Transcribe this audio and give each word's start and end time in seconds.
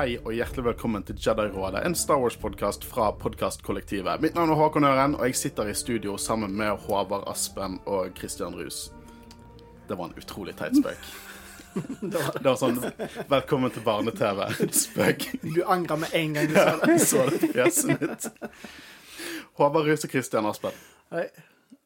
hei 0.00 0.14
og 0.24 0.32
hjertelig 0.32 0.62
velkommen 0.64 1.02
til 1.04 1.18
Jedi-rådet, 1.20 1.82
en 1.84 1.94
Star 1.98 2.16
Wars-podkast 2.22 2.86
fra 2.88 3.10
podkastkollektivet. 3.20 4.22
Mitt 4.24 4.32
navn 4.32 4.48
er 4.54 4.56
Håkon 4.56 4.86
Øren, 4.88 5.16
og 5.18 5.26
jeg 5.28 5.36
sitter 5.36 5.68
i 5.68 5.74
studio 5.76 6.14
sammen 6.16 6.54
med 6.56 6.70
Håvard 6.86 7.26
Aspen 7.28 7.74
og 7.84 8.14
Christian 8.16 8.56
Rus. 8.56 8.78
Det 9.90 9.98
var 9.98 10.08
en 10.08 10.14
utrolig 10.16 10.54
teit 10.56 10.78
spøk. 10.78 11.10
Det 12.40 12.46
var 12.46 12.56
sånn 12.56 12.78
'velkommen 13.28 13.74
til 13.74 13.84
barne-TV'-spøk. 13.84 15.26
Du 15.42 15.60
angra 15.66 16.00
med 16.00 16.16
en 16.16 16.32
gang 16.38 16.48
du 16.48 16.56
sa 16.56 16.72
det. 16.80 16.88
Jeg 16.94 17.04
så 17.10 17.26
det 17.28 17.52
fjeset 17.52 18.00
mitt. 18.00 18.30
Håvard 19.60 19.84
Rus 19.90 20.08
og 20.08 20.16
Christian 20.16 20.48
Aspen. 20.48 20.80
Hei. 21.12 21.26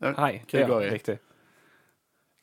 Hei. 0.05 0.33
Hva 0.47 0.61
det 0.61 0.69
går 0.71 0.87
i? 0.87 0.95
Riktig. 0.95 1.19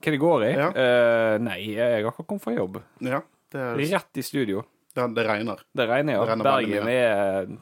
Hva 0.03 0.17
det 0.17 0.21
går 0.27 0.45
i? 0.49 0.51
Ja. 0.51 0.69
Uh, 0.75 1.39
nei, 1.47 1.57
jeg 1.77 2.03
har 2.03 2.11
akkurat 2.11 2.27
kommet 2.27 2.43
fra 2.43 2.59
jobb. 2.59 2.83
Ja, 2.99 3.23
det, 3.55 3.65
er, 3.69 3.83
Rett 3.95 4.19
i 4.19 4.27
studio. 4.33 4.67
Det, 4.95 5.05
det 5.15 5.25
regner. 5.27 5.59
Det 5.75 5.87
regner, 5.89 6.13
ja. 6.13 6.25
Det 6.25 6.29
regner 6.31 6.43
Bergen 6.43 6.87
er 6.87 7.57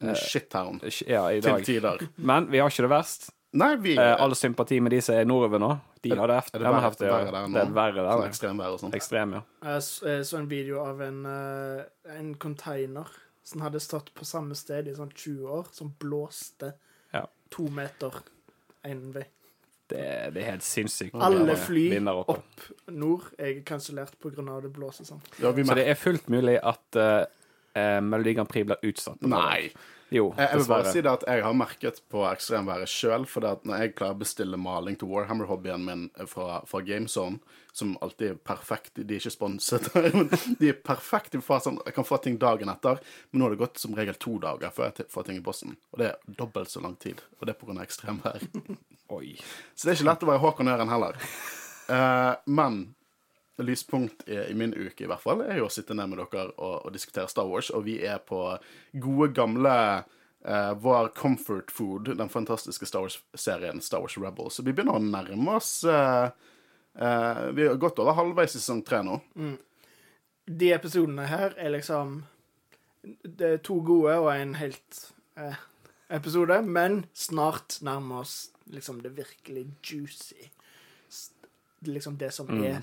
En 0.00 0.14
Shittown. 0.14 0.80
ja, 1.08 1.22
i 1.32 1.40
Til 1.40 1.62
tider. 1.64 2.02
Men 2.16 2.50
vi 2.52 2.58
har 2.60 2.68
ikke 2.70 2.84
det 2.84 2.90
verst. 2.92 3.30
Nei, 3.56 3.70
vi 3.80 3.94
uh, 3.96 4.16
all 4.20 4.34
sympati 4.36 4.80
med 4.84 4.92
de 4.92 4.98
som 5.00 5.14
er 5.16 5.24
nordover 5.24 5.58
nå. 5.62 5.70
De 6.04 6.10
Er- 6.12 6.16
har 6.20 6.26
det 6.28 6.36
er 6.36 6.42
det 6.52 6.60
de 6.60 6.64
verre- 6.66 6.82
heftig, 6.84 7.06
verre 7.08 7.30
der 7.32 7.46
nå? 7.48 7.54
det 7.54 7.62
er 7.62 7.70
verre 7.72 8.02
Sånn 8.04 8.20
der. 8.20 8.28
ekstremvær 8.28 8.72
og 8.74 8.80
sånn. 8.82 8.94
Ekstrem, 8.98 9.32
ja. 9.32 9.42
Jeg 9.64 10.26
så 10.26 10.38
en 10.38 10.48
video 10.50 10.82
av 10.84 11.00
en, 11.00 11.22
eh, 11.26 11.84
en 12.18 12.34
container 12.34 13.06
som 13.42 13.60
hadde 13.62 13.80
stått 13.80 14.12
på 14.14 14.24
samme 14.26 14.54
sted 14.54 14.88
i 14.88 14.92
sånn 14.94 15.12
20 15.14 15.46
år, 15.48 15.66
som 15.72 15.94
blåste 15.98 16.74
Ja. 17.14 17.24
to 17.50 17.68
meter 17.70 18.10
én 18.84 19.12
vei. 19.14 19.24
Det, 19.86 20.04
det 20.34 20.42
er 20.42 20.48
helt 20.50 20.64
sinnssykt. 20.66 21.14
Alle 21.22 21.54
fly 21.62 21.84
opp. 22.10 22.32
opp 22.34 22.90
nord 22.90 23.28
er 23.38 23.60
kansellert 23.66 24.16
pga. 24.22 24.60
det 24.64 24.72
blåser 24.74 25.06
sånn. 25.06 25.20
Ja, 25.38 25.52
Så 25.52 25.76
det 25.78 25.84
er 25.86 25.98
fullt 26.00 26.30
mulig 26.32 26.56
at 26.58 26.98
uh, 26.98 28.00
Melodi 28.02 28.34
Grand 28.34 28.50
Prix 28.50 28.66
blir 28.66 28.82
utsatt. 28.90 29.22
Nei. 29.22 29.70
Jo, 30.10 30.28
Jeg 30.36 30.48
jeg 30.52 30.58
vil 30.60 30.68
bare 30.70 30.90
si 30.94 31.00
det 31.02 31.10
at 31.10 31.24
jeg 31.26 31.42
har 31.42 31.54
merket 31.58 31.96
på 32.10 32.20
ekstremværet 32.28 32.90
sjøl, 32.90 33.24
for 33.26 33.42
det 33.42 33.54
at 33.56 33.64
når 33.66 33.80
jeg 33.82 33.94
klarer 33.98 34.14
å 34.14 34.20
bestille 34.20 34.58
maling 34.60 34.98
til 34.98 35.10
Warhammer-hobbyen 35.10 35.82
min 35.82 36.04
fra, 36.30 36.60
fra 36.66 36.82
GameZone, 36.86 37.40
som 37.76 37.92
alltid 38.00 38.30
er 38.30 38.38
perfekte. 38.40 39.04
De 39.04 39.16
er 39.16 39.20
ikke 39.20 39.34
sponset, 39.34 39.88
men 40.16 40.30
de 40.60 40.70
er 40.72 40.78
perfekte 40.80 41.42
for 41.44 41.60
sånn 41.60 41.78
Jeg 41.84 41.96
kan 41.96 42.08
få 42.08 42.18
ting 42.24 42.38
dagen 42.40 42.72
etter, 42.72 43.00
men 43.30 43.42
nå 43.42 43.46
har 43.46 43.56
det 43.56 43.60
gått 43.60 43.82
som 43.82 43.96
regel 43.96 44.16
to 44.22 44.38
dager 44.42 44.72
før 44.72 44.90
jeg 44.90 45.10
får 45.12 45.28
ting 45.28 45.40
i 45.40 45.44
posten. 45.44 45.76
Og 45.92 46.00
det 46.00 46.10
er 46.12 46.36
dobbelt 46.40 46.72
så 46.72 46.80
lang 46.84 46.96
tid. 47.02 47.20
Og 47.38 47.46
det 47.46 47.54
er 47.54 47.60
pga. 47.60 47.78
ekstremvær. 47.84 48.46
Så 49.06 49.86
det 49.86 49.92
er 49.92 49.98
ikke 50.00 50.06
lett 50.08 50.24
å 50.24 50.28
være 50.32 50.42
Håkon 50.42 50.70
Øren 50.72 50.90
heller. 50.90 51.18
Uh, 51.86 52.32
men 52.50 52.80
lyspunkt 53.62 54.24
i, 54.28 54.34
i 54.50 54.54
min 54.54 54.74
uke 54.74 55.04
i 55.04 55.08
hvert 55.08 55.22
fall 55.22 55.44
er 55.44 55.60
jo 55.60 55.68
å 55.68 55.72
sitte 55.72 55.94
ned 55.96 56.10
med 56.10 56.20
dere 56.20 56.50
og, 56.56 56.88
og 56.88 56.92
diskutere 56.92 57.30
Star 57.30 57.46
Wars, 57.48 57.70
og 57.70 57.86
vi 57.86 58.00
er 58.04 58.18
på 58.18 58.40
gode, 59.00 59.30
gamle 59.36 59.76
eh, 60.44 60.72
vår 60.82 61.08
comfort 61.16 61.72
food, 61.72 62.10
den 62.18 62.32
fantastiske 62.32 62.88
Star 62.88 63.06
Wars-serien 63.06 63.80
Star 63.80 64.04
Wars 64.04 64.18
Rebels. 64.18 64.58
Så 64.58 64.66
vi 64.66 64.74
begynner 64.74 64.98
å 64.98 65.06
nærme 65.06 65.56
oss 65.60 65.78
eh, 65.88 66.28
eh, 66.98 67.42
Vi 67.56 67.66
har 67.68 67.80
gått 67.80 67.98
over 68.02 68.16
halvveis 68.18 68.56
i 68.56 68.60
sesong 68.60 68.82
tre 68.86 69.02
nå. 69.06 69.20
De 70.46 70.72
episodene 70.72 71.26
her 71.26 71.56
er 71.58 71.72
liksom 71.74 72.20
Det 73.22 73.52
er 73.52 73.58
to 73.62 73.80
gode 73.86 74.14
og 74.18 74.30
en 74.34 74.54
helt 74.58 75.02
eh, 75.38 75.58
episode, 76.10 76.60
men 76.62 77.04
snart 77.14 77.78
nærmer 77.86 78.24
oss 78.24 78.50
liksom 78.70 79.00
det 79.02 79.12
virkelig 79.16 79.66
juicy. 79.82 80.48
Liksom 81.86 82.16
det 82.18 82.32
som 82.34 82.50
er 82.64 82.80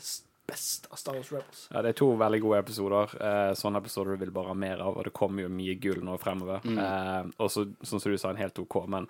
best 0.48 0.88
av 0.92 1.00
Star 1.00 1.16
Wars 1.16 1.32
Rebels. 1.32 1.68
Ja, 1.72 1.82
det 1.82 1.94
er 1.94 1.98
to 2.00 2.10
veldig 2.20 2.40
gode 2.44 2.60
episoder. 2.64 3.14
Eh, 3.16 3.54
sånne 3.58 3.80
episoder 3.84 4.16
du 4.16 4.24
vil 4.26 4.34
bare 4.36 4.52
ha 4.52 4.58
mer 4.60 4.82
av, 4.84 4.98
og 5.00 5.08
det 5.08 5.14
kommer 5.16 5.46
jo 5.46 5.52
mye 5.52 5.76
gull 5.80 6.04
nå 6.04 6.18
fremover. 6.22 6.64
Eh, 6.68 7.32
og 7.40 7.52
så, 7.52 7.66
sånn 7.84 8.04
som 8.04 8.12
du 8.12 8.20
sa, 8.20 8.32
en 8.34 8.42
helt 8.42 8.60
OK, 8.60 8.82
men 8.92 9.08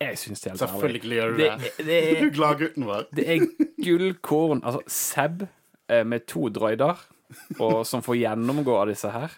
jeg 0.00 0.18
syns 0.18 0.40
det 0.40 0.52
er 0.52 0.54
helt 0.54 0.62
ærlig. 0.62 0.70
Selvfølgelig 0.70 1.16
gjør 1.18 1.30
du 1.30 1.36
Det, 1.42 1.72
det. 1.86 1.98
er- 1.98 2.14
glad 2.14 2.22
Du 2.24 2.36
gladgutten 2.38 2.84
vår. 2.86 3.06
det 3.14 3.28
er 3.28 3.46
gullkorn. 3.84 4.60
Altså, 4.64 4.80
Seb 4.86 5.46
eh, 5.88 6.04
med 6.06 6.26
to 6.26 6.48
droider, 6.48 6.96
og 7.60 7.86
som 7.86 8.02
får 8.02 8.16
gjennomgå 8.22 8.76
av 8.82 8.88
disse 8.92 9.10
her. 9.10 9.30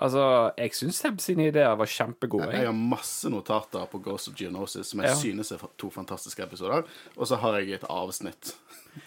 Altså, 0.00 0.52
jeg 0.56 0.70
syns 0.78 0.94
Seb 1.02 1.18
sine 1.20 1.48
ideer 1.50 1.74
var 1.76 1.86
kjempegode. 1.90 2.46
Jeg 2.52 2.60
Jeg. 2.62 2.66
har 2.66 2.72
masse 2.72 3.28
notater 3.30 3.86
på 3.90 3.98
Ghost 4.04 4.28
of 4.28 4.34
Geonosis 4.38 4.86
som 4.92 5.00
jeg 5.00 5.08
Ja. 5.10 5.14
synes 5.16 5.50
er 5.52 5.58
to 5.78 5.90
fantastiske 5.90 6.42
episoder. 6.42 6.84
Og 7.16 7.26
så 7.26 7.36
har 7.36 7.58
jeg 7.58 7.72
et 7.72 7.84
avsnitt 7.90 8.54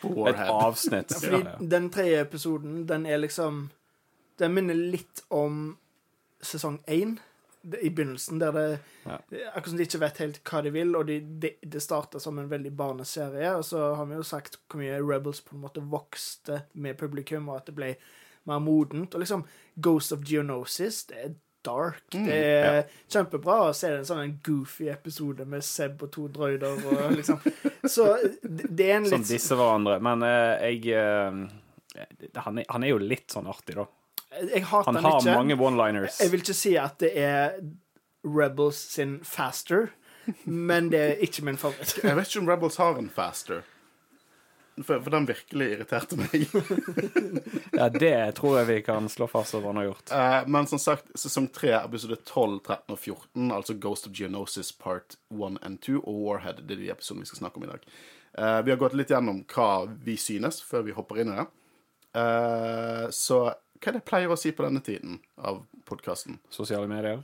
på 0.01 0.09
Et 0.09 0.35
Warhead. 0.35 0.49
avsnitt. 0.67 1.07
Fordi 1.15 1.43
Ja, 1.43 1.49
ja. 1.59 1.65
den 1.65 1.89
tredje 1.89 2.21
episoden, 2.21 2.85
den 2.87 3.05
er 3.05 3.17
liksom 3.17 3.69
Den 4.39 4.53
minner 4.53 4.73
litt 4.73 5.21
om 5.29 5.77
sesong 6.41 6.79
én 6.87 7.19
i 7.81 7.89
begynnelsen, 7.89 8.39
der 8.39 8.51
det 8.51 8.79
Ja. 9.05 9.17
Akkurat 9.53 9.69
som 9.69 9.77
de 9.77 9.85
ikke 9.85 9.99
vet 10.01 10.17
helt 10.21 10.39
hva 10.45 10.61
de 10.61 10.71
vil, 10.73 10.95
og 10.95 11.07
de, 11.07 11.19
de, 11.21 11.53
det 11.61 11.81
starta 11.81 12.19
som 12.19 12.39
en 12.39 12.49
veldig 12.49 12.71
barneserie, 12.77 13.53
og 13.57 13.65
så 13.65 13.93
har 13.95 14.05
vi 14.05 14.17
jo 14.19 14.25
sagt 14.25 14.59
hvor 14.69 14.81
mye 14.81 14.99
Rebels 15.01 15.41
på 15.41 15.55
en 15.55 15.63
måte 15.65 15.81
vokste 15.81 16.63
med 16.73 16.97
publikum, 16.97 17.49
og 17.49 17.61
at 17.61 17.71
det 17.71 17.75
ble 17.77 17.95
mer 18.49 18.59
modent. 18.59 19.13
Og 19.13 19.23
liksom 19.23 19.45
Ghost 19.75 20.13
of 20.13 20.25
Geonosis, 20.25 21.05
det 21.09 21.17
er 21.17 21.33
dark. 21.65 22.03
det 22.11 22.37
er 22.37 22.83
kjempebra 23.11 23.57
å 23.69 23.73
se 23.77 23.91
en 23.93 24.05
sånn 24.07 24.37
goofy 24.43 24.89
episode 24.89 25.45
med 25.45 25.65
Seb 25.65 26.01
og 26.01 26.11
to 26.13 26.27
droider 26.33 26.81
og 26.89 27.13
liksom 27.13 27.37
Så 27.85 28.07
det, 28.41 28.69
det 28.69 28.87
er 28.87 28.95
en 28.97 29.09
Som 29.09 29.21
litt 29.21 29.33
disse 29.33 29.57
hverandre. 29.57 29.99
Men 30.03 30.25
eh, 30.25 30.71
jeg 30.71 30.95
eh, 30.97 31.41
han, 32.37 32.61
er, 32.61 32.65
han 32.69 32.85
er 32.85 32.93
jo 32.93 33.01
litt 33.01 33.33
sånn 33.33 33.49
artig, 33.51 33.77
da. 33.77 33.85
Jeg 34.31 34.63
hater 34.65 34.91
Han 34.91 34.95
den 34.95 35.03
har 35.03 35.19
ikke. 35.19 35.35
mange 35.35 35.55
one-liners. 35.59 36.21
Jeg 36.21 36.31
vil 36.31 36.43
ikke 36.43 36.55
si 36.55 36.75
at 36.79 36.99
det 37.03 37.11
er 37.19 37.57
Rebels 38.23 38.79
sin 38.93 39.19
faster, 39.27 39.89
men 40.45 40.91
det 40.91 40.99
er 41.01 41.21
ikke 41.25 41.43
min 41.43 41.57
favoritt. 41.57 41.97
Jeg 42.03 42.15
vet 42.15 42.29
ikke 42.31 42.43
om 42.43 42.49
Rebels 42.49 42.77
har 42.79 42.99
en 42.99 43.09
faster. 43.09 43.63
For, 44.81 45.01
for 45.03 45.11
den 45.11 45.27
virkelig 45.27 45.65
irriterte 45.75 46.15
meg. 46.17 46.45
Ja, 47.79 47.89
det 47.89 48.35
tror 48.37 48.57
jeg 48.59 48.67
vi 48.67 48.77
kan 48.85 49.07
slå 49.09 49.27
fast 49.29 49.55
at 49.57 49.65
han 49.65 49.77
har 49.79 49.89
gjort. 49.89 50.11
Uh, 50.11 50.47
men 50.49 50.67
som 50.67 50.79
sagt, 50.79 51.11
sesong 51.19 51.49
3, 51.53 51.73
episode 51.81 52.17
12, 52.23 52.59
13 52.65 52.95
og 52.95 52.99
14, 52.99 53.51
altså 53.51 53.75
Ghost 53.83 54.07
of 54.07 54.15
Geonosis 54.15 54.71
part 54.71 55.17
1 55.33 55.59
and 55.61 55.79
2 55.83 55.99
og 55.99 56.21
Warhead, 56.23 56.63
det 56.67 56.77
er 56.77 56.83
de 56.85 56.91
episodene 56.93 57.25
vi 57.25 57.31
skal 57.31 57.41
snakke 57.43 57.59
om 57.61 57.67
i 57.67 57.71
dag. 57.71 57.85
Uh, 58.37 58.59
vi 58.65 58.73
har 58.73 58.79
gått 58.79 58.95
litt 58.97 59.11
gjennom 59.11 59.43
hva 59.51 59.69
vi 60.05 60.15
synes, 60.19 60.61
før 60.63 60.87
vi 60.87 60.95
hopper 60.95 61.21
inn 61.23 61.33
i 61.33 61.39
det. 61.41 61.47
Uh, 62.15 63.05
så 63.11 63.43
hva 63.81 63.89
er 63.89 63.97
det 63.97 64.01
jeg 64.03 64.09
pleier 64.11 64.31
å 64.31 64.39
si 64.39 64.51
på 64.53 64.65
denne 64.65 64.81
tiden 64.85 65.19
av 65.41 65.63
podkasten? 65.89 66.37
Sosiale 66.53 66.89
medier. 66.89 67.23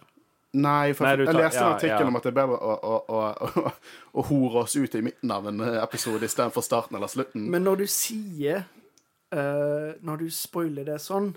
Nei, 0.57 0.93
for 0.95 1.05
Nei, 1.05 1.17
tar, 1.19 1.21
jeg 1.27 1.37
leste 1.37 1.59
en 1.61 1.67
ja, 1.67 1.73
artikkel 1.75 2.05
ja. 2.05 2.07
om 2.07 2.17
at 2.17 2.25
det 2.25 2.31
er 2.31 2.37
bedre 2.37 2.57
å, 2.57 2.73
å, 2.73 2.95
å, 3.13 3.17
å, 3.19 3.71
å 4.17 4.23
hore 4.29 4.63
oss 4.63 4.77
ut 4.79 4.95
i 4.97 5.03
midten 5.05 5.33
av 5.33 5.49
en 5.51 5.61
eh, 5.61 5.77
episode 5.83 6.25
istedenfor 6.25 6.65
starten 6.65 6.97
eller 6.97 7.11
slutten. 7.11 7.49
Men 7.53 7.67
når 7.67 7.83
du 7.83 7.85
sier 7.91 8.63
uh, 9.35 9.91
Når 10.01 10.23
du 10.23 10.29
spoiler 10.33 10.87
det 10.87 10.97
sånn, 11.03 11.33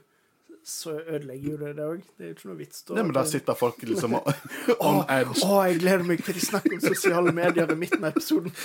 så 0.64 0.96
ødelegger 1.00 1.50
jo 1.50 1.56
det 1.60 1.70
det 1.76 1.84
òg. 1.86 2.02
Det 2.16 2.24
er 2.24 2.30
jo 2.30 2.36
ikke 2.36 2.48
noe 2.50 2.58
vits. 2.58 2.82
da. 2.82 2.96
Nei, 2.98 3.04
men 3.08 3.14
da 3.16 3.24
sitter 3.28 3.56
folk 3.58 3.80
liksom 3.88 4.16
on 4.18 5.00
edge. 5.08 5.40
Å, 5.46 5.60
jeg 5.68 5.80
gleder 5.82 6.04
meg 6.06 6.24
til 6.26 6.36
de 6.36 6.44
snakker 6.44 6.76
om 6.76 6.82
sosiale 6.84 7.34
medier 7.36 7.72
i 7.72 7.78
midten 7.80 8.04
av 8.04 8.12
episoden. 8.14 8.54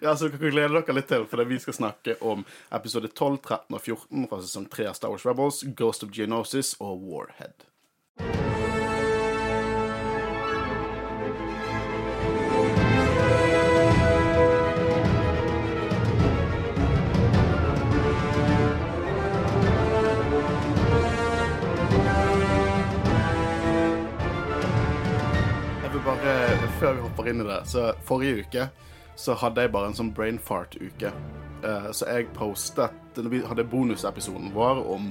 Ja, 0.00 0.14
så 0.16 0.30
dere 0.32 0.50
gleder 0.50 0.72
dere 0.80 0.94
litt 0.96 1.10
til, 1.12 1.26
for 1.28 1.44
vi 1.46 1.58
skal 1.60 1.76
snakke 1.76 2.16
om 2.26 2.40
episode 2.74 3.10
12, 3.12 3.36
13 3.44 3.76
og 3.76 3.82
14 3.84 4.28
fra 4.30 4.40
sesong 4.40 4.66
3 4.72 4.88
av 4.90 4.96
Star 4.96 5.12
Wars 5.12 5.26
Rebels, 5.28 5.60
Ghost 5.78 6.06
of 6.06 6.14
Geonosis 6.16 6.72
og 6.80 7.04
Warhead. 7.04 7.68
Bare, 26.20 26.68
Før 26.80 26.94
vi 26.94 27.00
hopper 27.04 27.28
inn 27.30 27.40
i 27.40 27.48
det, 27.48 27.60
så 27.68 27.90
forrige 28.04 28.44
uke 28.44 28.68
så 29.20 29.34
hadde 29.36 29.66
jeg 29.66 29.72
bare 29.74 29.90
en 29.90 29.96
sånn 29.96 30.12
brain 30.16 30.38
fart-uke. 30.40 31.10
Uh, 31.60 31.90
så 31.92 32.06
jeg 32.08 32.30
postet 32.32 33.18
vi 33.28 33.42
hadde 33.44 33.66
bonusepisoden 33.68 34.48
vår 34.54 34.80
om, 34.88 35.10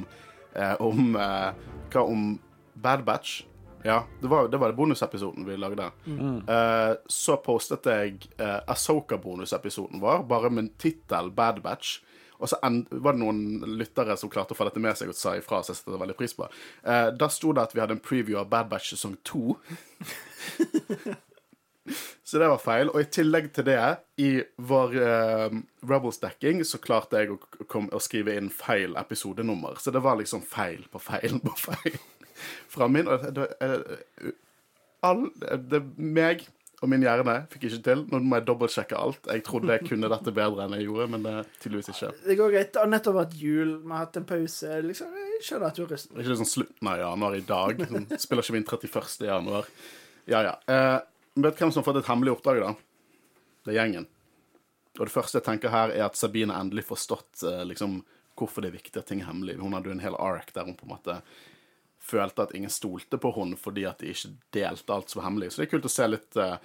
uh, 0.56 0.76
om 0.82 1.14
uh, 1.14 1.52
Hva 1.94 2.06
om 2.10 2.32
Bad 2.74 3.04
Batch? 3.06 3.44
Ja, 3.86 4.00
det 4.22 4.32
var, 4.32 4.48
det 4.50 4.58
var 4.58 4.74
bonusepisoden 4.74 5.46
vi 5.48 5.56
lagde. 5.62 5.86
Eh, 6.10 6.94
så 7.08 7.38
postet 7.40 7.86
jeg 7.88 8.26
uh, 8.42 8.60
Asoka-bonusepisoden 8.68 10.02
vår, 10.04 10.26
bare 10.28 10.52
med 10.52 10.74
tittel 10.82 11.32
Bad 11.32 11.62
Batch. 11.64 12.02
Og 12.40 12.50
så 12.50 12.60
var 12.90 13.16
det 13.16 13.20
noen 13.20 13.78
lyttere 13.80 14.16
som 14.20 14.32
klarte 14.32 14.56
å 14.56 14.58
få 14.58 14.68
dette 14.68 14.84
med 14.84 14.96
seg 15.00 15.12
og 15.12 15.18
sa 15.20 15.36
ifra. 15.36 15.60
Så 15.64 15.74
jeg 15.74 15.82
setter 15.82 16.00
veldig 16.00 16.18
pris 16.20 16.36
på. 16.36 16.48
Eh, 16.84 17.10
da 17.16 17.28
sto 17.32 17.52
det 17.56 17.68
at 17.68 17.76
vi 17.76 17.84
hadde 17.84 17.98
en 17.98 18.04
preview 18.04 18.40
av 18.40 18.50
Bad 18.52 18.72
Batch 18.72 18.94
sesong 18.94 19.18
to. 19.28 19.58
Så 22.24 22.38
det 22.38 22.48
var 22.52 22.62
feil. 22.62 22.92
Og 22.94 23.02
i 23.02 23.08
tillegg 23.10 23.50
til 23.56 23.66
det, 23.66 23.80
i 24.22 24.30
vår 24.70 24.96
uh, 25.00 25.56
Rebels-dekking, 25.90 26.62
så 26.68 26.78
klarte 26.84 27.24
jeg 27.24 27.34
å, 27.34 27.40
kom, 27.72 27.88
å, 27.90 28.02
skrive 28.04 28.36
inn 28.38 28.52
feil 28.54 28.94
episodenummer. 29.00 29.80
Så 29.82 29.94
det 29.96 30.04
var 30.06 30.20
liksom 30.20 30.44
feil 30.46 30.86
på 30.92 31.02
feil 31.02 31.40
på 31.42 31.56
feil. 31.58 31.98
Fra 32.74 32.88
min 32.92 33.10
og 33.10 33.26
det, 33.36 33.50
det, 33.58 34.36
all, 35.06 35.26
det, 35.42 35.82
meg 35.98 36.46
og 36.80 36.88
min 36.88 37.04
hjerne 37.04 37.34
fikk 37.52 37.66
ikke 37.68 37.82
til. 37.84 38.04
Nå 38.08 38.22
må 38.24 38.38
jeg 38.38 38.46
dobbeltsjekke 38.48 39.00
alt. 39.00 39.26
Jeg 39.28 39.44
trodde 39.48 39.74
jeg 39.74 39.88
kunne 39.90 40.12
dette 40.12 40.32
bedre 40.36 40.64
enn 40.64 40.78
jeg 40.78 40.86
gjorde, 40.88 41.08
men 41.16 41.26
det 41.26 41.34
tydeligvis 41.60 41.92
ikke. 41.92 42.12
Det 42.24 42.38
går 42.40 42.54
greit. 42.54 42.70
Det 42.76 42.84
har 42.84 42.92
nettopp 42.94 43.18
vært 43.18 43.36
jul, 43.42 43.74
vi 43.84 43.92
har 43.92 44.06
hatt 44.06 44.20
en 44.22 44.28
pause. 44.30 44.78
Liksom, 44.86 45.18
jeg 45.20 45.42
skjønner 45.50 45.68
at 45.68 45.80
du 45.80 45.84
er 45.84 45.92
rusten. 45.92 46.14
Det 46.14 46.22
er 46.22 46.30
ikke 46.30 46.40
sånn 46.44 46.54
slutten 46.54 46.92
av 46.94 47.02
januar 47.02 47.36
i 47.36 47.44
dag. 47.50 47.84
Sånn, 47.90 48.08
spiller 48.24 48.48
ikke 48.48 48.56
min 48.56 48.70
31. 48.70 49.28
januar. 49.28 49.68
Ja, 50.30 50.44
ja. 50.44 50.60
Eh, 50.70 51.02
vet 51.34 51.58
du 51.58 51.64
hvem 51.64 51.72
som 51.72 51.81
har 51.81 51.88
fått 51.88 52.04
et 52.04 52.10
hemmelig 52.10 52.36
oppdrag, 52.36 52.60
da? 52.62 52.74
Det 53.66 53.74
er 53.74 53.80
gjengen. 53.80 54.06
Og 55.00 55.08
det 55.08 55.14
første 55.14 55.40
jeg 55.40 55.46
tenker 55.48 55.74
her, 55.74 55.90
er 55.90 56.06
at 56.06 56.20
Sabine 56.20 56.54
endelig 56.54 56.86
forstått 56.86 57.42
eh, 57.50 57.64
liksom, 57.66 58.04
hvorfor 58.38 58.62
det 58.62 58.70
er 58.70 58.78
viktig 58.78 59.02
at 59.02 59.10
ting 59.10 59.24
er 59.24 59.31
hemmelig. 59.31 59.58
Hun 59.58 59.74
hadde 59.74 59.90
jo 59.90 59.96
en 59.98 60.04
hel 60.04 60.18
ark 60.22 60.54
der 60.54 60.70
hun 60.70 60.78
på 60.78 60.86
en 60.86 60.94
måte 60.94 61.18
følte 62.00 62.46
at 62.46 62.54
ingen 62.56 62.70
stolte 62.70 63.18
på 63.22 63.34
henne 63.36 63.58
fordi 63.60 63.84
at 63.90 64.04
de 64.04 64.14
ikke 64.14 64.36
delte 64.56 64.94
alt 64.94 65.10
som 65.10 65.24
var 65.24 65.30
hemmelig. 65.31 65.52
Så 65.52 65.64
det 65.64 65.68
er 65.68 65.74
kult 65.74 65.90
å 65.90 65.94
se 65.94 66.08
litt 66.08 66.38
eh, 66.46 66.56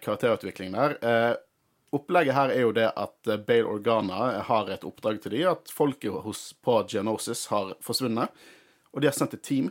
karakterutvikling 0.00 0.72
der. 0.72 0.96
Uh, 1.04 1.34
opplegget 1.96 2.36
her 2.38 2.52
er 2.54 2.64
jo 2.64 2.74
det 2.76 2.88
at 2.96 3.16
uh, 3.28 3.36
Bale 3.36 3.68
Organa 3.76 4.40
har 4.48 4.72
et 4.72 4.88
oppdrag 4.88 5.20
til 5.20 5.36
dem, 5.36 5.50
at 5.52 5.68
folket 5.68 6.16
på 6.64 6.82
Geonosis 6.88 7.46
har 7.52 7.76
forsvunnet. 7.84 8.46
Og 8.96 9.04
de 9.04 9.10
har 9.10 9.16
sendt 9.16 9.36
et 9.36 9.44
team 9.44 9.70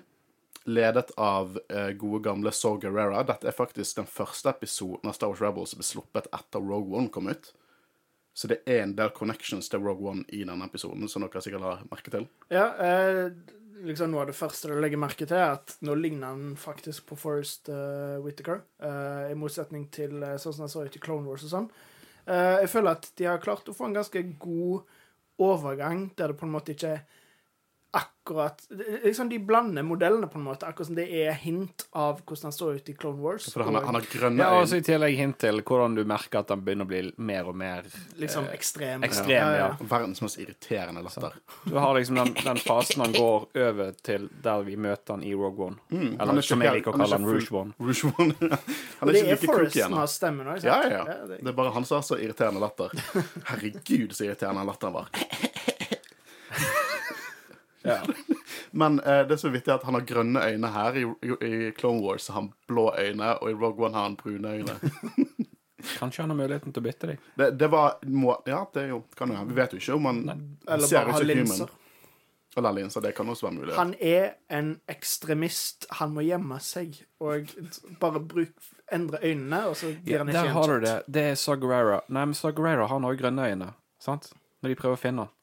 ledet 0.66 1.12
av 1.22 1.60
gode, 2.00 2.20
gamle 2.26 2.52
Saw 2.56 2.80
Gerrera. 2.82 3.20
Dette 3.28 3.52
er 3.52 3.56
faktisk 3.56 4.00
den 4.00 4.10
første 4.10 4.50
episoden 4.50 5.12
av 5.12 5.14
Star 5.14 5.30
Wars 5.30 5.44
Rebels 5.44 5.74
som 5.74 5.82
ble 5.82 5.86
sluppet 5.88 6.30
etter 6.34 6.64
Rogue 6.64 6.98
One 6.98 7.12
kom 7.14 7.30
ut. 7.30 7.52
Så 8.36 8.50
det 8.52 8.58
er 8.68 8.82
en 8.84 8.96
del 8.98 9.14
connections 9.16 9.70
til 9.72 9.80
Rogue 9.80 10.10
One 10.12 10.26
i 10.36 10.42
denne 10.44 10.68
episoden, 10.68 11.08
som 11.08 11.24
dere 11.24 11.44
sikkert 11.44 11.64
har 11.64 11.86
merket 11.88 12.18
til. 12.18 12.26
Ja, 12.52 12.66
eh, 12.84 13.30
liksom 13.88 14.12
noe 14.12 14.26
av 14.26 14.32
det 14.32 14.36
første 14.36 14.68
du 14.68 14.76
legger 14.84 15.00
merke 15.00 15.24
til, 15.24 15.40
er 15.40 15.56
at 15.56 15.78
nå 15.88 15.96
ligner 15.96 16.34
han 16.34 16.58
faktisk 16.60 17.08
på 17.08 17.18
Forest 17.20 17.72
uh, 17.72 18.20
Whittaker. 18.26 18.60
Uh, 18.84 19.32
I 19.32 19.38
motsetning 19.40 19.88
til 19.94 20.20
uh, 20.20 20.36
sånn 20.42 20.58
som 20.58 20.66
han 20.66 20.74
så 20.74 20.84
ut 20.84 21.00
i 21.00 21.04
Clone 21.06 21.24
Wars 21.30 21.46
og 21.48 21.54
sånn. 21.54 21.70
Uh, 22.28 22.60
jeg 22.66 22.74
føler 22.74 22.98
at 22.98 23.08
de 23.16 23.30
har 23.30 23.40
klart 23.44 23.72
å 23.72 23.78
få 23.78 23.88
en 23.88 23.96
ganske 24.02 24.26
god 24.42 24.84
overgang, 25.46 26.10
der 26.20 26.34
det 26.34 26.40
på 26.42 26.48
en 26.50 26.56
måte 26.58 26.76
ikke 26.76 26.92
er 26.98 27.15
akkurat 27.96 28.64
liksom 29.04 29.30
De 29.30 29.40
blander 29.40 29.84
modellene, 29.84 30.28
på 30.28 30.38
en 30.38 30.44
måte. 30.44 30.66
Akkurat 30.66 30.88
som 30.88 30.96
det 30.96 31.06
er 31.14 31.32
hint 31.32 31.86
av 31.92 32.20
hvordan 32.26 32.50
han 32.50 32.56
står 32.56 32.76
ut 32.76 32.90
i 32.90 32.94
Clone 32.94 33.22
Wars. 33.22 33.54
For 33.54 33.64
han, 33.64 33.76
har, 33.76 33.86
han 33.86 33.96
har 33.96 34.08
grønne 34.12 34.42
øyne. 34.42 34.56
Ja, 34.56 34.62
og 34.62 34.70
så 34.70 34.80
i 34.82 34.86
tillegg 34.86 35.18
hint 35.20 35.38
til 35.44 35.62
hvordan 35.62 35.96
du 35.96 36.02
merker 36.10 36.42
at 36.42 36.52
han 36.52 36.64
begynner 36.66 36.88
å 36.88 36.90
bli 36.90 37.02
mer 37.18 37.52
og 37.52 37.56
mer 37.60 37.88
Liksom 38.20 38.50
ekstrem. 38.54 39.06
ekstrem 39.06 39.36
ja. 39.36 39.52
ja. 39.62 39.70
Verdens 39.80 40.24
mest 40.26 40.42
irriterende 40.42 41.06
latter. 41.06 41.38
Du 41.64 41.78
har 41.78 41.94
liksom 42.00 42.20
den, 42.20 42.34
den, 42.42 42.62
fasen 42.66 43.06
han 43.06 43.16
går 43.16 43.48
over 43.68 43.96
til 44.04 44.28
der 44.44 44.68
vi 44.68 44.76
møter 44.76 45.16
han 45.16 45.24
i 45.24 45.34
Rogue 45.38 45.70
One. 45.70 45.82
Mm, 45.94 46.18
Eller 46.20 46.50
som 46.50 46.66
jeg 46.66 46.80
liker 46.80 46.96
å 46.96 46.98
kalle 46.98 47.20
han 47.20 47.30
Rouge 47.30 47.54
One. 47.54 47.78
Rouge 47.80 48.12
One. 48.18 48.36
han 48.42 49.10
er 49.10 49.14
det 49.20 49.26
er 49.38 49.44
Forrest 49.46 49.80
som 49.80 50.00
har 50.02 50.12
stemmen 50.12 50.50
òg, 50.50 50.64
Ja, 50.66 50.82
ja, 50.90 51.04
ja. 51.06 51.20
Det 51.36 51.44
er 51.46 51.58
bare 51.58 51.76
han 51.78 51.86
som 51.86 52.02
har 52.02 52.08
så 52.08 52.18
irriterende 52.20 52.64
latter. 52.64 52.96
Herregud, 53.52 54.16
så 54.18 54.26
irriterende 54.28 54.66
latteren 54.66 54.98
var. 54.98 55.14
Ja. 57.86 58.02
Men 58.72 59.00
eh, 59.00 59.22
det 59.28 59.38
som 59.38 59.50
er 59.50 59.58
vittig, 59.60 59.72
er 59.72 59.80
at 59.80 59.88
han 59.88 59.98
har 59.98 60.06
grønne 60.08 60.42
øyne 60.42 60.72
her. 60.74 60.98
I, 60.98 61.06
i 61.46 61.72
Clone 61.78 62.02
Wars 62.04 62.28
har 62.28 62.42
han 62.42 62.52
blå 62.68 62.90
øyne, 63.00 63.36
og 63.38 63.52
i 63.52 63.54
Rogue 63.54 63.86
One 63.86 63.98
har 63.98 64.10
han 64.10 64.18
brune 64.20 64.58
øyne. 64.58 64.80
Kanskje 66.00 66.24
han 66.24 66.30
har 66.34 66.38
muligheten 66.38 66.74
til 66.74 66.82
å 66.82 66.86
bytte 66.86 67.08
dem. 67.12 67.26
Det, 67.38 67.50
det, 67.60 67.68
var 67.70 68.00
må, 68.10 68.36
Ja, 68.50 68.64
det 68.74 68.88
jo, 68.90 69.04
kan 69.18 69.30
jo 69.30 69.44
Vi 69.46 69.58
vet 69.58 69.76
jo 69.76 69.82
ikke 69.82 69.98
om 70.00 70.08
han 70.10 70.22
Eller 70.66 70.88
ser 70.90 71.10
ut 71.10 71.20
som 71.20 71.28
linser. 71.30 71.74
Eller 72.58 72.72
linser. 72.78 73.04
Det 73.04 73.12
kan 73.18 73.30
også 73.30 73.46
være 73.50 73.56
mulig. 73.58 73.76
Han 73.76 73.94
er 74.00 74.30
en 74.50 74.72
ekstremist. 74.90 75.86
Han 76.00 76.16
må 76.16 76.24
gjemme 76.26 76.58
seg 76.64 76.96
og 77.20 77.52
bare 78.00 78.22
bruk, 78.24 78.56
endre 78.94 79.20
øynene, 79.22 79.66
og 79.70 79.76
så 79.78 79.92
blir 79.92 80.16
ja, 80.16 80.24
han 80.24 80.32
ikke 80.32 80.40
gjenkjent. 80.40 80.56
Der 80.56 80.56
har 80.56 80.74
du 80.74 80.88
det. 80.88 80.96
Det 81.18 81.26
er 81.34 81.40
Sagrera. 81.40 82.00
Nei, 82.08 82.26
men 82.32 82.38
Sagrera 82.38 82.88
har 82.88 83.02
også 83.02 83.20
grønne 83.22 83.50
øyne, 83.52 83.72
sant? 84.02 84.32
Når 84.64 84.72
de 84.72 84.78
prøver 84.80 84.98
å 84.98 85.02
finne 85.02 85.28
han. 85.28 85.34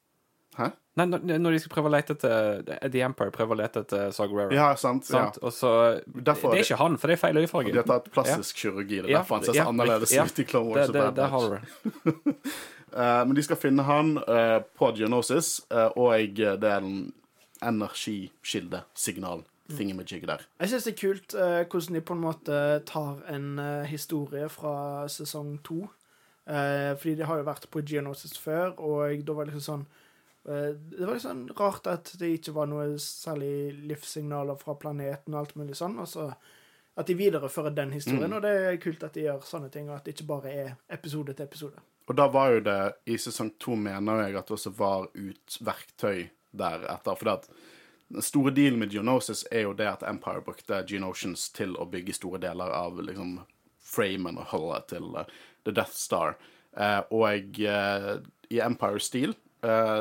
Hæ? 0.58 0.72
Nei, 1.00 1.06
når 1.40 1.54
de 1.54 1.58
skal 1.62 1.72
prøve 1.72 1.88
å 1.88 1.92
lete 1.94 2.12
etter 2.12 2.88
The 2.92 3.00
Empire 3.06 3.32
prøver 3.32 3.56
å 3.56 3.58
lete 3.62 3.80
etter 3.86 4.10
Sagarera. 4.12 4.52
Ja, 4.52 4.66
sant, 4.76 5.06
sant? 5.08 5.38
Ja. 5.40 5.46
Og 5.48 5.54
så, 5.56 5.70
Derfor, 6.04 6.52
det 6.52 6.60
er 6.60 6.66
ikke 6.66 6.80
han, 6.82 6.98
for 7.00 7.08
det 7.08 7.16
er 7.16 7.22
feil 7.22 7.40
øyefarge. 7.40 7.72
De 7.72 7.80
har 7.80 7.86
tatt 7.88 8.10
plastisk 8.12 8.58
ja. 8.58 8.64
kirurgi. 8.66 8.98
Det 8.98 9.08
er 9.08 9.16
derfor 9.16 9.38
han 9.38 9.46
ser 9.46 9.56
så 9.56 9.64
annerledes 9.70 10.12
ut 10.12 10.42
i 10.42 10.46
Clone 10.50 10.74
Wars. 10.74 10.92
Det, 10.92 11.00
det, 11.00 11.14
det 11.16 11.30
det 12.12 12.58
uh, 12.92 13.22
men 13.24 13.32
de 13.38 13.46
skal 13.46 13.60
finne 13.62 13.86
han 13.88 14.18
uh, 14.26 14.58
på 14.76 14.90
Geonosis, 14.98 15.54
uh, 15.72 15.88
og 15.96 16.36
det 16.36 16.68
er 16.74 16.84
en 16.84 17.08
energikildesignal. 17.64 19.46
Thingamajig 19.72 20.26
der. 20.28 20.42
Jeg 20.60 20.68
syns 20.68 20.84
det 20.84 20.90
er 20.90 20.96
kult 20.98 21.34
hvordan 21.72 21.96
de 21.96 22.00
på 22.04 22.12
en 22.12 22.20
måte 22.20 22.56
tar 22.84 23.22
en 23.32 23.54
historie 23.88 24.50
fra 24.52 25.06
sesong 25.08 25.54
to. 25.64 25.86
fordi 26.44 27.14
de 27.14 27.24
har 27.24 27.38
jo 27.38 27.46
vært 27.46 27.68
på 27.70 27.80
Geonosis 27.80 28.36
før, 28.36 28.74
og 28.76 29.22
da 29.24 29.32
var 29.32 29.46
det 29.46 29.54
liksom 29.54 29.64
sånn 29.64 29.86
Eh, 29.86 30.01
det 30.42 31.04
var 31.04 31.14
litt 31.14 31.22
sånn 31.22 31.44
rart 31.54 31.86
at 31.86 32.08
det 32.18 32.32
ikke 32.38 32.54
var 32.56 32.66
noe 32.66 32.96
særlig 32.98 33.76
livssignaler 33.86 34.58
fra 34.58 34.74
planeten 34.74 35.36
og 35.36 35.44
alt 35.44 35.54
mulig 35.60 35.76
sånn. 35.78 35.94
Og 36.02 36.08
så 36.10 36.26
at 36.94 37.08
de 37.08 37.16
viderefører 37.16 37.72
den 37.72 37.92
historien, 37.94 38.30
mm. 38.30 38.36
og 38.36 38.42
det 38.44 38.52
er 38.52 38.80
kult 38.82 39.04
at 39.06 39.14
de 39.16 39.24
gjør 39.24 39.44
sånne 39.48 39.70
ting, 39.72 39.88
og 39.88 39.96
at 39.96 40.04
det 40.04 40.16
ikke 40.16 40.28
bare 40.28 40.52
er 40.52 40.72
episode 40.92 41.32
til 41.32 41.46
episode. 41.46 41.84
Og 42.10 42.16
da 42.18 42.26
var 42.28 42.50
jo 42.52 42.64
det 42.66 42.80
I 43.08 43.16
sesong 43.22 43.54
to 43.62 43.76
mener 43.78 44.24
jeg 44.26 44.36
at 44.36 44.50
det 44.50 44.56
også 44.58 44.72
var 44.76 45.06
ut 45.14 45.56
verktøy 45.64 46.26
deretter. 46.50 47.16
For 47.16 47.28
det 47.28 47.36
at 47.38 47.48
den 48.12 48.26
store 48.26 48.52
dealen 48.52 48.82
med 48.82 48.92
Geonosis 48.92 49.46
er 49.50 49.64
jo 49.64 49.76
det 49.78 49.88
at 49.88 50.04
Empire 50.04 50.44
brukte 50.44 50.82
Geonosians 50.88 51.46
til 51.56 51.72
å 51.80 51.86
bygge 51.88 52.18
store 52.18 52.42
deler 52.42 52.74
av 52.76 53.00
liksom 53.00 53.38
framen 53.92 54.42
og 54.42 54.50
hullet 54.52 54.90
til 54.90 55.08
uh, 55.16 55.24
The 55.64 55.72
Death 55.72 55.96
Star. 55.96 56.36
Uh, 56.76 57.00
og 57.14 57.62
uh, 57.62 58.18
i 58.52 58.60
Empire-stil 58.60 59.32
Eh, 59.32 59.41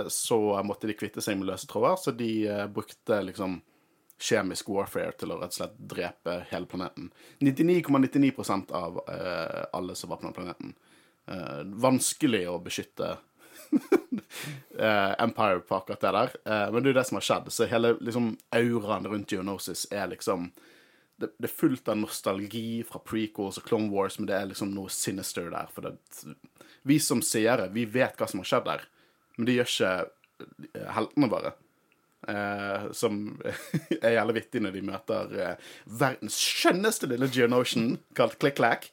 så 0.10 0.38
måtte 0.66 0.90
de 0.90 0.96
kvitte 0.98 1.22
seg 1.22 1.38
med 1.38 1.52
løse 1.52 1.68
tråder, 1.70 1.98
så 2.02 2.14
de 2.18 2.32
eh, 2.50 2.68
brukte 2.72 3.20
liksom 3.28 3.60
kjemisk 4.22 4.70
warfare 4.70 5.16
til 5.18 5.34
å 5.34 5.40
rett 5.42 5.54
og 5.54 5.58
slett 5.58 5.78
drepe 5.94 6.38
hele 6.52 6.70
planeten. 6.70 7.10
99,99 7.42 8.32
,99 8.38 8.74
av 8.78 9.02
uh, 9.08 9.64
alle 9.74 9.96
som 9.98 10.12
var 10.12 10.22
på 10.22 10.28
den 10.28 10.38
planeten. 10.38 10.74
Uh, 11.30 11.62
vanskelig 11.82 12.44
å 12.50 12.60
beskytte 12.62 13.16
uh, 13.16 15.14
Empire 15.24 15.64
på 15.66 15.78
akkurat 15.78 16.04
det 16.04 16.14
der, 16.18 16.36
men 16.72 16.82
det 16.82 16.90
er 16.90 16.94
jo 16.94 17.00
det 17.00 17.08
som 17.10 17.18
har 17.18 17.28
skjedd. 17.28 17.50
Så 17.54 17.70
hele 17.72 17.96
liksom, 18.00 18.36
auraen 18.54 19.10
rundt 19.10 19.34
Geonosis 19.34 19.88
er 19.92 20.12
liksom 20.14 20.52
det, 21.22 21.32
det, 21.38 21.50
er 21.50 21.54
fullt 21.54 21.90
av 21.92 22.00
nostalgi 22.02 22.82
fra 22.88 23.02
prequels 23.06 23.60
og 23.62 23.68
Clone 23.68 23.92
Wars, 23.94 24.18
men 24.20 24.30
det 24.30 24.38
er 24.38 24.50
liksom 24.50 24.74
noe 24.74 24.90
sinister 24.94 25.52
der. 25.54 25.70
For 25.74 25.86
det, 25.86 25.98
vi 26.88 26.98
som 27.02 27.22
seere, 27.26 27.70
vi 27.74 27.86
vet 27.86 28.18
hva 28.18 28.30
som 28.30 28.42
har 28.42 28.50
skjedd 28.50 28.70
der. 28.70 28.88
Men 29.38 29.48
det 29.48 29.58
gjør 29.58 29.70
ikke 29.72 29.92
eh, 30.72 30.90
heltene 30.98 31.30
våre. 31.32 31.54
Eh, 32.30 32.90
som 32.98 33.22
er 34.02 34.18
jævlig 34.18 34.38
vittig 34.42 34.62
når 34.62 34.76
de 34.78 34.84
møter 34.92 35.38
eh, 35.42 35.70
verdens 35.86 36.38
skjønneste 36.38 37.10
lille 37.10 37.32
Geonotion 37.34 37.96
kalt 38.18 38.38
Click 38.42 38.60
Clack. 38.60 38.92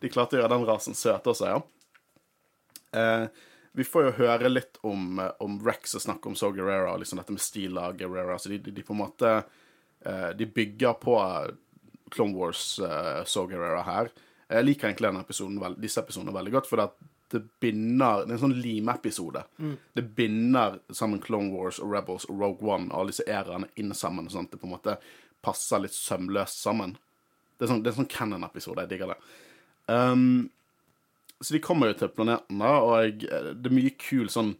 De 0.00 0.12
klarte 0.12 0.38
å 0.38 0.40
gjøre 0.40 0.54
den 0.54 0.68
rasen 0.68 0.96
søt 0.96 1.28
også, 1.28 1.52
ja. 1.52 1.60
Eh, 2.96 3.26
vi 3.76 3.84
får 3.84 4.06
jo 4.06 4.12
høre 4.22 4.48
litt 4.48 4.78
om, 4.88 5.18
eh, 5.20 5.32
om 5.44 5.58
Rex 5.66 5.98
og 5.98 6.04
snakke 6.06 6.30
om 6.30 6.36
So 6.38 6.48
Guerrera 6.54 6.94
og 6.94 7.02
liksom 7.02 7.20
dette 7.20 7.34
med 7.34 7.44
stil 7.44 7.76
av 7.78 7.96
Guerrera. 7.98 8.38
Så 8.40 8.48
de, 8.48 8.60
de, 8.64 8.72
de, 8.72 8.84
på 8.86 8.94
en 8.96 9.02
måte 9.02 9.32
eh, 9.36 10.30
De 10.38 10.46
bygger 10.48 10.96
på 11.02 11.18
Clone 12.14 12.36
Wars 12.38 12.78
uh, 12.78 13.24
So 13.26 13.44
Guerrera 13.50 13.82
her. 13.82 14.08
Jeg 14.48 14.64
liker 14.64 14.88
egentlig 14.88 15.10
denne 15.10 15.24
episoden, 15.26 15.76
disse 15.82 16.00
episodene 16.00 16.34
veldig 16.36 16.52
godt, 16.54 16.68
for 16.70 16.78
det, 16.78 17.08
det 17.32 17.42
binder 17.60 18.22
Det 18.22 18.30
er 18.30 18.36
en 18.36 18.42
sånn 18.44 18.60
limepisode. 18.62 19.42
Mm. 19.58 19.76
Det 19.98 20.04
binder 20.18 20.78
sammen 20.94 21.22
Clone 21.22 21.50
Wars 21.54 21.80
og 21.82 21.90
Rebels 21.92 22.28
og 22.30 22.38
Rogue 22.42 22.68
One 22.70 22.90
og 22.90 23.00
alle 23.00 23.14
disse 23.14 23.26
æraene 23.26 23.70
inn 23.76 23.94
sammen. 23.94 24.30
sånn 24.30 24.46
at 24.46 24.54
Det 24.54 24.60
på 24.62 24.68
en 24.68 24.76
måte 24.76 24.98
passer 25.42 25.82
litt 25.82 25.94
sømløst 25.94 26.62
sammen. 26.62 26.96
Det 27.56 27.66
er, 27.66 27.72
sånn, 27.72 27.82
det 27.82 27.90
er 27.90 27.98
sånn 27.98 28.12
canon-episode. 28.12 28.84
Jeg 28.84 28.92
digger 28.92 29.14
det. 29.14 29.18
Um, 29.86 30.50
så 31.40 31.54
de 31.54 31.62
kommer 31.64 31.92
jo 31.92 32.00
til 32.00 32.12
planeten, 32.12 32.60
da, 32.60 32.72
og 32.82 32.96
jeg, 33.04 33.28
det 33.28 33.70
er 33.70 33.76
mye 33.76 33.92
kul 34.00 34.30
sånn, 34.32 34.54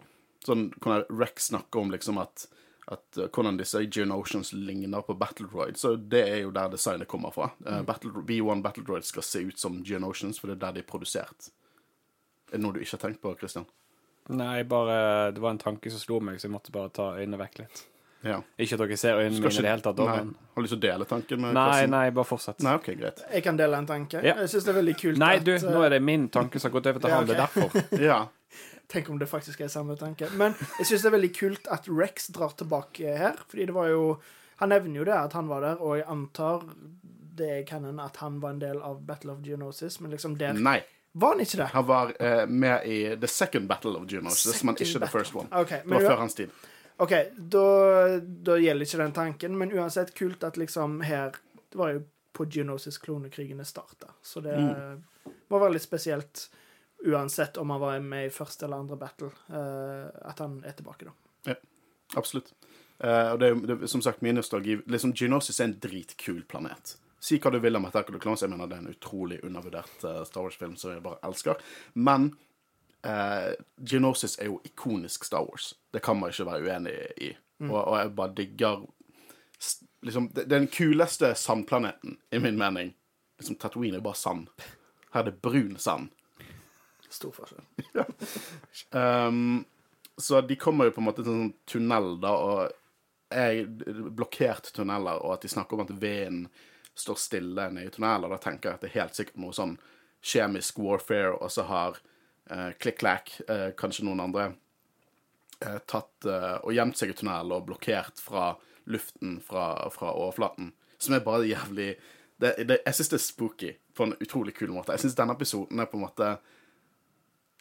sånn 0.44 0.68
Rex 1.10 1.50
snakker 1.50 1.82
om 1.82 1.92
liksom 1.92 2.20
at, 2.22 2.46
at 2.92 3.20
uh, 3.20 3.26
hvordan 3.26 3.58
disse 3.60 3.82
Geon 3.84 4.14
Oceans 4.14 4.52
ligner 4.54 5.04
på 5.04 5.16
Battledroid. 5.18 5.78
Så 5.80 5.96
det 5.96 6.22
er 6.28 6.42
jo 6.44 6.54
der 6.56 6.72
designet 6.72 7.10
kommer 7.10 7.34
fra. 7.34 7.50
Uh, 7.66 7.82
Battle, 7.86 8.24
B1 8.26 8.64
Battledroid 8.64 9.06
skal 9.08 9.26
se 9.26 9.44
ut 9.48 9.60
som 9.60 9.82
Geon 9.84 10.06
Oceans, 10.08 10.40
for 10.40 10.52
det 10.52 10.58
er 10.58 10.66
der 10.66 10.78
de 10.78 10.84
er 10.84 10.90
produsert. 10.90 11.50
Er 12.52 12.56
det 12.58 12.62
noe 12.62 12.72
du 12.72 12.80
ikke 12.80 12.96
har 12.98 13.08
tenkt 13.10 13.20
på, 13.22 13.34
Christian? 13.38 13.66
Nei, 14.28 14.62
bare 14.64 15.32
Det 15.32 15.40
var 15.42 15.50
en 15.54 15.58
tanke 15.58 15.90
som 15.90 16.00
slo 16.02 16.20
meg, 16.20 16.38
så 16.40 16.48
jeg 16.48 16.54
måtte 16.54 16.72
bare 16.74 16.90
ta 16.90 17.12
øynene 17.18 17.38
vekk 17.38 17.58
litt. 17.62 17.84
Ja. 18.26 18.40
Ikke 18.58 18.74
at 18.74 18.80
dere 18.80 18.96
ser 18.98 19.18
øynene 19.20 19.38
mine 19.38 19.52
i 19.52 19.62
det 19.62 19.70
hele 19.70 19.82
tatt. 19.84 19.98
nei, 19.98 20.16
men- 20.16 20.34
Har 20.54 20.56
du 20.56 20.62
lyst 20.62 20.72
til 20.74 20.78
å 20.78 20.80
dele 20.80 21.04
tanken 21.06 21.40
med 21.40 21.54
Nei, 21.54 21.66
klassen? 21.70 21.90
nei, 21.90 22.10
bare 22.10 22.24
fortsett. 22.24 22.62
Nei, 22.62 22.74
OK, 22.74 22.86
greit. 22.96 23.22
Jeg 23.32 23.42
kan 23.44 23.56
dele 23.56 23.76
en 23.78 23.86
tanke. 23.86 24.22
Ja. 24.24 24.34
Jeg 24.40 24.48
syns 24.48 24.64
det 24.64 24.74
er 24.74 24.80
veldig 24.82 24.96
kult 24.98 25.18
Nei, 25.18 25.36
at 25.36 25.44
du, 25.44 25.52
eh, 25.54 25.60
nå 25.60 25.84
er 25.84 25.90
det 25.90 26.02
min 26.02 26.28
tanke 26.28 26.58
som 26.58 26.70
har 26.72 26.80
gått 26.80 26.86
over 26.90 27.00
til 27.00 27.10
Ja, 27.10 27.16
han. 27.16 27.26
Det 27.26 27.36
er 27.36 27.46
derfor. 27.46 28.00
Ja. 28.10 28.26
Tenk 28.88 29.10
om 29.10 29.18
det 29.18 29.28
faktisk 29.28 29.60
er 29.60 29.68
samme 29.68 29.96
tanke. 29.98 30.28
Men 30.34 30.54
jeg 30.78 30.86
syns 30.86 31.02
det 31.02 31.12
er 31.12 31.18
veldig 31.18 31.34
kult 31.36 31.68
at 31.70 31.86
Rex 31.88 32.28
drar 32.28 32.50
tilbake 32.56 33.16
her. 33.18 33.34
Fordi 33.48 33.66
det 33.66 33.74
var 33.74 33.88
jo 33.88 34.18
Han 34.58 34.70
nevner 34.70 34.94
jo 34.96 35.04
det 35.04 35.12
at 35.14 35.32
han 35.34 35.48
var 35.48 35.60
der, 35.60 35.76
og 35.82 35.96
jeg 35.98 36.06
antar 36.06 36.62
det 37.36 37.48
er 37.50 37.62
canon 37.64 38.00
at 38.00 38.16
han 38.16 38.40
var 38.40 38.50
en 38.50 38.58
del 38.58 38.78
av 38.80 39.02
Battle 39.06 39.32
of 39.32 39.42
Geonosis, 39.42 40.00
men 40.00 40.10
liksom 40.10 40.38
der 40.38 40.54
Nei. 40.54 40.82
Var 41.16 41.34
han 41.34 41.42
ikke 41.44 41.60
det. 41.62 41.66
Han 41.72 41.86
var 41.88 42.12
uh, 42.20 42.46
med 42.48 42.86
i 42.86 42.98
The 43.16 43.28
Second 43.30 43.68
Battle 43.70 43.96
of 43.96 44.04
Geonosis, 44.10 44.62
men 44.64 44.76
ikke 44.76 45.00
The 45.00 45.08
First. 45.12 45.34
One. 45.34 45.48
Okay, 45.50 45.80
det 45.84 45.94
var 45.94 46.08
før 46.10 46.20
hans 46.24 46.36
tid. 46.36 46.52
OK, 46.96 47.14
da, 47.36 47.64
da 48.20 48.56
gjelder 48.60 48.88
ikke 48.88 49.00
den 49.00 49.16
tanken, 49.16 49.56
men 49.60 49.72
uansett 49.76 50.14
kult 50.16 50.44
at 50.48 50.56
liksom 50.56 51.02
her 51.04 51.34
Det 51.72 51.76
var 51.76 51.90
jo 51.92 52.04
på 52.36 52.44
Geonosis-klonekrigene 52.52 53.64
starta, 53.64 54.12
så 54.22 54.40
det 54.44 54.54
må 55.48 55.58
være 55.58 55.74
litt 55.74 55.84
spesielt 55.84 56.46
uansett 57.04 57.56
om 57.56 57.72
han 57.72 57.80
var 57.80 58.00
med 58.04 58.28
i 58.28 58.32
første 58.32 58.66
eller 58.66 58.84
andre 58.84 58.96
battle, 59.00 59.30
uh, 59.52 60.08
at 60.28 60.40
han 60.44 60.60
er 60.64 60.76
tilbake, 60.76 61.08
da. 61.08 61.16
Ja, 61.52 61.56
Absolutt. 62.16 62.52
Uh, 63.04 63.32
og 63.32 63.40
det 63.40 63.48
er 63.48 63.72
jo 63.72 63.88
som 63.90 64.02
sagt 64.04 64.22
min 64.24 64.38
nostalgi. 64.38 64.78
Liksom, 64.88 65.12
Geonosis 65.16 65.60
er 65.60 65.70
en 65.70 65.78
dritkul 65.80 66.44
planet. 66.48 66.96
Si 67.20 67.38
hva 67.42 67.50
du 67.50 67.58
vil 67.62 67.78
om 67.78 67.86
Attack 67.88 68.10
of 68.10 68.16
the 68.16 68.22
Clones. 68.22 68.42
Jeg 68.44 68.52
mener 68.52 68.68
det 68.70 68.76
er 68.78 68.84
en 68.84 68.92
utrolig 68.92 69.38
undervurdert 69.44 70.04
uh, 70.04 70.20
Star 70.28 70.44
Wars-film 70.44 70.76
som 70.80 70.92
jeg 70.92 71.04
bare 71.04 71.20
elsker. 71.26 71.62
Men 71.94 72.28
uh, 73.06 73.52
Geonosis 73.80 74.38
er 74.38 74.50
jo 74.50 74.60
ikonisk 74.68 75.24
Star 75.24 75.46
Wars. 75.48 75.72
Det 75.92 76.04
kan 76.04 76.20
man 76.20 76.30
ikke 76.30 76.48
være 76.50 76.68
uenig 76.68 76.96
i. 77.24 77.32
Og, 77.64 77.78
og 77.80 77.94
jeg 77.98 78.12
bare 78.18 78.34
digger 78.36 78.82
liksom, 80.04 80.28
det, 80.34 80.44
Den 80.44 80.66
kuleste 80.68 81.34
sandplaneten, 81.34 82.18
i 82.30 82.38
min 82.38 82.58
mening 82.58 82.92
liksom, 83.38 83.56
Tatooine 83.56 83.96
er 83.96 84.04
bare 84.04 84.14
sand. 84.20 84.50
Her 85.12 85.24
er 85.24 85.30
det 85.30 85.40
brun 85.42 85.76
sand. 85.80 86.12
Stor 87.08 87.32
forskjell. 87.32 87.64
Um, 88.92 89.64
så 90.16 90.40
de 90.40 90.56
kommer 90.56 90.86
jo 90.86 90.92
på 90.96 91.00
en 91.00 91.06
måte 91.06 91.22
til 91.24 91.32
en 91.32 91.40
sånn 91.40 91.54
tunnel, 91.68 92.06
da, 92.20 92.32
og 92.32 93.32
jeg 93.32 93.66
blokkert 94.16 94.70
tunneler, 94.76 95.20
og 95.24 95.34
at 95.34 95.44
de 95.44 95.50
snakker 95.50 95.76
om 95.76 95.84
at 95.84 95.92
veden 96.00 96.44
står 96.96 97.18
stille 97.20 97.68
nede 97.70 97.90
i 97.90 97.94
tunneler, 97.94 98.32
da 98.32 98.40
tenker 98.40 98.70
jeg 98.70 98.78
at 98.78 98.84
det 98.84 98.90
er 98.90 99.00
helt 99.00 99.18
sikkert 99.18 99.40
noe 99.42 99.56
sånn 99.56 99.76
kjemisk 100.26 100.78
warfare, 100.82 101.34
og 101.36 101.52
så 101.52 101.66
har 101.68 101.98
eh, 102.50 102.70
Klikk-Klakk, 102.80 103.34
eh, 103.46 103.68
kanskje 103.78 104.06
noen 104.08 104.24
andre, 104.24 104.46
eh, 105.60 105.78
tatt 105.86 106.26
eh, 106.26 106.56
og 106.62 106.74
gjemt 106.74 106.98
seg 106.98 107.12
i 107.12 107.18
tunnelen 107.18 107.54
og 107.56 107.68
blokkert 107.68 108.22
fra 108.22 108.54
luften 108.86 109.40
fra, 109.44 109.88
fra 109.94 110.12
overflaten, 110.14 110.72
som 110.98 111.16
er 111.16 111.24
bare 111.26 111.48
jævlig 111.48 111.96
det, 112.40 112.52
det, 112.68 112.80
Jeg 112.84 112.94
syns 112.94 113.10
det 113.10 113.16
er 113.18 113.24
spooky 113.24 113.70
på 113.96 114.04
en 114.04 114.16
utrolig 114.20 114.52
kul 114.56 114.68
måte. 114.74 114.92
Jeg 114.92 115.06
syns 115.06 115.16
denne 115.16 115.34
episoden 115.36 115.80
er 115.80 115.88
på 115.88 115.96
en 115.96 116.04
måte 116.04 116.34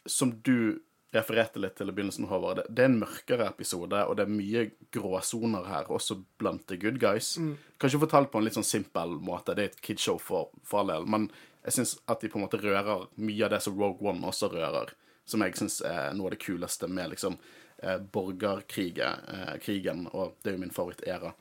som 0.06 0.34
du 0.44 0.78
refererte 1.14 1.60
litt 1.62 1.76
til 1.78 1.90
i 1.90 1.94
begynnelsen, 1.94 2.26
Håvard, 2.30 2.64
det, 2.66 2.82
er 2.82 2.90
en 2.90 2.98
mørkere 3.00 3.46
episode, 3.48 4.00
og 4.04 4.16
det 4.18 4.26
er 4.26 4.32
mye 4.32 4.64
gråsoner 4.94 5.68
her, 5.70 5.90
også 5.92 6.18
blant 6.40 6.66
the 6.70 6.78
good 6.80 6.98
guys. 7.02 7.34
Kanskje 7.80 8.02
fortalt 8.02 8.32
på 8.32 8.40
en 8.40 8.46
litt 8.48 8.56
sånn 8.58 8.66
simpel 8.66 9.16
måte, 9.22 9.54
det 9.54 9.64
er 9.64 9.72
et 9.72 9.84
kidshow 9.86 10.18
for, 10.22 10.50
for 10.66 10.82
all 10.82 10.92
del, 10.92 11.06
men 11.10 11.28
jeg 11.66 11.78
syns 11.78 11.96
at 12.10 12.22
de 12.22 12.30
på 12.30 12.38
en 12.38 12.46
måte 12.46 12.60
rører 12.62 13.08
mye 13.18 13.44
av 13.46 13.54
det 13.54 13.62
som 13.64 13.78
Rogue 13.78 14.06
One 14.06 14.26
også 14.28 14.50
rører, 14.52 14.92
som 15.26 15.42
jeg 15.42 15.56
syns 15.58 15.80
er 15.86 16.12
noe 16.14 16.30
av 16.30 16.36
det 16.36 16.42
kuleste 16.44 16.86
med 16.90 17.14
liksom 17.14 17.38
eh, 17.82 17.98
borgerkrigen, 17.98 19.24
eh, 19.32 19.54
krigen, 19.62 20.06
og 20.12 20.36
det 20.42 20.52
er 20.52 20.58
jo 20.58 20.62
min 20.62 20.74
favorittæra. 20.74 21.32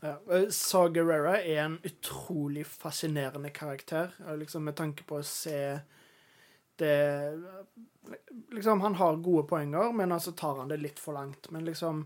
Ja. 0.00 0.16
eh, 0.32 0.48
Saw 0.52 0.88
Gerrera 0.94 1.36
er 1.42 1.64
en 1.66 1.78
utrolig 1.84 2.64
fascinerende 2.68 3.52
karakter, 3.52 4.16
liksom 4.38 4.64
med 4.64 4.76
tanke 4.80 5.04
på 5.08 5.20
å 5.20 5.26
se 5.26 5.80
det 6.82 6.94
Liksom, 8.54 8.80
han 8.80 8.94
har 8.94 9.16
gode 9.18 9.42
poenger, 9.50 9.92
men 9.92 10.12
altså 10.14 10.32
tar 10.32 10.60
han 10.60 10.68
det 10.70 10.76
litt 10.78 11.00
for 11.02 11.16
langt. 11.16 11.48
Men 11.50 11.64
liksom, 11.66 12.04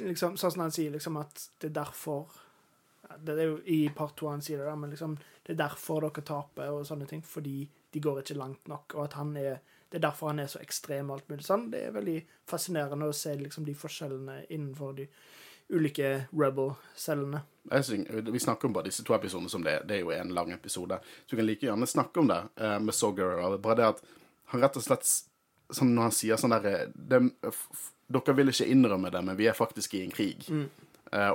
liksom 0.00 0.34
Sånn 0.36 0.54
som 0.56 0.64
han 0.64 0.74
sier 0.74 0.90
liksom 0.90 1.20
at 1.20 1.44
det 1.62 1.70
er 1.70 1.76
derfor 1.76 2.32
Det 3.22 3.36
er 3.36 3.52
jo 3.52 3.60
i 3.70 3.84
part 3.94 4.16
to 4.18 4.26
han 4.30 4.42
sier 4.42 4.58
det, 4.58 4.66
da, 4.66 4.74
men 4.76 4.90
liksom 4.90 5.14
Det 5.46 5.54
er 5.54 5.62
derfor 5.62 6.02
dere 6.06 6.26
taper 6.26 6.72
og 6.74 6.86
sånne 6.88 7.06
ting, 7.10 7.22
fordi 7.22 7.62
de 7.90 8.02
går 8.02 8.22
ikke 8.22 8.38
langt 8.38 8.68
nok, 8.70 8.94
og 8.96 9.04
at 9.06 9.18
han 9.18 9.36
er 9.38 9.60
det 9.90 9.98
er 9.98 10.02
derfor 10.04 10.30
han 10.30 10.38
er 10.38 10.46
så 10.46 10.60
ekstrem 10.62 11.08
og 11.10 11.16
alt 11.16 11.30
mulig 11.32 11.42
sånn. 11.42 11.64
Det 11.72 11.80
er 11.82 11.94
veldig 11.96 12.20
fascinerende 12.46 13.08
å 13.10 13.14
se 13.16 13.32
liksom 13.34 13.64
de 13.66 13.72
forskjellene 13.74 14.36
innenfor 14.46 14.92
de 15.00 15.06
ulike 15.70 16.26
rebel-cellene. 16.30 17.40
Vi 18.32 18.40
snakker 18.40 18.68
om 18.68 18.72
bare 18.72 18.88
disse 18.88 19.04
to 19.06 19.14
episodene 19.14 19.50
som 19.52 19.64
det, 19.64 19.80
det 19.88 19.98
er 19.98 20.04
jo 20.04 20.12
en 20.14 20.34
lang 20.34 20.52
episode. 20.52 20.98
Så 21.26 21.36
vi 21.36 21.40
kan 21.40 21.48
like 21.48 21.66
gjerne 21.66 21.86
snakke 21.86 22.22
om 22.22 22.30
det 22.30 22.40
eh, 22.60 22.78
med 22.80 22.94
Sogger. 22.94 23.58
Bare 23.58 23.78
det 23.80 23.88
at 23.94 24.04
han 24.52 24.64
rett 24.64 24.78
og 24.80 24.84
slett 24.84 25.06
sånn 25.70 25.92
Når 25.94 26.08
han 26.08 26.14
sier 26.14 26.38
sånn 26.40 26.50
derre 26.50 26.88
Dere 28.10 28.34
vil 28.34 28.50
ikke 28.50 28.66
innrømme 28.66 29.12
det, 29.14 29.20
men 29.22 29.36
vi 29.38 29.46
er 29.46 29.54
faktisk 29.54 29.94
i 29.94 30.02
en 30.02 30.14
krig. 30.14 30.48
Mm. 30.50 30.68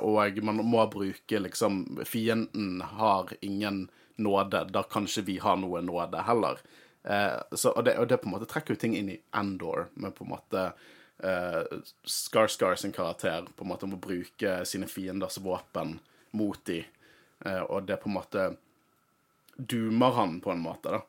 og 0.03 0.39
man 0.43 0.59
må 0.63 0.81
bruke 0.91 1.39
liksom 1.39 2.01
Fienden 2.03 2.81
har 2.81 3.31
ingen 3.41 3.87
nåde. 4.15 4.65
Da 4.71 4.83
kan 4.83 5.07
ikke 5.07 5.25
vi 5.29 5.37
ha 5.39 5.55
noe 5.55 5.81
nåde 5.81 6.23
heller. 6.27 6.59
Eh, 7.07 7.41
så, 7.51 7.69
og, 7.69 7.85
det, 7.85 7.97
og 7.99 8.07
det 8.09 8.17
på 8.17 8.29
en 8.29 8.33
måte 8.33 8.49
trekker 8.49 8.75
jo 8.75 8.81
ting 8.81 8.95
inn 8.97 9.11
i 9.13 9.19
Andor, 9.37 9.89
men 9.93 10.13
på 10.15 10.25
en 10.25 10.33
måte 10.33 10.65
uh, 11.23 11.63
Skarsgård 12.03 12.79
sin 12.79 12.93
karakter 12.95 13.47
på 13.55 13.65
en 13.65 13.71
måte 13.71 13.89
må 13.89 13.99
bruke 14.01 14.57
sine 14.67 14.89
fienders 14.91 15.37
våpen 15.43 15.97
mot 16.35 16.61
dem, 16.67 16.85
uh, 17.45 17.63
og 17.63 17.87
det 17.87 18.01
på 18.03 18.11
en 18.11 18.17
måte 18.17 18.47
doomer 19.55 20.17
han 20.19 20.39
på 20.43 20.51
en 20.51 20.63
måte, 20.63 20.97
da. 20.97 21.03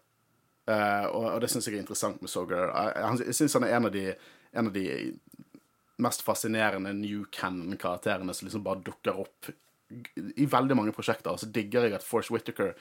Uh, 0.67 1.07
og, 1.15 1.25
og 1.35 1.41
det 1.43 1.51
syns 1.51 1.69
jeg 1.69 1.77
er 1.79 1.85
interessant 1.85 2.23
med 2.23 2.31
Sogar. 2.31 2.73
Jeg, 2.75 3.27
jeg 3.29 3.39
syns 3.39 3.55
han 3.59 3.67
er 3.67 3.77
en 3.77 3.87
av 3.87 3.93
de, 3.95 4.09
en 4.51 4.71
av 4.71 4.75
de 4.75 4.87
mest 6.03 6.23
fascinerende 6.27 6.93
new 6.93 7.25
canon-karakterene 7.33 8.35
som 8.35 8.49
liksom 8.49 8.65
bare 8.67 8.83
dukker 8.85 9.21
opp 9.23 9.51
i 10.37 10.47
veldig 10.50 10.76
mange 10.76 10.93
prosjekter. 10.93 11.37
Så 11.38 11.47
digger 11.55 11.87
jeg 11.87 11.95
at 11.95 12.05
Force 12.07 12.33
Whittaker 12.35 12.73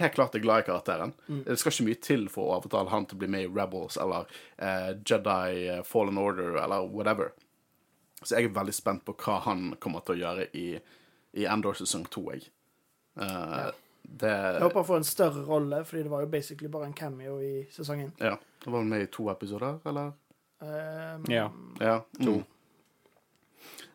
helt 0.00 0.14
klart 0.16 0.34
er 0.34 0.42
glad 0.42 0.62
i 0.64 0.66
karakteren. 0.70 1.12
Det 1.28 1.58
skal 1.60 1.72
ikke 1.74 1.86
mye 1.90 2.00
til 2.02 2.24
for 2.32 2.48
å 2.48 2.56
overtale 2.58 2.90
han 2.90 3.06
til 3.06 3.18
å 3.18 3.22
bli 3.22 3.28
med 3.30 3.46
i 3.46 3.50
Rebels 3.52 3.98
eller 4.00 4.26
eh, 4.56 4.92
Jedi 5.06 5.66
eh, 5.76 5.82
Fallen 5.86 6.18
Order 6.18 6.56
eller 6.64 6.88
whatever. 6.88 7.30
Så 8.24 8.38
jeg 8.38 8.48
er 8.48 8.56
veldig 8.56 8.74
spent 8.74 9.04
på 9.04 9.14
hva 9.20 9.40
han 9.44 9.74
kommer 9.82 10.00
til 10.06 10.16
å 10.16 10.20
gjøre 10.22 10.48
i, 10.56 10.66
i 11.36 11.44
Endor 11.50 11.76
sesong 11.76 12.06
to, 12.10 12.24
jeg. 12.32 12.48
Eh, 13.20 13.70
Det 14.04 14.28
Jeg 14.30 14.60
håper 14.60 14.80
han 14.82 14.84
får 14.88 14.96
en 15.00 15.06
større 15.08 15.44
rolle, 15.48 15.78
fordi 15.88 16.02
det 16.04 16.10
var 16.12 16.20
jo 16.24 16.32
basically 16.32 16.68
bare 16.68 16.88
en 16.90 16.96
cameo 16.96 17.38
i 17.40 17.66
sesongen. 17.72 18.10
Ja. 18.20 18.34
Det 18.64 18.70
var 18.70 18.80
vel 18.82 18.88
med 18.90 19.02
i 19.02 19.06
to 19.12 19.28
episoder, 19.32 19.78
eller? 19.84 20.12
Um, 20.64 21.24
Ja. 21.28 21.46
Ja. 21.80 22.00
To. 22.24 22.34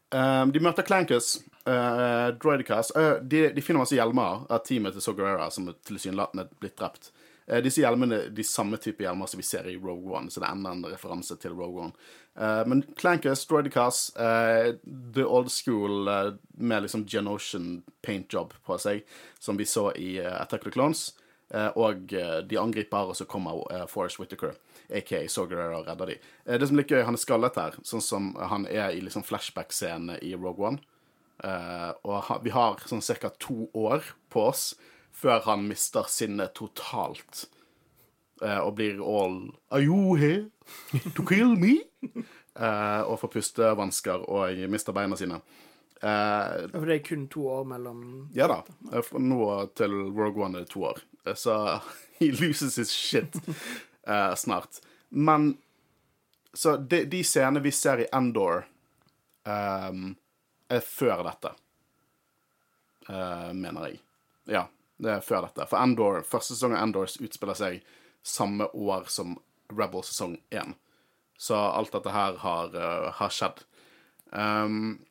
Um, 0.09 0.49
de 0.51 0.59
møter 0.65 0.85
Clankus, 0.85 1.35
uh, 1.67 2.29
Droidicast. 2.39 2.95
Uh, 2.97 3.17
de, 3.21 3.47
de 3.55 3.63
finner 3.63 3.83
masse 3.83 3.97
hjelmer 3.97 4.45
av 4.49 4.63
teamet 4.67 4.95
til 4.95 5.03
Sogarera, 5.03 5.49
som 5.51 5.69
er 5.71 6.49
blitt 6.59 6.77
drept. 6.79 7.11
Uh, 7.49 7.59
disse 7.65 7.83
hjelmene 7.83 8.23
er 8.23 8.33
de 8.35 8.45
samme 8.45 8.79
type 8.81 9.03
hjelmer 9.03 9.29
som 9.29 9.41
vi 9.41 9.47
ser 9.47 9.67
i 9.67 9.77
Rogue 9.77 10.13
One, 10.15 10.31
så 10.31 10.43
det 10.43 10.49
er 10.49 10.57
enda 10.57 10.75
en 10.75 10.89
referanse 10.89 11.39
til 11.41 11.57
Rogue 11.57 11.89
One. 11.89 12.09
Men 12.39 12.85
Clankus, 12.95 13.41
Droidicast, 13.49 14.13
the 14.15 15.25
old 15.25 15.49
school 15.51 16.07
med 16.55 16.85
liksom 16.85 17.03
Genotion 17.03 17.81
paint 18.05 18.31
job 18.31 18.53
på 18.63 18.77
seg, 18.79 19.01
som 19.43 19.59
vi 19.59 19.65
så 19.67 19.89
i 19.99 20.13
Attack 20.23 20.61
of 20.61 20.69
the 20.69 20.71
Clones. 20.77 21.09
Eh, 21.53 21.71
og 21.81 22.13
eh, 22.13 22.39
de 22.45 22.59
angriper, 22.61 23.09
og 23.09 23.17
så 23.17 23.25
kommer 23.25 23.63
Forrest 23.89 24.19
Whittaker, 24.19 24.53
aka 24.93 25.23
Sogar, 25.27 25.73
og 25.73 25.87
redder 25.87 26.13
de. 26.13 26.17
Eh, 26.45 26.59
det 26.59 26.69
som 26.69 26.77
er 26.77 26.83
litt 26.83 26.93
gøy, 26.93 27.01
han 27.07 27.17
er 27.17 27.23
skallet 27.23 27.57
her, 27.57 27.77
sånn 27.85 28.05
som 28.05 28.31
han 28.37 28.67
er 28.69 28.93
i 28.93 29.01
liksom 29.01 29.25
flashback-scenen 29.25 30.19
i 30.21 30.35
Rogue 30.37 30.67
One. 30.67 30.83
Eh, 31.43 31.91
og 32.03 32.24
ha, 32.27 32.39
vi 32.43 32.51
har 32.51 32.81
sånn 32.89 33.03
ca. 33.22 33.31
to 33.39 33.69
år 33.74 34.03
på 34.29 34.50
oss 34.50 34.74
før 35.15 35.43
han 35.48 35.67
mister 35.67 36.08
sinnet 36.12 36.55
totalt. 36.60 37.48
Uh, 38.39 38.62
og 38.63 38.77
blir 38.77 39.01
all 39.03 39.50
Are 39.67 39.84
you 39.84 40.15
here 40.15 40.46
to 41.12 41.25
kill 41.27 41.58
me? 41.60 41.81
Uh, 42.55 43.03
og 43.10 43.17
får 43.19 43.34
pustevansker 43.34 44.24
og 44.31 44.62
mister 44.72 44.96
beina 44.96 45.17
sine. 45.19 45.41
For 46.00 46.88
det 46.88 46.93
er 46.93 47.03
kun 47.03 47.25
to 47.27 47.43
år 47.51 47.65
mellom 47.67 48.29
ja 48.31 48.48
da. 48.48 48.62
Nå 49.19 49.50
til 49.75 49.98
Rogue 50.15 50.46
One 50.46 50.62
er 50.62 50.63
det 50.63 50.72
to 50.72 50.86
år. 50.88 51.01
Så 51.36 51.58
he 52.22 52.31
loses 52.31 52.79
his 52.79 52.96
shit 52.96 53.36
snart. 54.39 54.79
Men 55.10 55.58
Så 56.53 56.77
de, 56.77 57.03
de 57.05 57.19
scenene 57.24 57.60
vi 57.60 57.72
ser 57.75 58.00
i 58.01 58.08
Endor, 58.15 58.63
er 59.46 60.00
før 60.85 61.23
dette. 61.25 61.55
Eh, 63.09 63.53
mener 63.53 63.88
jeg. 63.88 63.99
Ja, 64.45 64.67
det 65.01 65.11
er 65.15 65.25
før 65.25 65.47
dette. 65.47 65.65
For 65.69 65.81
Endor, 65.81 66.21
første 66.27 66.53
sesong 66.53 66.75
av 66.77 66.83
Endor 66.85 67.09
utspiller 67.09 67.57
seg 67.57 67.81
samme 68.25 68.67
år 68.75 69.07
som 69.09 69.38
Rebel 69.73 70.03
sesong 70.05 70.38
1. 70.53 70.75
Så 71.39 71.55
alt 71.57 71.93
dette 71.95 72.13
her 72.13 72.38
har, 72.43 72.75
eh, 72.75 73.11
har 73.17 73.29
skjedd. 73.33 73.63
Um, 74.31 75.05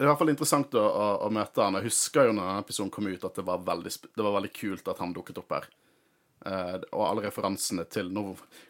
Det 0.00 0.06
er 0.06 0.08
i 0.08 0.12
hvert 0.14 0.18
fall 0.18 0.30
interessant 0.32 0.74
å, 0.74 0.80
å, 0.80 1.06
å 1.26 1.28
møte 1.28 1.60
han. 1.60 1.74
Jeg 1.76 1.90
husker 1.90 2.24
jo 2.24 2.32
når 2.32 2.46
denne 2.46 2.60
episoden 2.62 2.90
kom 2.90 3.06
ut, 3.10 3.24
at 3.24 3.34
det 3.36 3.42
var 3.44 3.58
veldig, 3.66 3.90
det 4.16 4.24
var 4.24 4.32
veldig 4.38 4.52
kult 4.56 4.86
at 4.88 4.98
han 5.02 5.12
dukket 5.12 5.40
opp 5.42 5.50
her. 5.52 5.66
Uh, 6.40 6.78
og 6.96 7.02
alle 7.04 7.24
referansene 7.26 7.84
til 7.84 8.08
Nå 8.08 8.22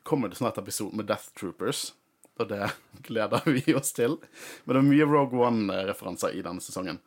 kommer 0.03 0.27
det 0.29 0.41
snart 0.41 0.59
episode 0.59 0.97
med 0.99 1.07
Death 1.07 1.29
Troopers, 1.39 1.93
og 2.41 2.51
det 2.51 2.71
gleder 3.09 3.45
vi 3.47 3.75
oss 3.77 3.93
til. 3.97 4.19
Men 4.65 4.77
det 4.77 4.83
er 4.83 4.91
mye 4.91 5.09
Rogue 5.09 5.47
One-referanser 5.47 6.37
i 6.37 6.45
denne 6.45 6.65
sesongen. 6.65 7.01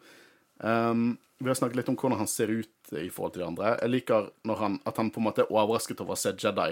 Um, 0.58 1.18
vi 1.44 1.50
har 1.50 1.60
snakket 1.60 1.82
litt 1.82 1.92
om 1.92 1.98
hvordan 2.00 2.22
han 2.22 2.30
ser 2.32 2.54
ut 2.54 2.94
i 2.96 3.10
forhold 3.12 3.36
til 3.36 3.44
de 3.44 3.50
andre. 3.50 3.76
Jeg 3.82 3.92
liker 3.92 4.30
han, 4.62 4.80
at 4.88 5.00
han 5.02 5.12
på 5.12 5.22
en 5.22 5.28
måte 5.28 5.44
er 5.44 5.52
overrasket 5.52 6.04
over 6.04 6.16
å 6.16 6.20
se 6.20 6.36
Jedi. 6.40 6.70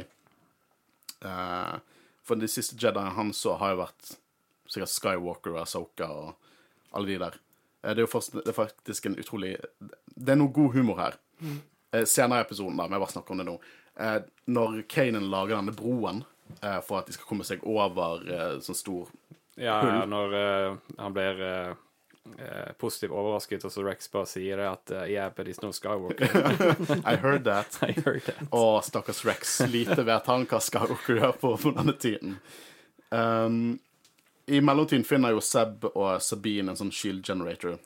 Uh, 1.26 1.82
for 2.26 2.40
de 2.40 2.50
siste 2.50 2.78
Jediene 2.80 3.16
han 3.18 3.34
så, 3.36 3.58
har 3.60 3.74
jo 3.74 3.82
vært 3.84 4.14
sikkert 4.72 4.94
Skywalker 4.94 5.58
og 5.58 5.64
Asoka 5.66 6.08
og 6.08 6.54
alle 6.96 7.12
de 7.12 7.20
der. 7.26 7.38
Uh, 7.82 7.92
det 7.92 8.00
er 8.00 8.06
jo 8.06 8.14
først, 8.14 8.38
det 8.38 8.54
er 8.54 8.58
faktisk 8.58 9.10
en 9.10 9.20
utrolig 9.20 9.58
Det 9.82 10.34
er 10.34 10.40
noe 10.40 10.54
god 10.54 10.78
humor 10.78 11.02
her. 11.02 11.20
Uh, 11.42 12.06
senere 12.06 12.46
i 12.46 12.48
episoden, 12.48 12.78
da, 12.80 12.86
men 12.86 12.96
jeg 12.96 13.06
bare 13.06 13.16
snakker 13.18 13.36
om 13.36 13.44
det 13.44 13.50
nå. 13.50 13.60
Eh, 14.00 14.22
når 14.46 14.82
Kanan 14.90 15.30
lager 15.32 15.58
denne 15.58 15.76
broen 15.76 16.24
for 16.86 17.00
at 17.02 17.08
de 17.08 17.16
skal 17.16 17.28
komme 17.30 17.46
seg 17.48 17.64
over 17.68 18.26
eh, 18.28 18.58
sånn 18.66 18.78
stor 18.78 19.12
Ja, 19.60 20.06
når 20.10 20.36
eh, 20.38 20.76
han 20.98 21.14
blir 21.14 21.42
eh, 21.46 21.74
eh, 22.38 22.72
positivt 22.80 23.12
overrasket, 23.12 23.66
og 23.66 23.74
så 23.74 23.84
Rex 23.86 24.10
bare 24.12 24.30
sier 24.30 24.62
det 24.62 24.68
at 24.70 24.94
uh, 24.96 25.04
Yeah, 25.10 25.32
but 25.36 25.48
it's 25.48 25.62
no 25.62 25.72
Skywalker. 25.76 26.32
I 27.12 27.16
heard 27.16 27.44
that. 27.46 27.78
I 27.88 27.92
heard 27.92 28.24
that. 28.26 28.42
Og 28.50 28.84
stakkars 28.86 29.26
Rex. 29.26 29.60
Lite 29.70 30.04
vet 30.08 30.30
han 30.32 30.48
hva 30.50 30.62
Skywalker 30.64 31.22
gjør 31.22 31.38
på, 31.42 31.56
denne 31.78 31.98
tiden. 32.00 32.38
Um, 33.12 33.80
I 34.48 34.62
mellomtiden 34.64 35.06
finner 35.06 35.36
jo 35.36 35.44
Seb 35.44 35.86
og 35.92 36.22
Sabine 36.24 36.72
en 36.72 36.80
sånn 36.80 36.94
shield 36.96 37.26
generator. 37.28 37.78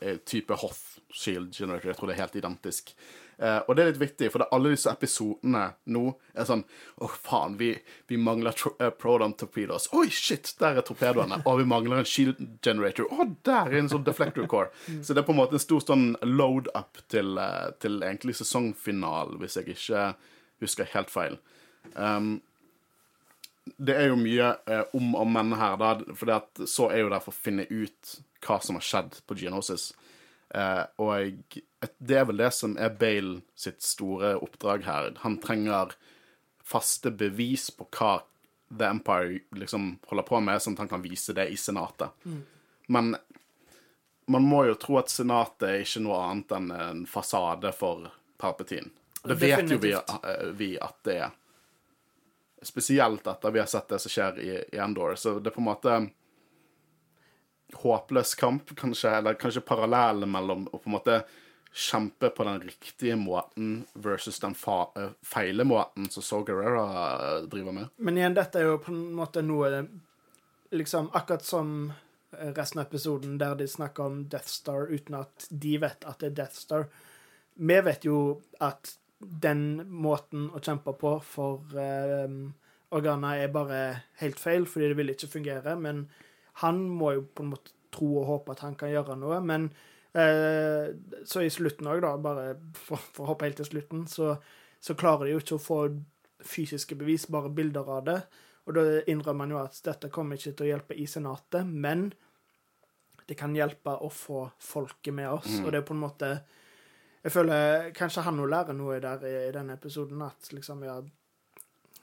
Er 0.00 0.18
type 0.24 0.56
Hoth 0.62 0.98
shield 1.12 1.52
generator. 1.54 1.92
Jeg 1.92 2.00
tror 2.00 2.10
det 2.10 2.16
er 2.16 2.24
helt 2.24 2.40
identisk. 2.40 2.94
Eh, 3.38 3.58
og 3.66 3.74
det 3.74 3.82
er 3.82 3.90
litt 3.90 4.00
viktig, 4.02 4.30
for 4.30 4.46
alle 4.46 4.74
disse 4.74 4.92
episodene 4.92 5.64
nå 5.90 6.04
er 6.34 6.46
sånn 6.48 6.62
Å, 7.02 7.08
faen, 7.10 7.56
vi, 7.58 7.72
vi 8.10 8.18
mangler 8.20 8.54
eh, 8.78 8.92
Proton 8.94 9.34
torpedoes. 9.38 9.88
Oi, 9.96 10.06
shit, 10.14 10.52
der 10.60 10.78
er 10.78 10.86
torpedoene. 10.86 11.40
Og 11.44 11.60
vi 11.62 11.68
mangler 11.68 12.02
en 12.02 12.08
shield 12.08 12.40
generator. 12.64 13.10
Å, 13.10 13.28
der 13.46 13.72
er 13.72 13.80
en 13.82 13.90
sånn 13.92 14.06
deflector 14.06 14.48
core. 14.50 14.70
Så 15.02 15.14
det 15.14 15.24
er 15.24 15.28
på 15.28 15.34
en 15.34 15.40
måte 15.42 15.58
en 15.58 15.64
stor 15.64 15.82
sånn 15.84 16.08
load-up 16.22 17.02
til, 17.12 17.36
uh, 17.40 17.74
til 17.82 18.00
egentlig 18.02 18.36
sesongfinalen, 18.38 19.38
hvis 19.42 19.58
jeg 19.60 19.74
ikke 19.74 20.08
husker 20.62 20.90
helt 20.94 21.12
feil. 21.12 21.38
Um, 21.94 22.36
det 23.76 23.96
er 23.96 24.10
jo 24.10 24.16
mye 24.20 24.50
eh, 24.68 24.82
om 24.96 25.14
og 25.16 25.28
men 25.32 25.54
her, 25.56 25.76
da, 25.80 25.94
for 26.16 26.66
så 26.68 26.90
er 26.92 27.04
jo 27.04 27.12
der 27.12 27.22
for 27.24 27.32
å 27.32 27.42
finne 27.46 27.64
ut 27.70 28.16
hva 28.44 28.58
som 28.60 28.76
har 28.76 28.84
skjedd 28.84 29.22
på 29.24 29.38
Geonosis. 29.40 29.92
Eh, 30.54 30.82
og 31.02 31.56
det 31.98 32.18
er 32.18 32.26
vel 32.28 32.40
det 32.40 32.50
som 32.54 32.76
er 32.80 32.94
Bale 32.98 33.40
sitt 33.58 33.82
store 33.84 34.34
oppdrag 34.42 34.86
her. 34.86 35.12
Han 35.24 35.38
trenger 35.42 35.94
faste 36.64 37.12
bevis 37.12 37.70
på 37.74 37.86
hva 37.92 38.16
The 38.74 38.88
Empire 38.88 39.40
liksom 39.58 39.98
holder 40.08 40.26
på 40.26 40.40
med, 40.40 40.62
sånn 40.62 40.76
at 40.76 40.84
han 40.86 40.92
kan 40.94 41.04
vise 41.04 41.34
det 41.36 41.48
i 41.52 41.56
Senatet. 41.60 42.10
Men 42.86 43.14
man 44.26 44.42
må 44.48 44.64
jo 44.70 44.76
tro 44.80 44.98
at 44.98 45.12
Senatet 45.12 45.68
er 45.68 45.84
ikke 45.84 46.04
noe 46.06 46.20
annet 46.24 46.54
enn 46.56 46.70
en 46.72 47.06
fasade 47.06 47.72
for 47.76 48.08
Palpatine. 48.40 48.90
Det 49.24 49.36
vet 49.40 49.70
jo 49.70 49.78
vi, 49.80 49.92
eh, 49.92 50.46
vi 50.56 50.74
at 50.80 50.98
det 51.04 51.18
er. 51.28 51.30
Spesielt 52.64 53.26
etter 53.28 53.52
vi 53.52 53.60
har 53.60 53.68
sett 53.68 53.88
det 53.92 53.98
som 54.00 54.12
skjer 54.12 54.40
i, 54.40 54.50
i 54.72 54.80
Endor. 54.80 55.16
Så 55.20 55.38
det 55.38 55.52
er 55.52 55.56
på 55.56 55.60
en 55.60 55.68
måte 55.68 55.96
håpløs 57.72 58.34
kamp, 58.38 58.74
kanskje, 58.76 59.10
eller 59.18 59.38
kanskje 59.40 59.64
parallellen 59.66 60.30
mellom 60.30 60.68
å 60.70 60.78
på 60.78 60.90
en 60.90 60.96
måte 60.96 61.18
kjempe 61.74 62.30
på 62.30 62.44
den 62.46 62.60
riktige 62.62 63.16
måten 63.18 63.80
versus 63.98 64.38
den 64.40 64.54
eh, 64.54 65.10
feile 65.26 65.64
måten 65.66 66.06
som 66.10 66.22
So 66.22 66.42
Guerrera 66.46 66.86
eh, 67.14 67.48
driver 67.50 67.72
med. 67.72 67.90
Men 67.96 68.18
igjen, 68.18 68.36
dette 68.36 68.60
er 68.60 68.68
jo 68.68 68.80
på 68.82 68.94
en 68.94 69.06
måte 69.16 69.42
noe 69.42 69.86
Liksom 70.74 71.10
akkurat 71.14 71.44
som 71.46 71.92
resten 72.34 72.80
av 72.80 72.86
episoden 72.88 73.36
der 73.38 73.54
de 73.54 73.66
snakker 73.68 74.08
om 74.08 74.16
Death 74.28 74.48
Star 74.50 74.88
uten 74.90 75.14
at 75.20 75.46
de 75.50 75.76
vet 75.78 76.02
at 76.08 76.18
det 76.18 76.32
er 76.32 76.36
Death 76.40 76.58
Star. 76.58 76.88
Vi 77.54 77.76
vet 77.86 78.06
jo 78.08 78.40
at 78.58 78.96
den 79.18 79.84
måten 79.86 80.48
å 80.50 80.58
kjempe 80.58 80.96
på 80.98 81.12
for 81.22 81.62
um, 81.78 82.54
Organa 82.94 83.36
er 83.38 83.52
bare 83.54 83.80
helt 84.20 84.40
feil, 84.40 84.66
fordi 84.66 84.90
det 84.90 84.98
vil 84.98 85.12
ikke 85.14 85.30
fungere. 85.30 85.76
Men 85.78 86.04
han 86.62 86.84
må 86.86 87.14
jo 87.16 87.26
på 87.26 87.44
en 87.44 87.52
måte 87.54 87.74
tro 87.94 88.10
og 88.20 88.28
håpe 88.28 88.54
at 88.54 88.64
han 88.66 88.76
kan 88.78 88.92
gjøre 88.92 89.16
noe. 89.18 89.40
Men 89.42 89.68
eh, 90.14 90.92
så 91.26 91.42
i 91.42 91.52
slutten 91.52 91.88
òg, 91.90 92.02
da, 92.04 92.14
bare 92.22 92.48
for, 92.78 93.00
for 93.14 93.26
å 93.26 93.32
hoppe 93.32 93.48
helt 93.48 93.58
til 93.62 93.70
slutten, 93.70 94.06
så, 94.10 94.34
så 94.82 94.96
klarer 94.98 95.26
de 95.26 95.34
jo 95.34 95.42
ikke 95.42 95.58
å 95.58 95.62
få 95.62 95.78
fysiske 96.44 96.98
bevis, 97.00 97.28
bare 97.32 97.52
bilder 97.54 97.90
av 97.96 98.04
det. 98.08 98.18
Og 98.64 98.76
da 98.76 98.84
innrømmer 99.10 99.44
man 99.44 99.52
jo 99.52 99.60
at 99.60 99.80
dette 99.84 100.12
kommer 100.12 100.38
ikke 100.38 100.54
til 100.54 100.66
å 100.66 100.70
hjelpe 100.72 100.96
i 100.96 101.06
Senatet, 101.10 101.68
men 101.68 102.08
det 103.28 103.36
kan 103.40 103.56
hjelpe 103.56 103.96
å 104.04 104.10
få 104.12 104.46
folket 104.60 105.14
med 105.16 105.30
oss. 105.32 105.58
Og 105.62 105.70
det 105.72 105.80
er 105.80 105.88
på 105.88 105.96
en 105.96 106.04
måte 106.04 106.36
Jeg 107.24 107.32
føler 107.32 107.86
kanskje 107.96 108.22
han 108.26 108.40
òg 108.40 108.50
lærer 108.52 108.76
noe 108.76 108.98
der 109.00 109.22
i, 109.24 109.34
i 109.48 109.52
denne 109.52 109.78
episoden, 109.78 110.20
at 110.26 110.50
liksom, 110.52 110.82
ja 110.84 110.98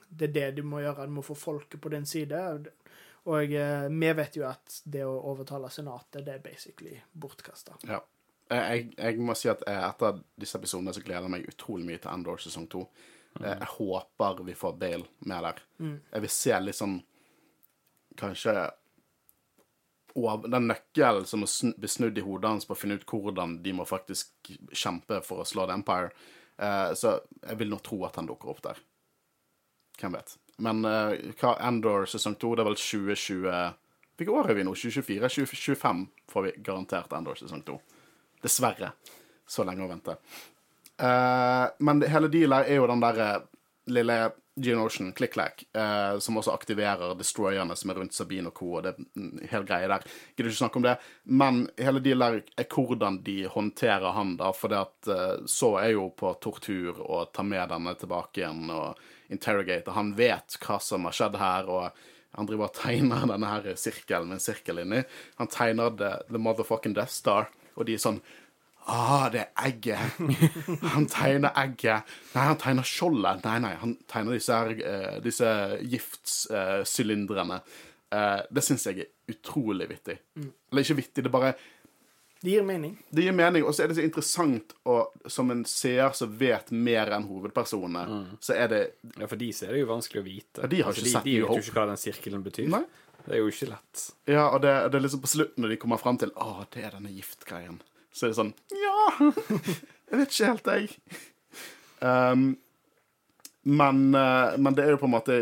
Det 0.08 0.28
er 0.28 0.32
det 0.34 0.48
du 0.56 0.62
må 0.66 0.80
gjøre. 0.82 1.06
Du 1.06 1.14
må 1.14 1.22
få 1.22 1.36
folket 1.38 1.80
på 1.80 1.92
din 1.94 2.06
side. 2.06 2.40
Og 3.30 3.52
eh, 3.54 3.84
vi 3.88 4.12
vet 4.18 4.36
jo 4.36 4.44
at 4.48 4.80
det 4.84 5.04
å 5.06 5.12
overtale 5.30 5.68
Senatet, 5.70 6.24
det 6.26 6.34
er 6.34 6.42
basically 6.42 6.96
bortkasta. 7.12 7.76
Ja. 7.86 8.00
Jeg, 8.52 8.88
jeg 8.98 9.18
må 9.22 9.32
si 9.38 9.48
at 9.48 9.62
eh, 9.70 9.78
etter 9.86 10.18
disse 10.36 10.58
episodene 10.58 10.92
så 10.92 11.00
gleder 11.04 11.28
jeg 11.28 11.32
meg 11.36 11.46
utrolig 11.48 11.86
mye 11.88 12.00
til 12.02 12.10
Endor 12.12 12.42
sesong 12.42 12.66
to. 12.72 12.82
Mm. 13.38 13.46
Jeg 13.46 13.68
håper 13.78 14.42
vi 14.44 14.54
får 14.58 14.74
Bale 14.76 15.06
med 15.30 15.46
der. 15.46 15.62
Jeg 16.12 16.24
vil 16.26 16.32
se 16.34 16.58
litt 16.60 16.76
sånn 16.76 16.98
Kanskje 18.20 18.52
over, 20.14 20.48
Den 20.52 20.66
nøkkelen 20.68 21.24
som 21.24 21.40
blir 21.40 21.48
sn- 21.48 21.88
snudd 21.88 22.18
i 22.20 22.24
hodet 22.26 22.50
hans 22.50 22.66
på 22.68 22.74
å 22.74 22.80
finne 22.82 22.98
ut 23.00 23.06
hvordan 23.08 23.54
de 23.64 23.72
må 23.72 23.86
faktisk 23.88 24.50
kjempe 24.76 25.22
for 25.24 25.40
å 25.40 25.46
slå 25.48 25.64
The 25.70 25.78
Empire. 25.78 26.10
Eh, 26.60 26.90
så 26.98 27.14
jeg 27.46 27.56
vil 27.62 27.70
nå 27.72 27.78
tro 27.80 28.02
at 28.04 28.18
han 28.20 28.28
dukker 28.28 28.52
opp 28.52 28.60
der. 28.66 28.82
Hvem 30.02 30.18
vet. 30.18 30.34
Men 30.58 30.84
uh, 30.84 31.14
hva 31.40 31.54
Endor 31.68 32.04
sesong 32.10 32.36
to, 32.40 32.52
det 32.54 32.64
er 32.64 32.68
vel 32.68 32.78
2020 32.78 33.78
Hvilket 34.12 34.34
år 34.36 34.50
er 34.52 34.58
vi 34.58 34.64
nå? 34.66 34.74
2024? 34.76 35.28
2025 35.32 36.02
får 36.30 36.44
vi 36.44 36.52
garantert 36.62 37.14
Endor 37.16 37.38
sesong 37.40 37.62
to. 37.66 37.78
Dessverre. 38.44 38.92
Så 39.48 39.64
lenge 39.66 39.86
å 39.86 39.90
vente. 39.90 40.18
Uh, 41.00 41.66
men 41.82 42.04
hele 42.06 42.28
dealet 42.30 42.68
er 42.68 42.78
jo 42.78 42.86
den 42.90 43.02
derre 43.02 43.30
lille 43.90 44.18
Gene 44.54 44.82
Ocean, 44.84 45.12
Click 45.16 45.32
Clack, 45.32 45.64
eh, 45.72 46.18
som 46.18 46.36
også 46.36 46.52
aktiverer 46.52 47.14
destroyerne 47.16 47.76
som 47.76 47.90
er 47.90 48.00
rundt 48.02 48.12
Sabine 48.12 48.50
og 48.50 48.58
co. 48.58 48.66
og 48.76 48.82
det 48.84 48.92
er 48.92 49.06
en 49.16 49.48
hel 49.48 49.64
greie 49.64 49.88
der. 49.88 50.04
Gidder 50.36 50.50
ikke 50.50 50.60
snakke 50.60 50.80
om 50.80 50.84
det. 50.84 50.96
Men 51.24 51.62
hele 51.78 52.02
dealen 52.04 52.36
der 52.36 52.60
er 52.60 52.68
hvordan 52.68 53.22
de 53.24 53.38
håndterer 53.48 54.12
han, 54.12 54.36
da. 54.36 54.50
For 54.52 54.68
det 54.72 54.82
at 54.82 55.08
eh, 55.08 55.46
så 55.48 55.72
er 55.80 55.94
jo 55.94 56.10
på 56.16 56.34
tortur 56.44 57.00
og 57.00 57.32
tar 57.32 57.48
med 57.48 57.72
denne 57.72 57.96
tilbake 57.96 58.42
igjen 58.42 58.68
og 58.74 59.00
interrogate. 59.32 59.96
Han 59.96 60.12
vet 60.20 60.58
hva 60.60 60.76
som 60.84 61.08
har 61.08 61.16
skjedd 61.16 61.40
her, 61.40 61.72
og 61.72 62.04
han 62.36 62.48
driver 62.48 62.68
og 62.68 62.76
tegner 62.76 63.24
denne 63.32 63.48
her 63.54 63.72
sirkelen 63.80 64.28
med 64.28 64.40
en 64.40 64.44
sirkel 64.44 64.84
inni. 64.84 65.00
Han 65.40 65.48
tegner 65.52 65.96
the, 65.96 66.12
the 66.28 66.40
motherfucking 66.40 66.96
Death 66.96 67.16
Star, 67.16 67.48
og 67.72 67.88
de 67.88 67.96
er 67.96 68.04
sånn 68.04 68.20
Ah, 68.86 69.28
det 69.30 69.40
er 69.40 69.50
egget. 69.66 69.98
Han 70.94 71.06
tegner 71.10 71.52
egget. 71.58 72.08
Nei, 72.34 72.46
han 72.48 72.58
tegner 72.58 72.86
skjoldet. 72.86 73.44
Nei, 73.46 73.58
nei, 73.62 73.74
han 73.78 73.92
tegner 74.10 74.34
disse, 74.34 74.56
uh, 74.56 74.72
eh, 74.88 75.18
disse 75.22 75.52
giftsylindrene. 75.92 77.60
uh, 78.12 78.40
det 78.50 78.64
syns 78.66 78.88
jeg 78.88 79.04
er 79.04 79.12
utrolig 79.30 79.86
vittig. 79.92 80.18
Eller 80.36 80.82
ikke 80.82 80.98
vittig, 80.98 81.24
det 81.24 81.32
bare 81.32 81.52
Det 82.42 82.50
gir 82.50 82.64
mening. 82.66 82.96
Det 83.10 83.22
gir 83.22 83.36
mening, 83.38 83.62
og 83.62 83.74
så 83.74 83.84
er 83.84 83.92
det 83.92 84.00
så 84.00 84.02
interessant 84.02 84.74
og 84.90 85.30
som 85.30 85.52
en 85.54 85.62
seer 85.68 86.10
som 86.18 86.32
vet 86.40 86.72
mer 86.74 87.12
enn 87.14 87.28
hovedpersonene, 87.28 88.24
så 88.42 88.56
er 88.58 88.72
det 88.72 88.82
Ja, 89.14 89.28
for 89.28 89.38
de 89.38 89.52
så 89.54 89.68
er 89.68 89.76
det 89.76 89.84
jo 89.84 89.92
vanskelig 89.92 90.24
å 90.24 90.26
vite. 90.26 90.64
Ja, 90.64 90.72
de 90.74 90.82
har 90.82 90.90
ikke 90.90 91.06
de, 91.06 91.14
sett 91.14 91.28
de 91.28 91.36
de 91.36 91.44
vet 91.44 91.54
jo 91.54 91.62
ikke 91.68 91.78
hva 91.78 91.86
den 91.92 92.02
sirkelen 92.02 92.42
betyr. 92.42 92.68
Nei. 92.72 92.82
Det 93.22 93.36
er 93.36 93.38
jo 93.38 93.52
ikke 93.52 93.70
lett. 93.70 94.04
Ja, 94.26 94.48
og 94.48 94.64
det, 94.64 94.74
det 94.90 94.98
er 94.98 95.04
liksom 95.04 95.22
på 95.22 95.30
slutten 95.30 95.62
når 95.62 95.76
de 95.76 95.80
kommer 95.84 96.00
frem 96.02 96.18
til 96.18 96.32
Å, 96.34 96.64
det 96.74 96.82
er 96.82 96.96
denne 96.96 97.12
giftgreien. 97.14 97.78
Så 98.12 98.26
er 98.26 98.32
det 98.32 98.38
sånn 98.40 98.54
Ja! 98.76 99.32
Jeg 100.12 100.20
vet 100.20 100.34
ikke 100.34 100.48
helt, 100.50 100.66
jeg. 100.68 100.96
Um, 102.04 102.42
men, 103.62 104.00
eh, 104.12 104.56
men 104.60 104.74
det 104.76 104.84
er 104.84 104.90
jo 104.92 104.98
på 105.00 105.08
en 105.08 105.14
måte 105.14 105.36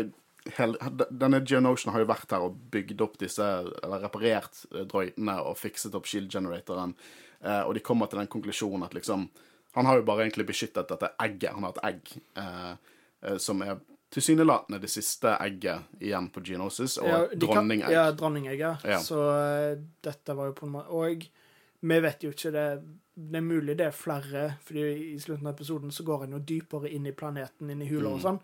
hel, 0.55 0.77
Denne 1.09 1.41
Geonotion 1.43 1.93
har 1.93 2.03
jo 2.03 2.09
vært 2.09 2.31
her 2.31 2.45
og 2.45 2.55
bygd 2.73 3.01
opp 3.03 3.17
disse 3.21 3.43
Eller 3.43 4.05
reparert 4.05 4.63
eh, 4.71 4.85
droidene 4.89 5.35
og 5.43 5.57
fikset 5.59 5.97
opp 5.97 6.07
shield-generatoren. 6.09 6.95
Eh, 7.41 7.61
og 7.65 7.75
de 7.75 7.83
kommer 7.83 8.07
til 8.07 8.21
den 8.21 8.31
konklusjonen 8.31 8.87
at 8.87 8.95
liksom 8.97 9.27
Han 9.75 9.87
har 9.89 9.99
jo 9.99 10.07
bare 10.07 10.25
egentlig 10.25 10.47
beskyttet 10.49 10.89
dette 10.91 11.11
egget. 11.23 11.53
Han 11.55 11.67
har 11.67 11.75
et 11.75 11.85
egg 11.91 12.15
eh, 12.39 13.35
som 13.39 13.61
er 13.63 13.77
tilsynelatende 14.11 14.81
det 14.83 14.89
siste 14.91 15.35
egget 15.39 16.01
igjen 16.03 16.25
på 16.33 16.41
Geonosis, 16.43 16.97
og 16.99 17.07
Ja, 17.07 17.19
dronningegg. 17.31 17.93
Ja, 17.93 18.09
dronningegget. 18.11 18.83
ja. 18.83 18.97
Ja. 18.97 18.97
Så 18.99 19.21
uh, 19.21 19.77
dette 20.03 20.35
var 20.35 20.49
jo 20.49 20.55
på 20.57 20.65
en 20.67 20.73
måte 20.73 20.91
Og 20.91 21.23
Vi 21.81 21.97
vet 22.05 22.23
jo 22.23 22.31
ikke 22.33 22.53
det. 22.53 22.65
Det 23.21 23.37
er 23.37 23.43
mulig 23.43 23.75
det 23.77 23.87
er 23.89 23.95
flere, 23.95 24.43
fordi 24.65 24.85
i 25.11 25.19
slutten 25.21 25.49
av 25.49 25.55
episoden 25.55 25.91
så 25.93 26.05
går 26.07 26.25
en 26.25 26.37
jo 26.37 26.39
dypere 26.47 26.89
inn 26.93 27.09
i 27.09 27.13
planeten, 27.17 27.69
inn 27.69 27.81
i 27.83 27.89
hula 27.89 28.15
og 28.15 28.23
sånn. 28.23 28.39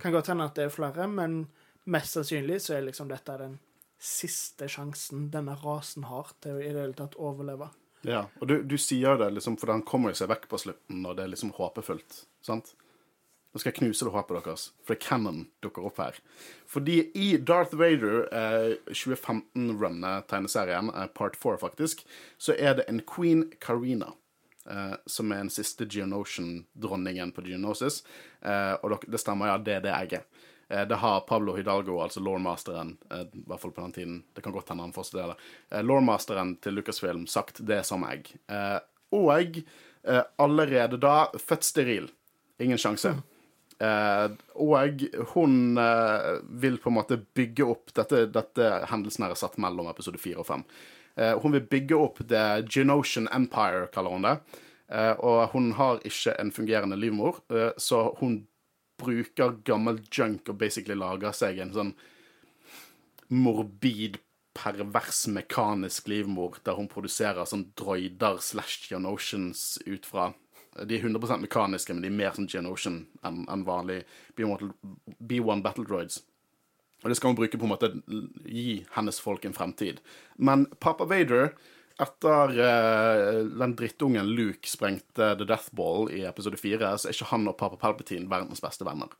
Kan 0.00 0.14
godt 0.14 0.30
hende 0.32 0.46
at 0.48 0.56
det 0.56 0.68
er 0.68 0.74
flere, 0.74 1.08
men 1.10 1.42
mest 1.90 2.16
sannsynlig 2.16 2.60
så 2.62 2.76
er 2.76 2.86
liksom 2.86 3.10
dette 3.10 3.36
den 3.40 3.58
siste 4.02 4.68
sjansen 4.70 5.28
denne 5.30 5.56
rasen 5.62 6.06
har 6.10 6.32
til 6.42 6.58
å 6.58 6.62
i 6.62 6.70
det 6.70 6.84
hele 6.84 6.98
tatt 6.98 7.18
overleve. 7.18 7.70
Ja, 8.06 8.24
og 8.40 8.48
du, 8.50 8.56
du 8.66 8.74
sier 8.82 9.18
det 9.20 9.28
liksom, 9.36 9.56
for 9.60 9.70
han 9.70 9.84
kommer 9.86 10.14
seg 10.18 10.30
vekk 10.32 10.48
på 10.50 10.58
slutten, 10.58 11.04
og 11.06 11.18
det 11.18 11.26
er 11.26 11.34
liksom 11.34 11.52
håpefullt, 11.54 12.24
sant? 12.42 12.72
Nå 13.52 13.60
skal 13.60 13.72
jeg 13.72 13.78
knuse 13.82 14.06
det 14.06 14.12
håpet 14.14 14.38
deres, 14.46 14.62
for 14.86 14.96
Cannon 14.96 15.42
dukker 15.60 15.84
opp 15.84 15.98
her. 16.00 16.16
Fordi 16.72 17.10
i 17.14 17.36
Darth 17.36 17.74
Vader 17.76 18.22
eh, 18.32 18.76
2015-runnet 18.88 20.26
tegneserien, 20.30 20.88
eh, 20.94 21.06
part 21.12 21.36
4 21.36 21.58
faktisk, 21.60 22.00
så 22.40 22.56
er 22.56 22.78
det 22.78 22.88
en 22.88 23.02
Queen 23.04 23.50
Carina. 23.60 24.14
Eh, 24.70 24.94
som 25.10 25.32
er 25.34 25.42
den 25.42 25.50
siste 25.50 25.84
Geonosian-dronningen 25.90 27.32
på 27.34 27.42
Geonosis. 27.42 28.02
Eh, 28.40 28.72
og 28.82 29.04
det 29.10 29.18
stemmer, 29.20 29.50
ja, 29.50 29.58
det 29.58 29.74
er 29.80 29.84
det 29.84 29.92
jeg 29.96 30.20
er. 30.20 30.24
Eh, 30.70 30.84
Det 30.88 30.96
har 31.02 31.20
Pablo 31.28 31.56
Hidalgo, 31.56 31.98
altså 32.00 32.22
lawmasteren, 32.22 32.96
eh, 33.10 33.26
i 33.34 33.42
hvert 33.46 33.60
fall 33.60 33.72
på 33.74 33.82
den 33.82 33.92
tiden, 33.92 34.22
det 34.34 34.42
kan 34.44 34.52
godt 34.54 34.68
hende 34.70 34.86
han 34.86 34.92
fortsatt 34.94 35.20
er 35.20 35.34
det, 35.34 35.84
lawmasteren 35.84 36.56
til 36.62 36.78
Lucasfilm 36.78 37.26
sagt 37.26 37.60
det 37.66 37.82
som 37.84 38.06
jeg. 38.08 38.32
Eh, 38.48 38.78
Og 39.12 39.58
eh, 40.08 40.22
allerede 40.38 40.96
da 40.96 41.26
født 41.36 41.64
steril. 41.68 42.06
Ingen 42.58 42.78
sjanse. 42.78 43.10
Eh, 43.10 43.31
og 43.82 45.04
hun 45.32 45.78
eh, 45.80 46.26
vil 46.62 46.76
på 46.78 46.90
en 46.90 46.96
måte 47.00 47.16
bygge 47.34 47.66
opp 47.66 47.94
Dette, 47.96 48.26
dette 48.30 48.68
hendelsen 48.90 49.26
her 49.26 49.34
er 49.34 49.40
satt 49.40 49.58
mellom 49.62 49.88
episode 49.90 50.20
fire 50.22 50.42
og 50.44 50.48
fem. 50.48 50.66
Eh, 51.16 51.34
hun 51.42 51.52
vil 51.56 51.66
bygge 51.68 51.98
opp 51.98 52.22
The 52.28 52.62
Genosian 52.68 53.28
Empire, 53.34 53.88
kaller 53.92 54.14
hun 54.14 54.26
det. 54.26 54.36
Eh, 54.92 55.12
og 55.20 55.52
hun 55.52 55.72
har 55.78 56.02
ikke 56.04 56.36
en 56.40 56.52
fungerende 56.52 56.96
livmor, 56.96 57.42
eh, 57.50 57.72
så 57.76 58.14
hun 58.20 58.46
bruker 59.02 59.56
gammel 59.64 60.00
junk 60.12 60.48
og 60.48 60.58
basically 60.60 60.94
lager 60.98 61.32
seg 61.34 61.58
en 61.58 61.72
sånn 61.74 61.94
morbid, 63.32 64.20
pervers, 64.52 65.24
mekanisk 65.32 66.10
livmor 66.12 66.58
der 66.66 66.76
hun 66.76 66.90
produserer 66.92 67.48
sånn 67.48 67.70
droider 67.72 68.36
slash 68.44 68.90
Geonosians 68.90 69.78
ut 69.86 70.04
fra 70.04 70.26
De 70.72 70.96
er 70.96 71.04
100% 71.04 71.42
mekaniske, 71.44 71.94
men 71.94 72.04
de 72.04 72.08
er 72.08 72.16
mer 72.16 72.36
som 72.36 72.48
Geonosian 72.48 73.02
enn 73.26 73.42
enn 73.50 73.64
vanlig 73.66 74.02
B1 74.38 74.70
B1 75.20 75.64
Battle 75.64 75.84
Droids. 75.88 76.22
Og 77.02 77.10
det 77.10 77.18
skal 77.18 77.32
hun 77.32 77.38
bruke 77.38 77.58
på 77.58 77.66
en 77.66 77.72
måte 77.72 77.90
gi 78.46 78.82
hennes 78.94 79.18
folk 79.20 79.44
en 79.44 79.56
fremtid. 79.56 79.98
Men 80.38 80.68
Papa 80.80 81.04
Vader, 81.10 81.50
etter 82.00 82.54
uh, 82.56 83.40
den 83.58 83.74
drittungen 83.78 84.30
Luke 84.30 84.70
sprengte 84.70 85.32
The 85.38 85.48
Death 85.48 85.74
Ball 85.76 86.08
i 86.14 86.22
episode 86.28 86.60
fire, 86.60 86.94
så 86.96 87.10
er 87.10 87.16
ikke 87.16 87.32
han 87.34 87.50
og 87.50 87.58
Papa 87.58 87.78
Palpatine 87.80 88.30
verdens 88.30 88.62
beste 88.62 88.86
venner. 88.86 89.10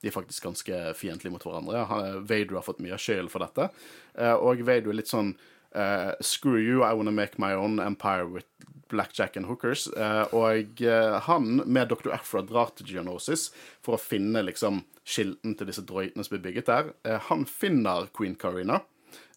De 0.00 0.08
er 0.08 0.16
faktisk 0.16 0.48
ganske 0.48 0.82
fiendtlige 0.96 1.32
mot 1.32 1.44
hverandre. 1.44 1.84
Han, 1.86 2.26
Vader 2.26 2.58
har 2.58 2.66
fått 2.66 2.82
mye 2.82 2.96
av 2.96 3.02
skylden 3.02 3.30
for 3.32 3.44
dette. 3.44 3.70
Uh, 4.18 4.34
og 4.34 4.64
Vader 4.66 4.90
er 4.90 4.98
litt 4.98 5.12
sånn 5.12 5.34
uh, 5.76 6.12
Screw 6.24 6.58
you, 6.58 6.82
I 6.82 6.92
wanna 6.98 7.14
make 7.14 7.38
my 7.38 7.54
own 7.54 7.78
empire 7.78 8.26
with 8.26 8.48
blackjack 8.90 9.36
and 9.36 9.46
hookers. 9.46 9.86
Eh, 9.86 10.22
og 10.36 10.82
eh, 10.82 11.16
han 11.26 11.62
med 11.64 11.88
Dr. 11.88 12.12
Afra 12.14 12.42
drar 12.46 12.72
til 12.76 12.90
Geonosis 12.90 13.48
for 13.84 13.96
å 13.96 14.02
finne 14.02 14.42
liksom 14.46 14.82
kilden 15.08 15.56
til 15.58 15.70
disse 15.70 15.84
droidene 15.86 16.26
som 16.26 16.36
blir 16.36 16.44
bygget 16.48 16.70
der. 16.70 16.92
Eh, 17.06 17.20
han 17.30 17.46
finner 17.48 18.10
Queen 18.16 18.36
Carina. 18.38 18.82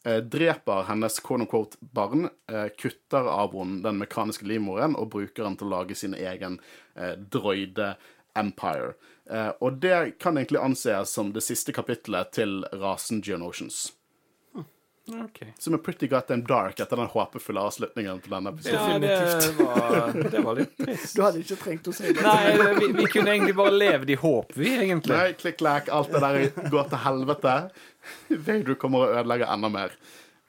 Dreper 0.04 0.82
hennes 0.90 1.16
quote-unquote 1.24 1.78
barn, 1.96 2.26
eh, 2.52 2.68
kutter 2.76 3.24
av 3.32 3.54
henne 3.56 3.80
den 3.86 4.02
mekaniske 4.02 4.44
livmoren 4.44 4.98
og 5.00 5.14
bruker 5.14 5.46
den 5.48 5.56
til 5.56 5.70
å 5.70 5.78
lage 5.78 5.96
sin 5.96 6.12
egen 6.12 6.60
droide 7.32 7.94
empire. 8.36 8.98
Og 9.64 9.80
det 9.80 10.20
kan 10.20 10.36
egentlig 10.36 10.60
anses 10.60 11.16
som 11.16 11.32
det 11.32 11.46
siste 11.48 11.72
kapittelet 11.72 12.34
til 12.36 12.66
rasen 12.76 13.24
Geonosians. 13.24 13.94
Ok. 15.08 15.42
Som 15.60 15.74
er 15.76 15.82
pretty 15.84 16.08
goddamn 16.08 16.46
dark 16.48 16.80
etter 16.80 16.96
den 16.96 17.10
håpefulle 17.12 17.60
avslutningen 17.60 18.22
på 18.24 18.32
denne 18.32 18.54
episoden. 18.54 19.04
Ja, 19.04 19.26
det 19.34 19.58
var, 19.60 20.14
det 20.32 20.44
var 20.46 20.60
litt 20.62 20.78
trist. 20.80 21.18
Du 21.18 21.24
hadde 21.26 21.42
ikke 21.44 21.58
trengt 21.60 21.90
å 21.92 21.96
si 21.96 22.14
det. 22.14 22.24
Nei, 22.24 22.76
vi, 22.80 22.88
vi 23.02 23.08
kunne 23.12 23.34
egentlig 23.36 23.58
bare 23.58 23.76
levd 23.76 24.14
i 24.16 24.18
håp, 24.22 24.56
vi, 24.56 24.70
egentlig. 24.86 25.18
Nei, 25.18 25.36
klikk-klakk, 25.40 25.92
alt 25.92 26.14
det 26.16 26.24
der 26.24 26.70
går 26.72 26.88
til 26.94 27.04
helvete. 27.04 27.56
Vader 28.32 28.80
kommer 28.80 29.04
og 29.04 29.18
ødelegger 29.20 29.52
enda 29.52 29.72
mer. 29.76 29.98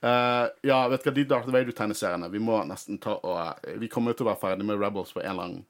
Uh, 0.05 0.47
ja, 0.63 0.85
vet 0.93 1.03
du 1.03 1.09
hva, 1.09 1.17
de 1.17 1.23
Darth 1.31 1.49
Vader-tegneseriene 1.49 2.27
Vi 2.29 2.41
må 2.45 2.59
nesten 2.69 2.99
ta 3.01 3.15
og 3.25 3.71
Vi 3.81 3.89
kommer 3.89 4.13
til 4.13 4.27
å 4.27 4.35
være 4.35 4.41
ferdig 4.43 4.67
med 4.69 4.77
Rebels 4.77 5.15
på 5.17 5.23
en 5.23 5.31
eller 5.31 5.47
annen 5.47 5.63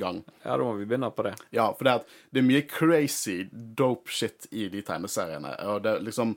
gang. 0.00 0.20
Ja, 0.42 0.56
da 0.56 0.64
må 0.64 0.72
vi 0.74 0.88
begynne 0.88 1.12
på 1.14 1.22
det. 1.22 1.36
Ja, 1.54 1.68
for 1.76 1.86
det, 1.86 1.92
er 1.92 2.32
det 2.34 2.42
er 2.42 2.46
mye 2.48 2.64
crazy, 2.68 3.44
dope 3.52 4.10
shit 4.10 4.48
i 4.50 4.66
de 4.72 4.82
tegneseriene. 4.82 5.52
Og 5.70 5.84
det 5.84 5.92
er 5.92 6.04
liksom 6.04 6.34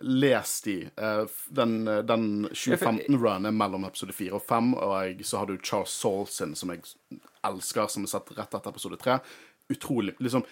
Les 0.00 0.60
de. 0.62 0.76
Eh, 0.96 1.24
Den, 1.48 1.84
den 2.06 2.48
2015-runen 2.52 3.46
er 3.50 3.56
mellom 3.56 3.84
episode 3.88 4.14
4 4.14 4.36
og 4.38 4.44
5, 4.46 4.72
og 4.74 5.24
så 5.26 5.40
har 5.42 5.46
du 5.50 5.56
Charles 5.58 5.90
Saulson, 5.90 6.54
som 6.54 6.70
jeg 6.74 6.82
elsker, 7.48 7.88
som 7.90 8.04
er 8.06 8.12
satt 8.12 8.30
rett 8.36 8.54
etter 8.54 8.70
episode 8.70 8.98
3. 9.00 9.18
Utrolig 9.74 10.14
liksom 10.22 10.46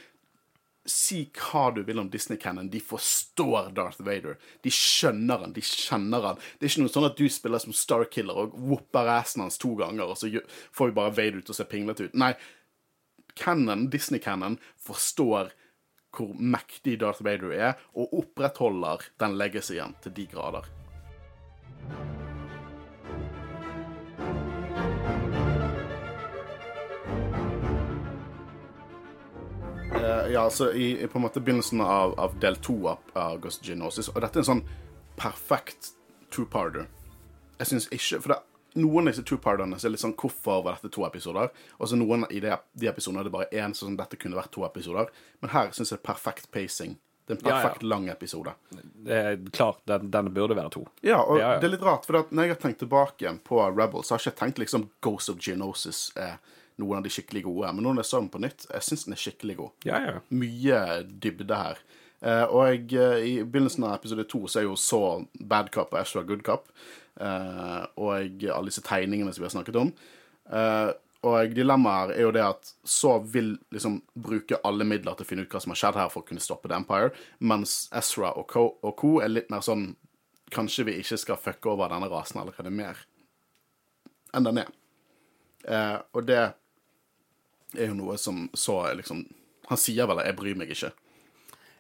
Si 0.87 1.25
hva 1.35 1.73
du 1.75 1.81
vil 1.83 1.99
om 1.99 2.07
Disney 2.13 2.39
Cannon, 2.39 2.69
de 2.71 2.79
forstår 2.79 3.73
Darth 3.75 4.05
Vader. 4.07 4.37
De 4.63 4.71
skjønner 4.71 5.41
han, 5.43 5.55
de 5.57 5.65
kjenner 5.67 6.23
han. 6.29 6.37
Det 6.61 6.69
er 6.69 6.71
ikke 6.71 6.85
noe 6.85 6.93
sånn 6.95 7.09
at 7.09 7.17
du 7.19 7.25
spiller 7.27 7.59
som 7.59 7.75
Starkiller 7.75 8.39
og 8.39 8.55
whopper 8.55 9.11
assen 9.17 9.43
hans 9.43 9.59
to 9.59 9.73
ganger, 9.81 10.07
og 10.07 10.15
så 10.21 10.31
får 10.71 10.93
vi 10.93 10.95
bare 11.01 11.15
Vader 11.17 11.43
til 11.43 11.57
å 11.57 11.59
se 11.59 11.67
pinglete 11.67 12.07
ut. 12.07 12.15
Nei, 12.15 12.37
Cannon, 13.35 13.89
Disney 13.91 14.23
Cannon 14.23 14.61
forstår 14.87 15.51
hvor 16.17 16.33
mektig 16.37 16.99
Darth 17.03 17.25
Vader 17.25 17.53
er, 17.53 17.79
og 17.95 18.15
opprettholder 18.23 19.05
den 19.21 19.37
legacyen 19.39 19.97
til 20.03 20.17
de 20.17 20.27
grader. 20.33 20.69
Eh, 29.97 30.33
ja, 30.33 30.51
så 30.51 30.73
i, 30.73 31.03
i 31.03 31.07
på 31.07 31.19
en 31.19 31.23
måte 31.23 31.41
begynnelsen 31.41 31.81
av, 31.81 32.15
av 32.21 32.35
del 32.41 32.59
to 32.63 32.77
av, 32.91 32.99
av 33.17 33.39
Ghost 33.43 33.65
Genosis 33.65 34.11
og 34.13 34.21
dette 34.23 34.41
er 34.41 34.45
en 34.45 34.51
sånn 34.51 34.67
perfekt 35.17 35.95
two-parter. 36.35 36.87
Jeg 37.57 37.71
syns 37.71 37.89
ikke 37.95 38.21
For 38.21 38.35
det, 38.35 38.41
noen 38.77 39.07
av 39.09 39.13
disse 39.15 39.25
two-parterne 39.27 39.77
er 39.81 39.93
litt 39.93 40.03
sånn 40.03 40.15
hvorfor 40.21 40.63
var 40.67 40.77
dette 40.79 40.93
to 40.95 41.05
episoder? 41.07 41.51
Og 41.81 41.89
så 41.91 41.97
noen 41.99 42.27
i 42.31 42.41
de, 42.45 42.53
de 42.77 42.89
episodene 42.91 43.23
er 43.25 43.29
det 43.29 43.35
bare 43.35 43.51
én, 43.53 43.75
så 43.75 43.87
sånn, 43.89 43.97
dette 43.99 44.19
kunne 44.21 44.39
vært 44.39 44.53
to 44.55 44.65
episoder. 44.69 45.11
Men 45.43 45.51
her 45.57 45.73
syns 45.73 45.91
jeg 45.93 45.99
det 45.99 46.03
er 46.05 46.09
perfekt 46.13 46.51
pacing. 46.55 46.97
Det 47.27 47.35
er 47.35 47.41
en 47.41 47.47
Ja, 47.49 47.55
ja. 47.57 47.63
perfekt 47.65 47.83
lang 47.83 48.05
episode. 48.13 48.53
Det 48.71 49.17
er 49.19 49.39
klart, 49.51 49.81
den, 49.91 50.11
den 50.15 50.29
burde 50.35 50.55
være 50.55 50.71
to. 50.77 50.85
Ja, 51.03 51.19
og 51.25 51.41
Ja, 51.41 51.55
ja. 51.57 51.59
det 51.61 51.67
er 51.67 51.73
litt 51.75 51.83
rart, 51.89 52.07
for 52.07 52.21
når 52.31 52.47
jeg 52.47 52.55
har 52.55 52.61
tenkt 52.63 52.79
tilbake 52.85 53.33
på 53.49 53.59
Rebels, 53.75 54.07
så 54.07 54.15
har 54.15 54.23
jeg 54.23 54.31
ikke 54.33 54.43
tenkt 54.45 54.61
liksom 54.63 54.89
Ghost 55.03 55.33
of 55.33 55.41
Geonosis 55.43 56.13
er 56.15 56.37
noen 56.79 56.99
av 57.01 57.03
de 57.07 57.11
skikkelig 57.11 57.43
gode. 57.49 57.73
Men 57.75 57.83
nå 57.83 57.95
når 57.97 58.05
jeg 58.05 58.11
så 58.13 58.21
den 58.21 58.31
på 58.31 58.43
nytt, 58.45 58.67
jeg 58.71 58.87
syns 58.87 59.07
den 59.09 59.17
er 59.17 59.23
skikkelig 59.25 59.57
god. 59.59 59.71
Ja, 59.89 59.99
ja. 60.05 60.19
Mye 60.31 60.83
dybde 61.09 61.57
her. 61.59 61.81
Eh, 62.23 62.45
og 62.47 62.63
jeg, 62.71 62.93
eh, 62.95 63.25
i 63.27 63.33
begynnelsen 63.43 63.85
av 63.89 63.97
episode 63.99 64.25
to 64.31 64.45
så 64.49 64.61
er 64.63 64.69
jo 64.69 64.77
så 64.79 65.01
bad 65.41 65.73
cop 65.75 65.93
og 65.93 65.99
Ashra 66.05 66.23
good 66.23 66.45
cop. 66.47 66.71
Eh, 67.21 67.83
og 67.97 68.45
alle 68.45 68.69
disse 68.69 68.85
tegningene 68.85 69.33
som 69.33 69.43
vi 69.43 69.49
har 69.49 69.55
snakket 69.55 69.81
om. 69.81 69.93
Eh, 70.53 70.91
og 71.27 71.55
dilemmaet 71.57 72.13
er 72.15 72.27
jo 72.27 72.33
det 72.35 72.45
at 72.45 72.73
så 72.87 73.17
vil 73.19 73.55
liksom 73.75 73.99
bruke 74.15 74.61
alle 74.69 74.87
midler 74.87 75.17
til 75.17 75.27
å 75.27 75.29
finne 75.29 75.47
ut 75.47 75.53
hva 75.55 75.63
som 75.63 75.73
har 75.73 75.81
skjedd 75.81 75.99
her 75.99 76.11
for 76.13 76.23
å 76.23 76.29
kunne 76.29 76.45
stoppe 76.45 76.71
The 76.71 76.77
Empire, 76.79 77.15
mens 77.41 77.87
Ezra 77.97 78.35
og 78.37 78.47
co, 78.53 78.67
og 78.85 78.95
co 79.01 79.17
er 79.25 79.33
litt 79.33 79.53
mer 79.53 79.65
sånn 79.67 79.95
Kanskje 80.55 80.85
vi 80.87 80.93
ikke 81.01 81.17
skal 81.19 81.39
fucke 81.43 81.73
over 81.73 81.91
denne 81.91 82.07
rasen 82.07 82.39
allerede 82.39 82.71
mer 82.71 83.01
enn 84.31 84.45
den 84.47 84.61
er. 84.63 84.69
Eh, 85.67 85.97
og 86.15 86.29
det 86.29 86.37
er 86.39 87.89
jo 87.89 87.97
noe 87.99 88.15
som 88.15 88.45
så 88.55 88.77
liksom 88.95 89.25
Han 89.67 89.81
sier 89.83 90.07
vel 90.07 90.23
'jeg 90.23 90.37
bryr 90.37 90.55
meg 90.55 90.71
ikke'. 90.71 90.93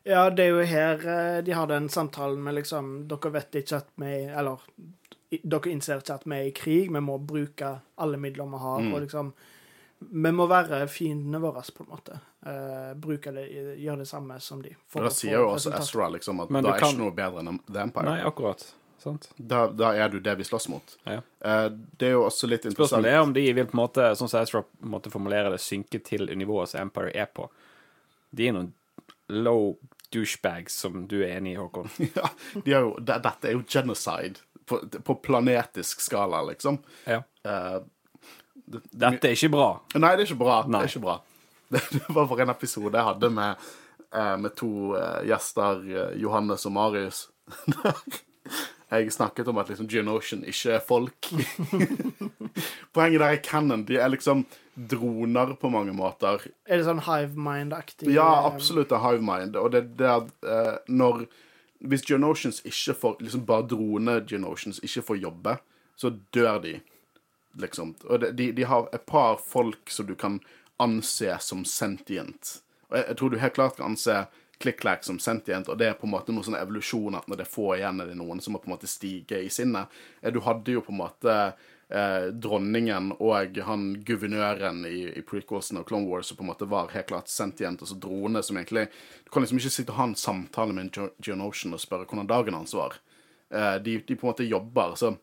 Ja, 0.02 0.30
det 0.30 0.44
er 0.44 0.48
jo 0.48 0.64
her 0.66 1.42
de 1.42 1.52
har 1.52 1.66
den 1.66 1.88
samtalen 1.88 2.42
med 2.42 2.54
liksom 2.54 3.06
Dere 3.06 3.30
vet 3.30 3.54
ikke 3.54 3.76
at 3.76 3.88
vi 3.94 4.26
Eller 4.26 4.58
dere 5.30 5.70
innser 5.72 5.98
ikke 6.00 6.14
at 6.14 6.24
vi 6.26 6.36
er 6.38 6.48
i 6.48 6.54
krig, 6.54 6.90
vi 6.92 7.00
må 7.02 7.18
bruke 7.18 7.80
alle 7.98 8.16
midler 8.18 8.46
vi 8.50 8.58
har, 8.62 8.80
Mm. 8.80 8.94
og 8.94 9.00
liksom 9.06 9.32
Vi 9.98 10.30
må 10.30 10.44
være 10.46 10.86
fiendene 10.92 11.38
våre, 11.40 11.62
på 11.72 11.80
en 11.82 11.88
måte. 11.88 12.18
Uh, 12.46 12.92
bruke 13.00 13.32
det, 13.32 13.46
gjøre 13.80 13.98
det 14.02 14.06
samme 14.06 14.38
som 14.40 14.60
de. 14.62 14.74
for 14.86 15.00
da 15.02 15.08
sier 15.08 15.38
jo 15.38 15.46
også. 15.54 15.72
Ezra 15.72 16.10
liksom 16.12 16.42
at 16.42 16.50
Men 16.50 16.64
da 16.64 16.74
er 16.74 16.78
kan- 16.80 16.90
ikke 16.92 16.98
noe 16.98 17.10
bedre 17.16 17.38
enn 17.40 17.58
The 17.72 17.80
Empire. 17.80 18.04
Nei, 18.04 18.20
akkurat. 18.22 18.74
Sant? 18.98 19.30
Da, 19.38 19.68
da 19.68 19.92
er 19.94 20.08
du 20.10 20.20
det 20.20 20.36
vi 20.36 20.44
slåss 20.44 20.68
mot. 20.68 20.96
Ja. 21.06 21.22
Eh, 21.40 21.68
det 21.96 22.08
er 22.08 22.12
jo 22.12 22.24
også 22.26 22.46
litt 22.46 22.64
interessant 22.66 23.02
Spørsmålet 23.02 23.12
er 23.14 23.20
om 23.22 23.32
de 23.32 23.52
vil 23.54 23.64
på 23.64 23.72
en 23.72 23.80
måte, 23.88 24.10
sånn 24.16 24.28
som 24.28 24.40
Ezra 24.42 24.62
på 24.62 24.84
en 24.84 24.90
måte 24.90 25.10
formulerer 25.10 25.50
det, 25.50 25.60
synke 25.60 26.02
til 26.04 26.26
nivået 26.36 26.68
som 26.68 26.80
Empire 26.82 27.10
er 27.16 27.26
på. 27.32 27.48
De 28.34 28.48
er 28.48 28.52
noen 28.52 28.72
low 29.30 29.78
douchebags 30.12 30.74
som 30.74 31.06
du 31.06 31.22
er 31.22 31.38
enig 31.38 31.54
i, 31.54 31.56
Håkon. 31.56 31.88
ja, 32.16 32.28
de 32.64 32.72
er 32.72 32.80
jo, 32.84 32.94
det, 33.00 33.22
Dette 33.22 33.48
er 33.48 33.52
jo 33.56 33.62
genocide 33.66 34.36
på, 34.66 34.80
på 35.04 35.16
planetisk 35.24 36.02
skala, 36.04 36.42
liksom. 36.50 36.78
Ja. 37.06 37.22
Eh, 37.46 37.78
Dette 38.66 39.30
er 39.30 39.36
ikke 39.36 39.52
bra. 39.54 39.70
Nei, 39.94 40.12
det 40.16 40.24
er 40.24 40.30
ikke 40.30 40.42
bra. 40.42 40.60
Nei. 40.66 40.82
Det 40.82 40.88
er 40.88 40.94
ikke 40.96 41.06
bra. 41.08 41.18
Det, 41.66 41.80
det 41.90 42.14
var 42.14 42.28
for 42.30 42.38
en 42.38 42.52
episode 42.52 42.94
jeg 42.94 43.06
hadde 43.08 43.28
med, 43.34 43.64
eh, 44.14 44.34
med 44.38 44.52
to 44.54 44.92
eh, 44.94 45.24
gjester, 45.26 45.80
Johannes 46.14 46.62
og 46.68 46.76
Marius. 46.76 47.24
jeg 48.92 49.10
snakket 49.12 49.48
om 49.50 49.58
at 49.58 49.72
liksom 49.72 49.88
Geonosian 49.90 50.44
ikke 50.46 50.76
er 50.76 50.84
folk. 50.86 51.30
Poenget 52.94 53.20
der 53.20 53.32
er 53.32 53.42
canon. 53.42 53.82
De 53.88 53.98
er 53.98 54.12
liksom 54.14 54.44
droner 54.76 55.56
på 55.58 55.70
mange 55.72 55.94
måter. 55.96 56.46
Er 56.68 56.78
det 56.78 56.86
sånn 56.86 57.02
hive 57.08 57.34
mind-aktig? 57.34 58.12
Ja, 58.14 58.28
absolutt 58.46 58.92
absolutt 58.92 58.94
er 58.94 59.04
hive 59.08 59.26
mind. 59.26 59.58
Og 59.58 59.74
det 59.74 59.82
er 59.82 59.90
det 59.98 60.52
eh, 60.52 60.76
når 60.86 61.26
Hvis 61.86 62.04
Geonosians 62.06 62.62
ikke 62.66 62.94
får 63.00 63.16
liksom 63.24 63.46
bare 63.48 63.68
drone-Geonosians 63.70 64.82
ikke 64.84 65.04
får 65.10 65.22
jobbe, 65.22 65.56
så 65.96 66.12
dør 66.34 66.60
de, 66.62 66.74
liksom. 67.62 67.94
Og 68.10 68.26
de, 68.36 68.50
de 68.52 68.66
har 68.68 68.88
et 68.92 69.06
par 69.06 69.38
folk 69.40 69.90
som 69.90 70.08
du 70.08 70.14
kan 70.18 70.40
anse 70.82 71.38
som 71.40 71.64
sentient. 71.64 72.58
Og 72.90 72.98
jeg, 72.98 73.06
jeg 73.08 73.18
tror 73.20 73.32
du 73.32 73.38
helt 73.40 73.56
klart 73.56 73.78
kan 73.78 73.92
anse 73.92 74.18
Click-Clack 74.58 75.04
som 75.04 75.18
sentient, 75.20 75.68
og 75.68 75.78
det 75.78 75.90
er 75.90 75.96
på 76.00 76.08
en 76.08 76.14
måte 76.14 76.32
noe 76.32 76.44
sånn 76.46 76.56
evolusjon 76.56 77.18
at 77.18 77.26
når 77.28 77.40
det 77.40 77.44
er 77.44 77.52
få 77.52 77.66
igjen, 77.76 78.00
er 78.00 78.08
det 78.08 78.16
noen 78.16 78.40
som 78.40 78.56
må 78.56 78.60
på 78.62 78.70
en 78.70 78.76
måte 78.76 78.88
stige 78.88 79.42
i 79.44 79.50
sinnet. 79.52 79.92
Du 80.32 80.40
hadde 80.46 80.78
jo 80.78 80.84
på 80.84 80.94
en 80.94 81.02
måte 81.02 81.34
eh, 81.88 82.28
dronningen 82.32 83.12
og 83.18 83.58
han 83.66 83.86
guvernøren 84.06 84.84
i, 84.88 85.12
i 85.18 85.22
prequelsen 85.26 85.78
og 85.80 85.86
Clone 85.88 86.08
Wars 86.10 86.30
som 86.30 86.38
på 86.38 86.46
en 86.46 86.50
måte 86.50 86.68
var 86.70 86.92
helt 86.94 87.10
klart 87.10 87.30
sentient, 87.32 87.82
altså 87.82 87.98
drone 88.00 88.42
som 88.42 88.56
egentlig 88.58 88.88
Du 89.24 89.30
kan 89.30 89.42
liksom 89.42 89.58
ikke 89.60 89.74
sitte 89.74 89.94
og 89.94 90.00
ha 90.00 90.08
en 90.10 90.18
samtale 90.18 90.72
med 90.72 90.86
en 90.86 90.90
Ge- 90.96 91.12
Geonosian 91.22 91.74
og 91.76 91.82
spørre 91.82 92.06
hvordan 92.06 92.28
dagen 92.30 92.54
hans 92.58 92.74
var. 92.74 92.98
Eh, 93.50 93.76
de, 93.82 94.00
de 94.00 94.16
på 94.16 94.26
en 94.26 94.32
måte 94.32 94.48
jobber. 94.48 94.94
så 94.96 95.16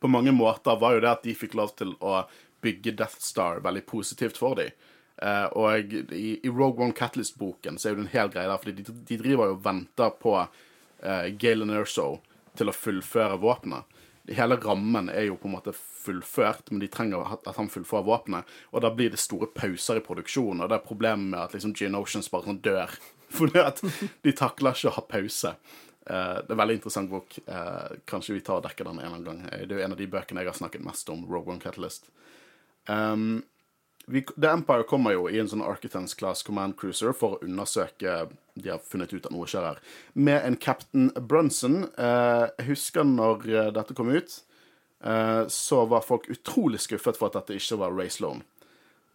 på 0.00 0.08
mange 0.08 0.32
måter 0.32 0.78
var 0.78 0.94
jo 0.94 1.00
det 1.02 1.10
at 1.10 1.24
de 1.26 1.34
fikk 1.34 1.56
lov 1.58 1.72
til 1.78 1.96
å 1.98 2.22
bygge 2.62 2.94
Death 2.98 3.18
Star 3.22 3.58
veldig 3.64 3.84
positivt 3.86 4.38
for 4.38 4.54
dem. 4.58 4.70
Eh, 5.18 5.46
og 5.58 5.92
i, 6.14 6.38
i 6.42 6.48
Rogue 6.50 6.84
One 6.84 6.94
Catalyst-boken 6.94 7.78
så 7.78 7.90
er 7.90 7.96
det 7.96 8.04
en 8.04 8.12
hel 8.12 8.30
greie 8.30 8.46
der, 8.46 8.60
fordi 8.62 8.76
de, 8.78 8.94
de 9.08 9.18
driver 9.18 9.50
jo 9.50 9.56
og 9.56 9.64
venter 9.64 10.12
på 10.22 10.34
uh, 10.38 11.26
Galen 11.42 11.74
Erso 11.74 12.20
til 12.58 12.70
å 12.70 12.74
fullføre 12.74 13.40
våpenet. 13.42 13.98
Hele 14.36 14.58
rammen 14.60 15.08
er 15.08 15.28
jo 15.28 15.36
på 15.40 15.48
en 15.48 15.54
måte 15.56 15.72
fullført, 15.74 16.70
men 16.70 16.82
de 16.82 16.88
trenger 16.92 17.24
at 17.38 17.48
han 17.56 17.70
fullfører 17.72 18.06
våpenet. 18.06 18.54
Og 18.72 18.82
da 18.84 18.90
blir 18.94 19.10
det 19.14 19.20
store 19.22 19.48
pauser 19.54 20.00
i 20.00 20.04
produksjonen, 20.04 20.62
og 20.64 20.68
det 20.70 20.78
er 20.78 20.86
problemet 20.86 21.30
med 21.32 21.40
at 21.40 21.56
liksom 21.56 21.74
Geonosians 21.78 22.30
bare 22.32 22.48
sånn 22.50 22.62
dør. 22.64 22.96
Fordi 23.38 23.60
at 23.60 23.82
de 24.24 24.32
takler 24.36 24.76
ikke 24.76 24.92
å 24.92 24.96
ha 24.98 25.04
pause. 25.08 25.54
Eh, 26.08 26.36
det 26.40 26.48
er 26.48 26.54
en 26.56 26.62
veldig 26.62 26.78
interessant 26.78 27.10
bok. 27.12 27.38
Eh, 27.44 27.98
kanskje 28.08 28.38
vi 28.38 28.44
tar 28.44 28.60
og 28.62 28.66
dekker 28.68 28.88
den 28.88 29.00
en 29.00 29.04
eller 29.04 29.16
annen 29.18 29.28
gang. 29.28 29.44
Eh, 29.52 29.66
Det 29.66 29.76
er 29.76 29.82
jo 29.82 29.86
en 29.86 29.96
av 29.96 30.00
de 30.00 30.10
bøkene 30.12 30.44
jeg 30.44 30.52
har 30.52 30.60
snakket 30.60 30.84
mest 30.84 31.12
om, 31.12 31.26
Rogue 31.28 31.52
One 31.52 31.60
Catalyst. 31.60 32.08
Um, 32.88 33.42
vi, 34.08 34.22
The 34.40 34.50
Empire 34.50 34.86
kommer 34.88 35.14
jo 35.14 35.28
i 35.28 35.38
en 35.40 35.48
sånn 35.50 35.64
Architens 35.64 36.14
Class 36.18 36.42
Command 36.46 36.76
Cruiser 36.80 37.12
for 37.16 37.36
å 37.36 37.46
undersøke 37.46 38.14
De 38.58 38.70
har 38.72 38.82
funnet 38.84 39.12
ut 39.12 39.26
at 39.26 39.32
noe 39.34 39.48
skjer 39.48 39.66
her. 39.68 39.80
Med 40.14 40.44
en 40.46 40.56
Captain 40.56 41.10
Brunson. 41.14 41.84
Eh, 41.94 42.44
jeg 42.58 42.68
husker 42.72 43.06
når 43.06 43.44
eh, 43.52 43.70
dette 43.76 43.94
kom 43.94 44.10
ut, 44.10 44.38
eh, 45.04 45.42
så 45.52 45.84
var 45.90 46.06
folk 46.06 46.26
utrolig 46.32 46.80
skuffet 46.82 47.20
for 47.20 47.30
at 47.30 47.38
dette 47.38 47.60
ikke 47.60 47.78
var 47.84 47.94
Ray 47.94 48.10
Sloan. 48.10 48.42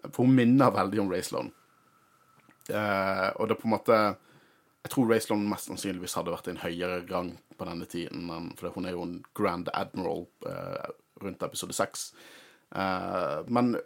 For 0.06 0.23
hun 0.23 0.38
minner 0.38 0.71
veldig 0.75 1.01
om 1.03 1.12
Ray 1.12 1.25
Sloan. 1.25 1.51
Eh, 2.69 3.29
og 3.36 3.49
det 3.49 3.58
er 3.58 3.60
på 3.60 3.67
en 3.67 3.73
måte 3.73 3.95
Jeg 4.86 4.91
tror 4.93 5.10
Ray 5.10 5.19
Sloan 5.23 5.43
mest 5.49 5.67
sannsynligvis 5.67 6.15
hadde 6.15 6.32
vært 6.32 6.47
i 6.47 6.53
en 6.53 6.62
høyere 6.63 7.01
rang 7.10 7.34
på 7.58 7.67
denne 7.67 7.88
tiden, 7.88 8.32
for 8.60 8.75
hun 8.75 8.88
er 8.88 8.95
jo 8.95 9.03
en 9.06 9.17
Grand 9.36 9.69
Admiral 9.73 10.25
eh, 10.49 10.89
rundt 11.23 11.43
episode 11.45 11.75
seks. 11.75 12.10
Eh, 12.75 13.38
men 13.47 13.77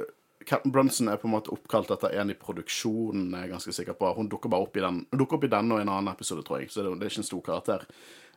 Captain 0.45 0.71
Brunson 0.71 1.09
er 1.09 1.17
på 1.19 1.27
en 1.27 1.33
måte 1.33 1.51
oppkalt 1.51 1.89
etter 1.91 2.13
en 2.19 2.29
i 2.31 2.37
produksjonen, 2.37 3.31
jeg 3.33 3.47
er 3.47 3.51
ganske 3.55 3.73
sikker 3.73 3.97
på. 3.97 4.13
Hun 4.15 4.29
dukker 4.31 4.51
bare 4.53 4.67
opp 4.67 4.77
i 4.77 4.83
den 4.83 5.01
Hun 5.09 5.19
dukker 5.19 5.39
opp 5.39 5.47
i 5.47 5.51
denne 5.51 5.75
og 5.75 5.81
i 5.81 5.85
en 5.87 5.91
annen 5.91 6.13
episode, 6.13 6.45
tror 6.47 6.61
jeg, 6.61 6.71
så 6.71 6.85
det, 6.85 6.93
det 6.99 7.07
er 7.07 7.13
ikke 7.13 7.23
en 7.23 7.31
stor 7.31 7.43
karakter. 7.49 7.87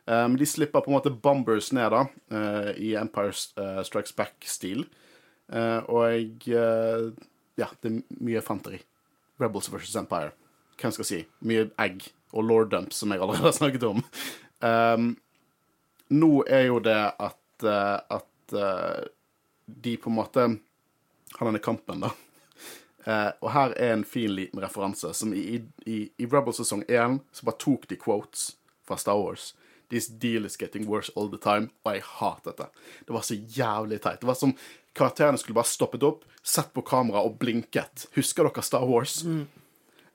Men 0.05 0.37
de 0.37 0.45
slipper 0.49 0.81
på 0.81 0.89
en 0.89 0.97
måte 0.97 1.13
bombers 1.13 1.71
ned, 1.71 1.93
da, 1.93 2.05
uh, 2.33 2.71
i 2.73 2.95
Empire 2.97 3.33
eh, 3.61 3.81
Strikes 3.85 4.15
Back-stil. 4.17 4.87
Uh, 5.51 5.83
og 5.91 6.47
uh, 6.49 7.11
ja, 7.59 7.67
det 7.83 7.91
er 7.91 7.99
mye 8.23 8.41
fanteri. 8.41 8.81
Rebels 9.41 9.69
versus 9.71 9.95
Empire. 9.99 10.33
Hvem 10.81 10.95
skal 10.95 11.07
si? 11.07 11.21
Mye 11.45 11.69
egg 11.81 12.07
og 12.33 12.47
lord 12.47 12.71
dumps, 12.71 13.01
som 13.01 13.13
jeg 13.13 13.21
allerede 13.21 13.45
har 13.45 13.55
snakket 13.55 13.85
om. 13.85 14.01
Um, 14.63 15.13
nå 16.11 16.31
er 16.49 16.65
jo 16.71 16.79
det 16.83 16.97
at, 16.97 17.65
at 17.65 18.55
de 19.65 19.93
på 20.01 20.09
en 20.09 20.17
måte 20.17 20.47
har 21.37 21.47
denne 21.47 21.63
kampen, 21.63 22.03
da. 22.05 22.11
Eh, 23.05 23.31
og 23.41 23.49
her 23.55 23.73
er 23.81 23.95
en 23.95 24.03
fin 24.05 24.33
liten 24.35 24.61
referanse. 24.61 25.13
Som 25.17 25.33
i, 25.33 25.61
i, 25.89 26.03
i 26.17 26.27
Rebel 26.29 26.53
sesong 26.53 26.83
1 26.87 27.19
så 27.33 27.47
bare 27.47 27.61
tok 27.61 27.87
de 27.89 27.97
quotes 27.97 28.51
fra 28.87 28.97
Star 29.01 29.17
Wars. 29.17 29.53
This 29.91 30.07
deal 30.07 30.45
is 30.45 30.55
getting 30.55 30.85
worse 30.87 31.11
all 31.15 31.31
the 31.31 31.39
time. 31.41 31.71
Og 31.83 31.97
jeg 31.97 32.05
hatet 32.19 32.61
det. 32.61 32.69
Det 33.07 33.15
var 33.15 33.25
så 33.27 33.35
jævlig 33.35 34.01
teit. 34.03 34.21
Det 34.21 34.29
var 34.29 34.37
som 34.39 34.53
karakterene 34.97 35.39
skulle 35.41 35.57
bare 35.57 35.71
stoppet 35.71 36.05
opp, 36.05 36.27
sett 36.43 36.71
på 36.75 36.83
kamera 36.85 37.23
og 37.25 37.39
blinket. 37.41 38.05
Husker 38.15 38.47
dere 38.47 38.63
Star 38.65 38.85
Wars? 38.87 39.21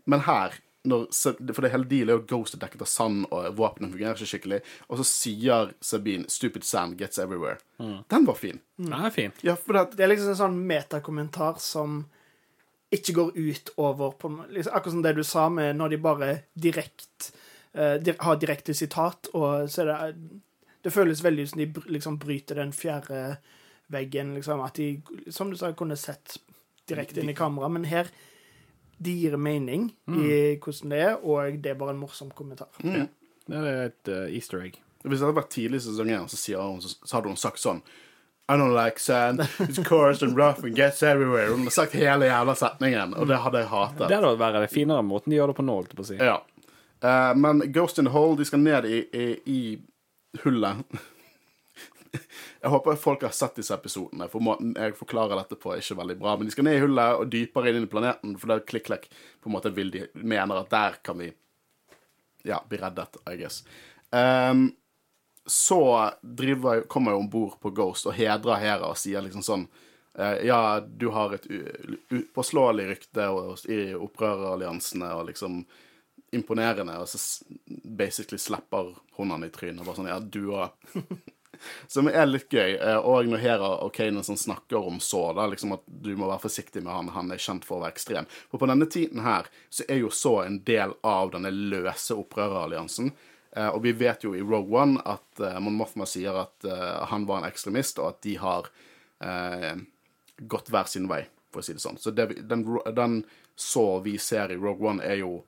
Men 0.07 0.25
her 0.29 0.55
når, 0.87 1.07
For 1.55 1.65
det 1.65 1.73
hele 1.73 1.89
dealet 1.91 2.13
er 2.13 2.19
jo 2.21 2.27
Ghost 2.31 2.57
er 2.57 2.63
dekket 2.63 2.85
av 2.85 2.91
sand, 2.91 3.27
og 3.31 3.57
våpenet 3.59 3.93
fungerer 3.95 4.19
ikke 4.19 4.31
skikkelig. 4.33 4.61
Og 4.89 5.01
så 5.01 5.07
sier 5.09 5.73
Sabine 5.81 6.29
'Stupid 6.29 6.65
sand 6.65 6.99
gets 6.99 7.19
everywhere'. 7.19 7.59
Den 8.09 8.27
var 8.27 8.35
fin. 8.35 8.61
Den 8.77 8.93
er 8.93 9.11
fin. 9.11 9.33
Ja, 9.43 9.55
for 9.55 9.73
det, 9.73 9.97
Det 9.97 10.05
er 10.05 10.09
liksom 10.09 10.29
en 10.29 10.43
sånn 10.43 10.67
metakommentar 10.67 11.59
som 11.59 12.07
ikke 12.91 13.13
går 13.13 13.31
ut 13.35 13.71
over 13.77 14.11
på, 14.11 14.31
liksom, 14.51 14.73
Akkurat 14.73 14.93
som 14.93 15.03
det 15.03 15.13
du 15.17 15.25
sa 15.25 15.49
med 15.49 15.77
når 15.77 15.89
de 15.89 15.97
bare 15.99 16.43
direkte 16.55 17.33
uh, 17.75 17.97
dir 17.99 18.15
har 18.19 18.37
direkte 18.37 18.75
sitat, 18.75 19.29
og 19.35 19.71
så 19.71 19.83
er 19.83 19.87
det 19.87 20.41
Det 20.85 20.93
føles 20.93 21.25
veldig 21.25 21.43
ut 21.43 21.51
som 21.51 21.59
de 21.59 21.83
liksom 21.87 22.19
bryter 22.19 22.55
den 22.55 22.73
fjerde 22.73 23.39
veggen, 23.91 24.35
liksom. 24.35 24.61
At 24.61 24.75
de, 24.75 25.03
som 25.31 25.51
du 25.51 25.57
sa, 25.57 25.73
kunne 25.73 25.97
sett 25.97 26.39
direkte 26.87 27.21
inn 27.21 27.31
i 27.31 27.35
kamera, 27.35 27.69
men 27.69 27.85
her 27.85 28.07
de 28.99 29.13
gir 29.13 29.37
mening 29.37 29.91
i 30.09 30.57
hvordan 30.63 30.93
det 30.93 31.01
er, 31.05 31.15
og 31.21 31.61
det 31.63 31.73
er 31.73 31.79
bare 31.79 31.95
en 31.95 32.01
morsom 32.01 32.31
kommentar. 32.35 32.69
Det 32.81 33.61
er 33.61 33.87
et 33.87 34.11
uh, 34.11 34.25
easter 34.33 34.63
egg. 34.65 34.81
Hvis 35.05 35.21
det 35.21 35.29
hadde 35.29 35.39
vært 35.39 35.53
tidlig 35.55 35.79
i 35.79 35.87
sesongen, 35.87 36.27
så, 36.31 36.39
sier 36.41 36.63
hun, 36.63 36.81
så, 36.83 36.97
så 37.05 37.19
hadde 37.19 37.31
hun 37.31 37.39
sagt 37.39 37.63
sånn 37.63 37.83
I 38.51 38.55
don't 38.59 38.75
like 38.75 39.03
sand. 39.03 39.43
It's 39.63 39.79
coarse 39.83 40.23
and 40.23 40.37
rough 40.39 40.65
and 40.65 40.77
gets 40.79 41.03
everywhere. 41.03 41.51
Hun 41.51 41.65
hadde 41.65 41.75
sagt 41.75 41.95
hele 41.99 42.29
jævla 42.29 42.55
setningen, 42.59 43.15
og 43.19 43.27
det 43.31 43.41
hadde 43.43 43.63
jeg 43.65 43.71
hatet. 43.73 44.07
Det 44.07 44.21
hadde 44.21 44.37
vært 44.39 44.61
det 44.63 44.71
finere 44.71 45.03
måten 45.07 45.35
de 45.35 45.41
gjør 45.41 45.53
det 45.53 45.59
på 45.59 45.67
nå, 45.67 45.81
holdt 45.81 45.95
jeg 45.95 46.01
på 46.01 46.07
å 46.07 46.11
si. 46.11 46.19
Ja. 46.23 46.39
Uh, 47.05 47.33
men 47.39 47.67
Ghost 47.75 47.99
in 48.01 48.09
the 48.09 48.15
Hole, 48.15 48.39
de 48.39 48.47
skal 48.49 48.63
ned 48.63 48.87
i, 48.89 49.03
i, 49.13 49.27
i 49.51 49.61
hullet. 50.45 50.99
Jeg 52.63 52.73
håper 52.73 52.99
folk 53.01 53.25
har 53.27 53.35
sett 53.37 53.59
disse 53.61 53.75
episodene, 53.75 54.29
for 54.33 54.45
måten 54.45 54.75
jeg 54.77 54.97
forklarer 54.99 55.39
dette 55.39 55.59
på, 55.61 55.73
er 55.73 55.83
ikke 55.83 55.99
veldig 56.01 56.17
bra. 56.21 56.37
Men 56.37 56.49
de 56.49 56.55
skal 56.55 56.67
ned 56.67 56.79
i 56.79 56.83
hullet 56.85 57.21
og 57.21 57.31
dypere 57.33 57.73
inn 57.73 57.85
i 57.85 57.91
planeten, 57.91 58.35
for 58.41 58.51
der 58.51 58.63
er 58.63 58.69
klikk-klekk. 58.71 59.09
På 59.43 59.51
en 59.51 59.57
måte 59.57 59.73
vil 59.77 59.93
de 59.95 60.07
mener 60.15 60.63
at 60.63 60.73
der 60.73 60.99
kan 61.07 61.21
vi 61.21 61.31
ja, 62.47 62.63
bli 62.69 62.81
reddet, 62.81 63.21
I 63.27 63.37
guess. 63.41 63.63
Um, 64.11 64.71
så 65.47 66.11
driver, 66.23 66.81
kommer 66.81 67.13
jeg 67.13 67.23
om 67.23 67.31
bord 67.31 67.59
på 67.63 67.71
Ghost 67.71 68.07
og 68.07 68.17
hedrer 68.19 68.63
Hera 68.63 68.91
og 68.91 68.99
sier 68.99 69.23
liksom 69.23 69.45
sånn 69.47 69.67
eh, 70.19 70.41
Ja, 70.49 70.81
du 70.81 71.09
har 71.15 71.37
et 71.37 71.47
upåslåelig 72.11 72.87
rykte 72.89 73.29
i 73.71 73.81
opprøreralliansene 73.95 75.13
og 75.15 75.29
liksom 75.31 75.61
imponerende, 76.35 76.97
og 76.99 77.09
så 77.09 77.45
basically 77.69 78.39
slipper 78.39 78.97
hun 79.17 79.31
han 79.31 79.47
i 79.47 79.53
trynet. 79.55 79.81
og 79.81 79.87
Bare 79.87 79.99
sånn, 80.01 80.11
ja, 80.11 80.19
du 80.21 80.51
òg. 80.51 80.75
Som 81.95 82.09
er 82.11 82.27
litt 82.27 82.49
gøy. 82.53 82.75
eh, 82.77 82.99
Og 82.99 83.27
når 83.31 83.43
Hera 83.43 83.71
og 83.85 83.93
Kanan 83.97 84.25
sånn 84.27 84.39
snakker 84.41 84.77
om 84.91 84.99
så, 85.01 85.33
da, 85.37 85.47
liksom 85.53 85.73
at 85.77 85.85
du 85.87 86.13
må 86.17 86.29
være 86.31 86.45
forsiktig 86.47 86.83
med 86.85 86.93
han, 86.95 87.09
han 87.15 87.31
er 87.33 87.43
kjent 87.43 87.65
for 87.69 87.79
å 87.79 87.85
være 87.85 87.95
ekstrem. 87.97 88.29
For 88.51 88.63
på 88.63 88.69
denne 88.71 88.87
tiden 88.91 89.25
her 89.27 89.49
så 89.71 89.87
er 89.89 90.03
jo 90.03 90.11
så 90.13 90.35
en 90.45 90.61
del 90.67 90.93
av 91.07 91.33
denne 91.37 91.51
løse 91.55 92.17
opprøreralliansen. 92.19 93.13
Eh, 93.57 93.69
Og 93.73 93.81
vi 93.87 93.93
vet 93.97 94.25
jo 94.27 94.35
i 94.37 94.43
Rogue 94.45 94.73
One 94.77 95.01
at 95.05 95.41
uh, 95.41 95.57
Mon 95.61 95.79
Mothma 95.79 96.05
sier 96.07 96.37
at 96.43 96.65
eh, 96.69 97.05
han 97.11 97.25
var 97.29 97.41
en 97.43 97.51
ekstremist, 97.51 97.99
og 98.03 98.11
at 98.15 98.23
de 98.27 98.35
har 98.43 98.69
eh, 99.25 99.75
gått 100.45 100.69
hver 100.69 100.85
sin 100.93 101.09
vei, 101.09 101.23
for 101.53 101.63
å 101.63 101.65
si 101.65 101.73
det 101.73 101.81
sånn. 101.81 101.97
Så 101.97 102.13
det, 102.13 102.27
den, 102.51 102.67
den 102.93 103.21
så 103.57 104.01
vi 104.05 104.19
ser 104.21 104.53
i 104.53 104.59
Rogue 104.61 104.85
One, 104.91 105.01
er 105.05 105.23
jo 105.23 105.39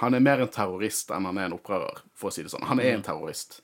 Han 0.00 0.14
er 0.14 0.20
mer 0.20 0.40
en 0.42 0.48
terrorist 0.50 1.12
enn 1.14 1.24
han 1.28 1.38
er 1.38 1.46
en 1.46 1.54
opprører, 1.54 2.00
for 2.18 2.28
å 2.28 2.34
si 2.34 2.42
det 2.42 2.50
sånn. 2.50 2.64
Han 2.66 2.80
er 2.82 2.96
en 2.96 3.04
terrorist. 3.06 3.60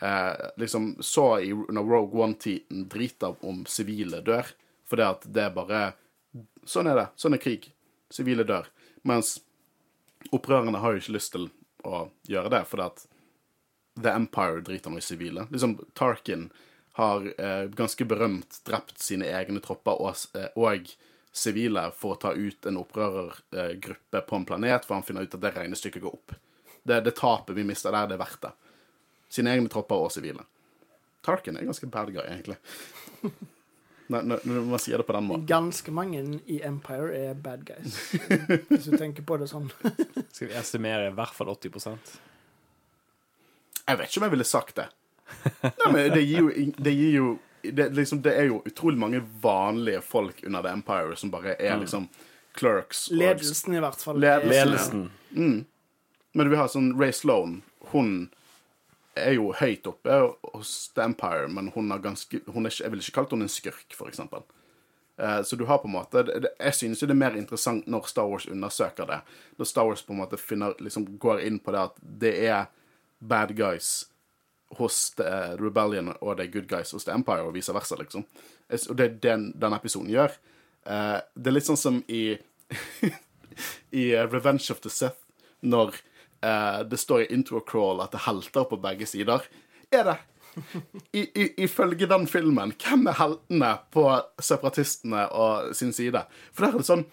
Eh, 0.00 0.46
liksom 0.56 0.96
så 1.00 1.40
i 1.40 1.50
når 1.52 1.90
Rogue 1.90 2.22
One-tiden 2.22 2.86
driter 2.88 3.34
om 3.44 3.64
sivile 3.66 4.20
dør, 4.22 4.46
for 4.86 5.00
det 5.00 5.08
at 5.08 5.26
det 5.26 5.48
er 5.48 5.56
bare 5.56 5.82
Sånn 6.68 6.86
er 6.90 6.98
det. 6.98 7.06
Sånn 7.16 7.32
er 7.32 7.40
krig. 7.40 7.70
Sivile 8.12 8.44
dør. 8.44 8.66
Mens 9.08 9.38
opprørerne 10.36 10.82
har 10.82 10.92
jo 10.92 11.00
ikke 11.00 11.14
lyst 11.14 11.32
til 11.32 11.46
å 11.88 12.02
gjøre 12.28 12.50
det, 12.52 12.60
for 12.68 12.82
at 12.84 13.06
The 13.96 14.12
Empire 14.12 14.60
driter 14.60 14.98
i 14.98 15.00
sivile. 15.00 15.46
Liksom, 15.50 15.78
Tarkin 15.96 16.50
har 16.98 17.24
eh, 17.40 17.64
ganske 17.72 18.04
berømt 18.04 18.60
drept 18.68 19.00
sine 19.00 19.30
egne 19.32 19.62
tropper 19.64 19.96
og, 20.02 20.20
eh, 20.36 20.52
og 20.60 20.92
sivile 21.32 21.88
for 21.96 22.14
å 22.16 22.20
ta 22.20 22.34
ut 22.36 22.66
en 22.66 22.80
opprørergruppe 22.82 24.22
på 24.28 24.36
en 24.36 24.46
planet, 24.48 24.84
for 24.84 24.98
han 24.98 25.06
finner 25.06 25.24
ut 25.24 25.34
at 25.34 25.44
det 25.44 25.54
regnestykket 25.56 26.04
går 26.04 26.16
opp. 26.20 26.36
Det, 26.82 27.00
det 27.06 27.16
tapet 27.18 27.56
vi 27.56 27.66
mister 27.66 27.94
der, 27.94 28.10
det 28.10 28.18
er 28.18 28.24
verdt 28.26 28.44
det. 28.44 28.52
Sine 29.28 29.52
egne 29.54 29.68
tropper 29.72 30.06
og 30.06 30.12
sivile. 30.14 30.44
Tarkin 31.26 31.56
er 31.60 31.66
ganske 31.68 31.86
bad 31.92 32.12
guy, 32.14 32.24
egentlig. 32.24 32.56
Når, 34.08 34.22
når, 34.24 34.38
når 34.48 34.62
man 34.70 34.80
sier 34.80 34.96
det 34.96 35.04
på 35.04 35.12
den 35.12 35.26
måten. 35.28 35.42
Ganske 35.50 35.92
mange 35.92 36.22
i 36.48 36.62
Empire 36.64 37.10
er 37.28 37.34
bad 37.44 37.66
guys, 37.68 37.98
hvis 38.70 38.86
du 38.88 38.94
tenker 38.96 39.20
på 39.28 39.36
det 39.36 39.50
sånn. 39.50 39.66
Skal 40.32 40.48
vi 40.48 40.54
estimere 40.56 41.10
i 41.10 41.12
hvert 41.12 41.34
fall 41.36 41.50
80% 41.52 42.14
Jeg 43.84 43.98
vet 44.00 44.08
ikke 44.08 44.22
om 44.22 44.24
jeg 44.24 44.32
ville 44.32 44.46
sagt 44.48 44.78
det. 44.80 44.86
Nei, 45.60 45.90
men 45.92 46.08
det 46.14 46.22
gir 46.24 46.40
jo, 46.40 46.48
det 46.88 46.94
gir 46.96 47.12
jo 47.18 47.26
det, 47.68 47.90
liksom, 47.98 48.22
det 48.24 48.32
er 48.40 48.48
jo 48.48 48.62
utrolig 48.64 48.96
mange 49.04 49.20
vanlige 49.42 50.00
folk 50.08 50.40
under 50.46 50.64
The 50.64 50.72
Empire 50.78 51.16
som 51.20 51.34
bare 51.36 51.58
er 51.60 51.76
liksom 51.82 52.08
clerks. 52.56 53.10
og- 53.10 53.18
Ledelsen, 53.20 53.74
i 53.76 53.84
hvert 53.84 54.00
fall. 54.00 54.16
Ledelsen. 54.24 55.04
Ledelsen. 55.34 55.66
Men 56.32 56.44
du 56.46 56.48
vil 56.54 56.62
ha 56.62 56.68
sånn 56.72 56.94
Ray 56.96 57.12
Sloan. 57.12 57.58
Hun 57.92 58.30
er 59.26 59.34
jo 59.36 59.52
høyt 59.52 59.86
oppe 59.86 60.20
hos 60.54 60.90
The 60.94 61.02
Empire, 61.08 61.48
men 61.48 61.70
hun 61.74 61.92
er 61.92 61.98
ganske 62.04 62.40
hun 62.46 62.66
er 62.66 62.74
Jeg 62.78 62.90
ville 62.90 63.02
ikke 63.02 63.20
kalt 63.20 63.30
henne 63.34 63.46
en 63.48 63.52
skurk, 63.52 63.94
for 63.94 64.08
eksempel. 64.08 64.42
Eh, 65.18 65.42
Så 65.42 65.56
du 65.56 65.64
har 65.66 65.78
på 65.78 65.88
en 65.88 65.92
måte 65.96 66.24
Jeg 66.60 66.74
synes 66.74 67.00
det 67.00 67.10
er 67.10 67.14
mer 67.14 67.36
interessant 67.36 67.86
når 67.86 68.06
Star 68.08 68.28
Wars 68.28 68.46
undersøker 68.46 69.06
det. 69.06 69.20
Når 69.58 69.64
Star 69.66 69.86
Wars 69.86 70.02
på 70.02 70.12
en 70.12 70.18
måte 70.22 70.36
finner, 70.38 70.74
liksom 70.80 71.18
går 71.18 71.40
inn 71.40 71.58
på 71.58 71.72
det 71.72 71.80
at 71.80 71.94
det 72.02 72.34
er 72.48 72.66
bad 73.20 73.56
guys 73.56 74.06
hos 74.78 75.10
The 75.16 75.56
Rebellion 75.56 76.12
og 76.20 76.36
det 76.36 76.44
er 76.46 76.52
good 76.52 76.68
guys 76.68 76.90
hos 76.92 77.04
The 77.04 77.12
Empire, 77.14 77.42
og 77.42 77.54
vice 77.54 77.72
versa, 77.72 77.96
liksom. 77.96 78.24
Og 78.90 78.96
det 78.96 79.04
er 79.04 79.14
den 79.22 79.52
denne 79.58 79.76
episoden 79.76 80.10
gjør. 80.10 80.30
Eh, 80.86 81.20
Det 81.34 81.46
er 81.46 81.52
litt 81.56 81.66
sånn 81.66 81.76
som 81.80 82.04
i 82.08 82.38
i 83.92 84.12
eh, 84.14 84.26
Revenge 84.28 84.70
of 84.70 84.80
the 84.80 84.90
Sith, 84.90 85.16
når 85.62 85.94
eh, 86.44 86.80
det 86.88 86.98
står 87.00 87.24
i 87.24 87.30
intro 87.34 87.60
crawl 87.60 88.02
at 88.04 88.12
det 88.14 88.20
er 88.22 88.26
helter 88.28 88.66
på 88.68 88.80
begge 88.82 89.06
sider. 89.08 89.46
Er 89.92 90.04
det? 90.10 90.18
I, 91.12 91.20
i, 91.20 91.46
ifølge 91.64 92.08
den 92.10 92.26
filmen, 92.26 92.72
hvem 92.82 93.06
er 93.06 93.18
heltene 93.20 93.72
på 93.94 94.04
separatistene 94.42 95.28
og 95.30 95.74
sin 95.76 95.92
side? 95.94 96.24
For 96.52 96.64
der 96.66 96.74
er 96.74 96.82
det 96.82 96.88
sånn 96.88 97.08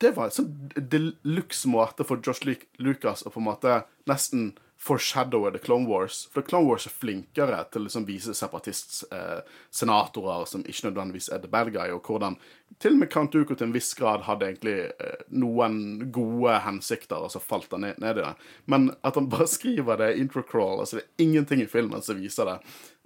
Det 0.00 0.10
var 0.16 0.26
en 0.28 0.34
sånn 0.34 0.54
deluxe 0.90 1.68
måte 1.70 2.04
for 2.04 2.22
Josh 2.24 2.42
Lucas 2.82 3.22
å 3.24 3.30
på 3.30 3.40
en 3.40 3.46
måte 3.46 3.76
nesten 4.10 4.52
foreshadowe 4.84 5.50
The 5.50 5.58
Clone 5.58 5.88
Wars. 5.88 6.28
For 6.32 6.42
The 6.42 6.48
Clone 6.48 6.68
Wars 6.68 6.86
er 6.86 6.90
flinkere 6.92 7.64
til 7.72 7.80
å 7.80 7.84
liksom 7.86 8.04
vise 8.08 8.34
separatist-senatorer 8.36 10.44
som 10.50 10.64
ikke 10.68 10.86
nødvendigvis 10.90 11.28
er 11.32 11.38
the 11.40 11.48
bad 11.48 11.72
guy, 11.72 11.88
og 11.94 12.02
hvordan 12.04 12.36
til 12.82 12.92
og 12.92 12.98
med 13.00 13.12
Count 13.12 13.32
Dooku 13.32 13.54
til 13.54 13.66
en 13.68 13.76
viss 13.76 13.94
grad 13.96 14.20
hadde 14.26 14.46
egentlig 14.50 14.80
eh, 14.90 15.20
noen 15.32 15.74
gode 16.12 16.52
hensikter, 16.66 17.16
og 17.16 17.30
så 17.32 17.40
falt 17.40 17.72
han 17.72 17.82
ned, 17.86 17.96
ned 18.02 18.14
i 18.18 18.22
det. 18.26 18.34
Men 18.68 18.80
at 19.00 19.14
han 19.16 19.30
bare 19.32 19.48
skriver 19.56 19.94
det 20.02 20.18
introcrawl, 20.20 20.80
altså 20.82 20.94
det 20.98 21.04
er 21.06 21.24
ingenting 21.28 21.60
i 21.64 21.70
filmen 21.70 22.02
som 22.04 22.20
viser 22.20 22.44
det, 22.50 22.58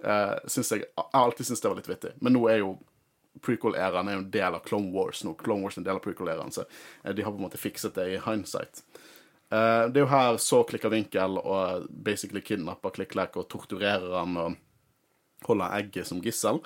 eh, 0.03 0.35
synes 0.51 0.71
jeg, 0.75 0.81
alltid 1.13 1.45
syns 1.47 1.61
det 1.63 1.71
var 1.71 1.79
litt 1.79 1.93
vittig. 1.93 2.13
Men 2.19 2.31
nå 2.35 2.41
er 2.51 2.59
jo 2.63 2.71
prequel-æraen 3.45 4.09
en 4.11 4.31
del 4.33 4.53
av 4.57 4.65
Clone 4.65 4.91
Wars 4.91 5.23
nå. 5.23 5.31
Clone 5.39 5.63
Wars 5.63 5.75
er 5.77 5.81
en 5.85 5.87
del 5.87 5.99
av 6.01 6.03
prequel-æraen, 6.03 6.51
så 6.51 6.61
eh, 6.65 7.13
de 7.15 7.23
har 7.23 7.31
på 7.31 7.39
en 7.39 7.47
måte 7.47 7.61
fikset 7.61 7.95
det 7.95 8.07
i 8.17 8.23
hindsight. 8.25 8.83
Eh, 9.49 9.83
det 9.89 9.97
er 9.97 10.05
jo 10.05 10.11
her 10.11 10.37
så 10.41 10.61
klikker 10.67 10.93
vinkel 10.93 11.39
og 11.41 11.89
basically 11.89 12.43
kidnapper 12.45 12.93
Klikk-Klekk 12.93 13.39
og 13.41 13.49
torturerer 13.49 14.15
han 14.19 14.37
og 14.37 14.57
holder 15.47 15.75
egget 15.79 16.09
som 16.09 16.21
gissel. 16.23 16.61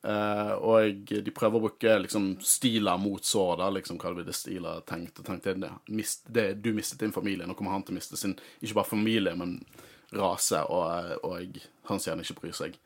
Uh, 0.00 0.54
og 0.64 1.10
de 1.12 1.32
prøver 1.36 1.58
å 1.58 1.64
bruke 1.66 1.94
liksom 2.00 2.30
stiler 2.40 2.96
mot 2.96 3.20
sår, 3.20 3.58
da, 3.60 3.66
liksom 3.74 3.98
hva 4.00 4.14
det 4.16 4.32
stiler 4.32 4.80
tenkt. 4.88 5.18
og 5.20 5.26
tenkt 5.26 5.50
det, 5.60 5.68
mist, 5.92 6.24
det, 6.24 6.54
Du 6.64 6.70
mistet 6.72 7.02
din 7.02 7.12
familie, 7.12 7.44
nå 7.44 7.52
kommer 7.54 7.74
han 7.74 7.84
til 7.84 7.92
å 7.92 7.98
miste 7.98 8.16
sin 8.16 8.32
ikke 8.62 8.78
bare 8.78 8.88
familie, 8.88 9.34
men 9.36 9.58
rase, 10.16 10.62
og, 10.72 11.20
og 11.20 11.60
han 11.90 12.00
sier 12.00 12.16
han 12.16 12.24
ikke 12.24 12.38
bryr 12.40 12.56
seg. 12.56 12.80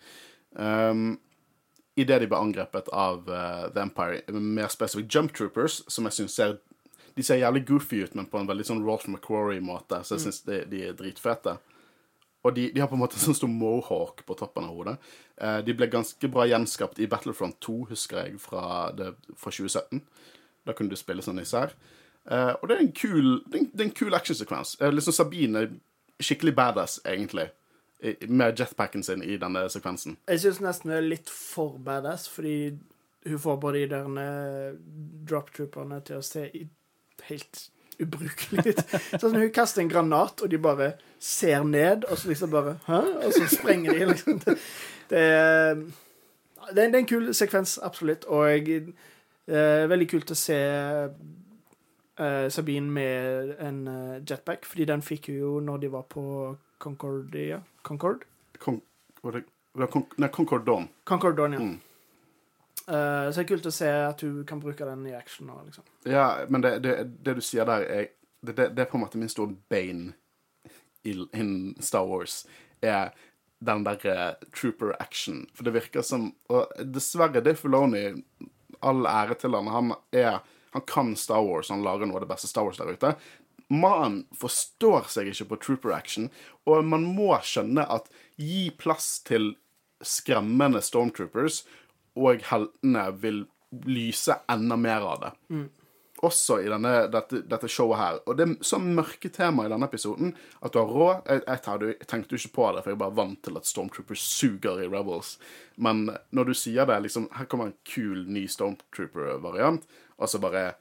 Um, 0.59 1.15
Idet 1.95 2.25
de 2.25 2.27
ble 2.27 2.39
angrepet 2.43 2.89
av 2.91 3.29
uh, 3.31 3.71
The 3.71 3.85
Empire, 3.85 4.25
mer 4.35 4.73
spesifikt 4.75 5.15
Jump 5.15 5.31
Troopers, 5.39 5.85
som 5.87 6.09
jeg 6.09 6.17
syns 6.17 6.35
ser 6.35 6.57
De 7.15 7.23
ser 7.23 7.39
jævlig 7.39 7.65
goofy 7.69 8.03
ut, 8.05 8.15
men 8.19 8.27
på 8.31 8.41
en 8.41 8.49
veldig 8.49 8.67
sånn 8.67 8.83
Rolf 8.85 9.07
McQuarrie-måte, 9.07 10.01
så 10.03 10.17
jeg 10.17 10.27
syns 10.27 10.43
de, 10.49 10.65
de 10.71 10.83
er 10.89 10.99
dritfete. 10.99 11.57
Og 12.45 12.53
de, 12.57 12.67
de 12.75 12.83
har 12.83 12.91
på 12.91 12.99
en 12.99 13.03
måte 13.05 13.21
sånn 13.21 13.37
stor 13.37 13.51
mohawk 13.51 14.25
på 14.29 14.37
toppen 14.37 14.67
av 14.69 14.77
hodet. 14.77 14.97
Eh, 15.41 15.61
de 15.65 15.77
ble 15.79 15.89
ganske 15.93 16.29
bra 16.33 16.45
gjenskapt 16.51 17.01
i 17.01 17.09
Battlefront 17.11 17.57
2, 17.65 17.77
husker 17.95 18.21
jeg, 18.21 18.41
fra, 18.43 18.91
det, 18.97 19.15
fra 19.41 19.53
2017. 19.55 20.03
Da 20.69 20.75
kunne 20.77 20.93
du 20.93 20.99
spille 21.01 21.25
sånn 21.25 21.41
især. 21.41 21.73
Eh, 22.29 22.53
og 22.59 22.69
det 22.69 22.77
er 22.77 22.85
en 22.85 22.95
kul, 22.97 23.31
det 23.47 23.59
er 23.59 23.63
en, 23.63 23.71
det 23.73 23.85
er 23.85 23.89
en 23.89 23.99
kul 24.03 24.19
actionsekvens. 24.19 24.77
Eh, 24.81 24.93
liksom 24.93 25.17
Sabine 25.17 25.65
er 25.65 25.77
skikkelig 26.25 26.55
badass, 26.57 26.99
egentlig, 27.09 27.49
med 28.29 28.59
jetpacken 28.61 29.03
sin 29.03 29.23
i 29.25 29.39
denne 29.41 29.65
sekvensen. 29.73 30.19
Jeg 30.29 30.43
syns 30.43 30.61
nesten 30.61 30.91
det 30.93 30.99
er 30.99 31.07
litt 31.07 31.31
for 31.33 31.79
badass, 31.81 32.27
fordi 32.29 32.75
hun 33.25 33.41
får 33.41 33.57
bare 33.61 33.81
de 33.81 33.87
der 33.95 34.19
eh, 34.21 34.75
droptrooperne 35.29 36.01
til 36.05 36.21
å 36.21 36.25
se 36.25 36.45
helt 37.29 37.69
ubrukelig 38.03 38.67
ut. 38.67 38.81
Sånn 39.15 39.31
som 39.31 39.39
hun 39.39 39.53
kaster 39.55 39.85
en 39.85 39.91
granat, 39.91 40.43
og 40.43 40.51
de 40.51 40.61
bare 40.61 40.95
ser 41.23 41.65
ned, 41.69 42.07
og 42.09 42.19
så 42.19 42.33
liksom 42.33 42.53
bare 42.53 42.77
Hæ? 42.89 43.01
Og 43.27 43.37
så 43.37 43.47
sprenger 43.53 43.99
de, 43.99 44.09
liksom. 44.13 44.41
Det, 44.45 44.57
det, 45.11 45.23
er, 45.23 45.81
det, 46.73 46.85
er, 46.85 46.99
en 46.99 47.09
kul 47.09 47.31
sekvens, 47.37 47.79
absolutt. 47.83 48.27
Og 48.33 48.51
eh, 48.51 49.87
veldig 49.91 50.11
kult 50.11 50.35
å 50.35 50.39
se 50.39 50.59
eh, 52.19 52.47
Sabine 52.51 52.91
med 52.91 53.57
en 53.63 53.81
eh, 53.89 54.21
jetpack, 54.23 54.67
fordi 54.69 54.89
den 54.91 55.05
fikk 55.05 55.31
hun 55.33 55.41
jo 55.41 55.57
når 55.65 55.85
de 55.85 55.93
var 55.95 56.07
på 56.11 56.25
Concordia. 56.83 57.63
Concord? 57.83 58.25
Kon 58.61 58.81
var 59.25 59.39
det, 59.39 59.47
var 59.75 59.89
det 59.89 60.05
nei, 60.21 60.29
Concord 60.33 60.67
Dawn. 60.67 60.89
Concord 61.09 61.37
Dawn, 61.39 61.57
ja. 61.57 61.61
Mm. 61.61 61.81
Eh, 62.89 63.31
så 63.31 63.41
det 63.41 63.45
er 63.45 63.49
kult 63.49 63.69
å 63.69 63.75
se 63.75 63.89
at 63.89 64.21
du 64.21 64.43
kan 64.49 64.61
bruke 64.61 64.87
den 64.89 65.07
i 65.09 65.15
action. 65.17 65.49
nå, 65.49 65.61
liksom. 65.67 65.87
Ja, 66.09 66.45
men 66.49 66.65
det, 66.65 66.79
det, 66.85 66.97
det 67.25 67.39
du 67.39 67.45
sier 67.45 67.69
der, 67.69 67.87
er 67.89 68.11
det, 68.45 68.57
det, 68.59 68.83
er 68.83 68.91
på 68.91 68.99
en 68.99 69.05
måte 69.07 69.21
min 69.21 69.33
store 69.33 69.57
bane 69.73 70.13
in 71.05 71.55
Star 71.81 72.07
Wars. 72.09 72.45
Er 72.85 73.15
den 73.65 73.85
der 73.85 74.01
uh, 74.05 74.49
trooper 74.53 74.95
action. 75.01 75.47
For 75.55 75.65
det 75.65 75.75
virker 75.77 76.05
som 76.05 76.33
Og 76.53 76.69
dessverre, 76.93 77.41
Dave 77.41 77.57
Filoni, 77.57 78.11
all 78.85 79.07
ære 79.09 79.39
til 79.41 79.57
han, 79.57 79.71
han 79.73 79.95
er 80.13 80.43
Han 80.75 80.83
kan 80.87 81.15
Star 81.17 81.41
Wars, 81.47 81.71
han 81.71 81.85
lager 81.87 82.09
noe 82.11 82.19
av 82.19 82.25
det 82.25 82.33
beste 82.33 82.49
Star 82.51 82.67
Wars 82.67 82.81
der 82.81 82.91
ute. 82.91 83.15
Mannen 83.71 84.25
forstår 84.35 85.07
seg 85.09 85.29
ikke 85.31 85.47
på 85.53 85.59
trooper 85.63 85.93
action, 85.95 86.27
og 86.67 86.83
man 86.85 87.07
må 87.07 87.31
skjønne 87.47 87.85
at 87.87 88.11
gi 88.35 88.73
plass 88.75 89.21
til 89.23 89.53
skremmende 90.03 90.83
stormtroopers, 90.83 91.63
og 92.15 92.45
heltene 92.51 93.09
vil 93.21 93.45
lyse 93.91 94.37
enda 94.51 94.77
mer 94.79 95.07
av 95.15 95.25
det 95.25 95.33
også 96.25 96.59
i 96.63 96.69
denne, 96.71 96.93
dette, 97.13 97.43
dette 97.49 97.69
showet 97.71 98.01
her. 98.01 98.21
Og 98.29 98.39
det 98.39 98.47
er 98.47 98.55
så 98.65 98.79
mørke 98.81 99.31
tema 99.35 99.67
i 99.67 99.73
denne 99.73 99.89
episoden 99.89 100.35
at 100.65 100.75
du 100.75 100.81
har 100.81 100.93
råd 100.93 101.31
jeg, 101.31 101.43
jeg 101.49 102.07
tenkte 102.09 102.37
jo 102.37 102.41
ikke 102.41 102.55
på 102.57 102.69
det, 102.75 102.85
for 102.85 102.93
jeg 102.93 102.99
er 102.99 103.03
bare 103.05 103.19
vant 103.19 103.41
til 103.45 103.59
at 103.61 103.69
Stormtroopers 103.69 104.25
suger 104.25 104.83
i 104.85 104.89
Rebels. 104.91 105.35
Men 105.77 106.07
når 106.35 106.51
du 106.51 106.55
sier 106.59 106.89
det, 106.89 107.01
liksom 107.05 107.29
Her 107.35 107.49
kommer 107.51 107.71
en 107.71 107.79
kul, 107.89 108.25
ny 108.31 108.47
Stormtrooper-variant, 108.51 109.87
og 110.19 110.31
så 110.31 110.41
bare 110.43 110.75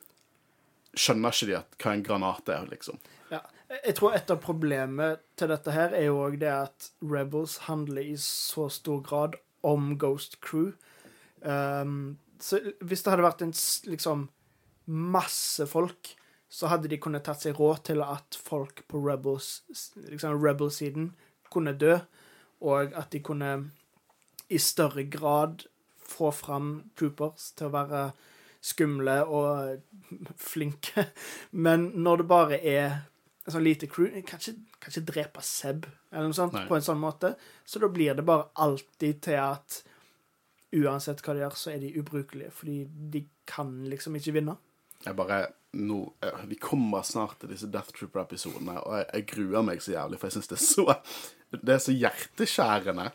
skjønner 0.94 1.34
ikke 1.34 1.50
de 1.50 1.58
at 1.58 1.78
hva 1.82 1.96
en 1.96 2.06
granat 2.06 2.54
er, 2.54 2.70
liksom. 2.70 3.02
Ja. 3.34 3.42
Jeg 3.74 3.96
tror 3.98 4.14
et 4.14 4.30
av 4.30 4.38
problemet 4.38 5.24
til 5.40 5.50
dette 5.50 5.74
her 5.74 5.96
er 5.98 6.06
jo 6.06 6.20
òg 6.22 6.38
det 6.44 6.52
at 6.54 6.92
Rebels 7.02 7.64
handler 7.66 8.06
i 8.06 8.14
så 8.22 8.68
stor 8.70 9.02
grad 9.02 9.40
om 9.66 9.96
Ghost 9.98 10.38
Crew. 10.46 10.76
Um, 11.44 12.18
så 12.40 12.60
hvis 12.82 13.04
det 13.04 13.12
hadde 13.12 13.26
vært 13.26 13.44
en 13.46 13.54
liksom 13.88 14.28
masse 14.86 15.68
folk, 15.70 16.16
så 16.54 16.70
hadde 16.70 16.90
de 16.92 17.00
kunnet 17.02 17.26
tatt 17.26 17.42
seg 17.42 17.58
råd 17.58 17.86
til 17.90 18.04
at 18.06 18.38
folk 18.38 18.84
på 18.92 19.00
Rebels, 19.02 19.64
liksom 20.10 20.38
Rebel-siden 20.44 21.14
kunne 21.54 21.74
dø, 21.78 21.98
og 22.64 22.94
at 22.94 23.10
de 23.14 23.22
kunne 23.24 23.54
i 24.54 24.60
større 24.62 25.06
grad 25.10 25.66
få 26.04 26.30
fram 26.36 26.76
troopers 27.00 27.52
til 27.58 27.70
å 27.70 27.74
være 27.74 28.04
skumle 28.64 29.18
og 29.26 29.82
flinke. 30.52 31.08
Men 31.52 31.90
når 31.96 32.22
det 32.22 32.30
bare 32.30 32.60
er 32.62 32.86
en 33.44 33.56
sånn 33.56 33.66
lite 33.66 33.90
crew 33.92 34.08
Kan 34.24 34.40
ikke, 34.40 34.54
kan 34.80 34.94
ikke 34.94 35.08
drepe 35.10 35.42
Seb 35.44 35.88
eller 36.14 36.30
noe 36.30 36.38
sånt 36.38 36.54
Nei. 36.56 36.68
på 36.70 36.78
en 36.78 36.86
sånn 36.86 37.02
måte. 37.02 37.34
Så 37.66 37.82
da 37.82 37.90
blir 37.92 38.16
det 38.16 38.24
bare 38.28 38.52
alltid 38.64 39.20
til 39.26 39.40
at 39.42 39.82
uansett 40.74 41.22
hva 41.24 41.36
de 41.36 41.44
gjør, 41.44 41.58
så 41.60 41.74
er 41.74 41.84
de 41.84 41.94
ubrukelige. 42.00 42.52
Fordi 42.54 42.78
de 43.14 43.26
kan 43.50 43.76
liksom 43.90 44.18
ikke 44.20 44.38
vinne. 44.40 44.58
Jeg 45.04 45.18
bare 45.18 45.46
nå 45.74 46.00
eh, 46.24 46.44
Vi 46.48 46.56
kommer 46.62 47.02
snart 47.02 47.40
til 47.42 47.52
disse 47.52 47.68
Death 47.72 47.94
Trooper-episodene, 47.98 48.78
og 48.82 48.98
jeg, 49.00 49.08
jeg 49.14 49.30
gruer 49.34 49.66
meg 49.66 49.82
så 49.84 49.96
jævlig, 49.96 50.20
for 50.20 50.30
jeg 50.30 50.38
syns 50.38 50.52
det 50.52 50.60
er 50.60 50.66
så 50.66 50.86
Det 51.54 51.74
er 51.76 51.82
så 51.82 51.96
hjerteskjærende. 51.96 53.08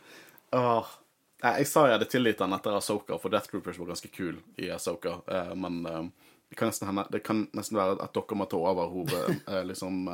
Åh. 0.58 0.96
Jeg, 1.42 1.54
Jeg 1.62 1.68
sa 1.70 1.86
jeg 1.86 1.98
hadde 1.98 2.10
tilgitt 2.10 2.42
den 2.42 2.56
etter 2.56 2.76
Asoka, 2.78 3.18
for 3.18 3.32
Death 3.32 3.50
Troopers 3.50 3.78
var 3.78 3.92
ganske 3.92 4.10
kul 4.14 4.40
i 4.58 4.70
Asoka, 4.74 5.20
eh, 5.30 5.54
men 5.54 5.80
eh, 5.86 6.04
det 6.48 6.56
kan, 6.58 6.72
hende, 6.72 7.04
det 7.12 7.22
kan 7.26 7.44
nesten 7.54 7.78
være 7.78 7.98
at 8.02 8.14
dere 8.16 8.38
må 8.38 8.46
ta 8.50 8.58
over 8.58 8.90
hoved, 8.90 9.34
eh, 9.50 9.64
liksom, 9.68 10.08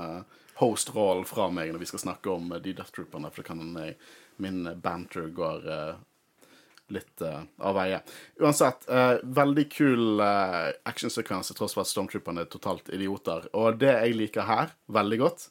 host-rollen 0.59 1.25
fra 1.27 1.49
meg 1.51 1.73
når 1.73 1.83
vi 1.83 1.89
skal 1.91 2.03
snakke 2.05 2.33
om 2.33 2.53
de 2.63 2.75
Death 2.75 2.93
Trooperne, 2.95 3.31
for 3.33 3.43
det 3.43 3.49
kan 3.49 3.95
min 4.43 4.67
banter 4.83 5.31
går 5.35 5.65
litt 6.93 7.23
uh, 7.25 7.43
av 7.65 7.77
veie. 7.79 8.01
Uansett, 8.43 8.87
uh, 8.91 9.17
veldig 9.25 9.65
kul 9.73 10.21
uh, 10.21 10.71
actionsekvens 10.89 11.51
til 11.51 11.59
tross 11.59 11.77
for 11.77 11.85
at 11.85 11.91
Stormtrooperne 11.91 12.45
er 12.45 12.51
totalt 12.53 12.91
idioter. 12.93 13.49
Og 13.57 13.81
det 13.81 13.93
jeg 13.95 14.19
liker 14.19 14.49
her 14.49 14.75
veldig 14.93 15.21
godt, 15.25 15.49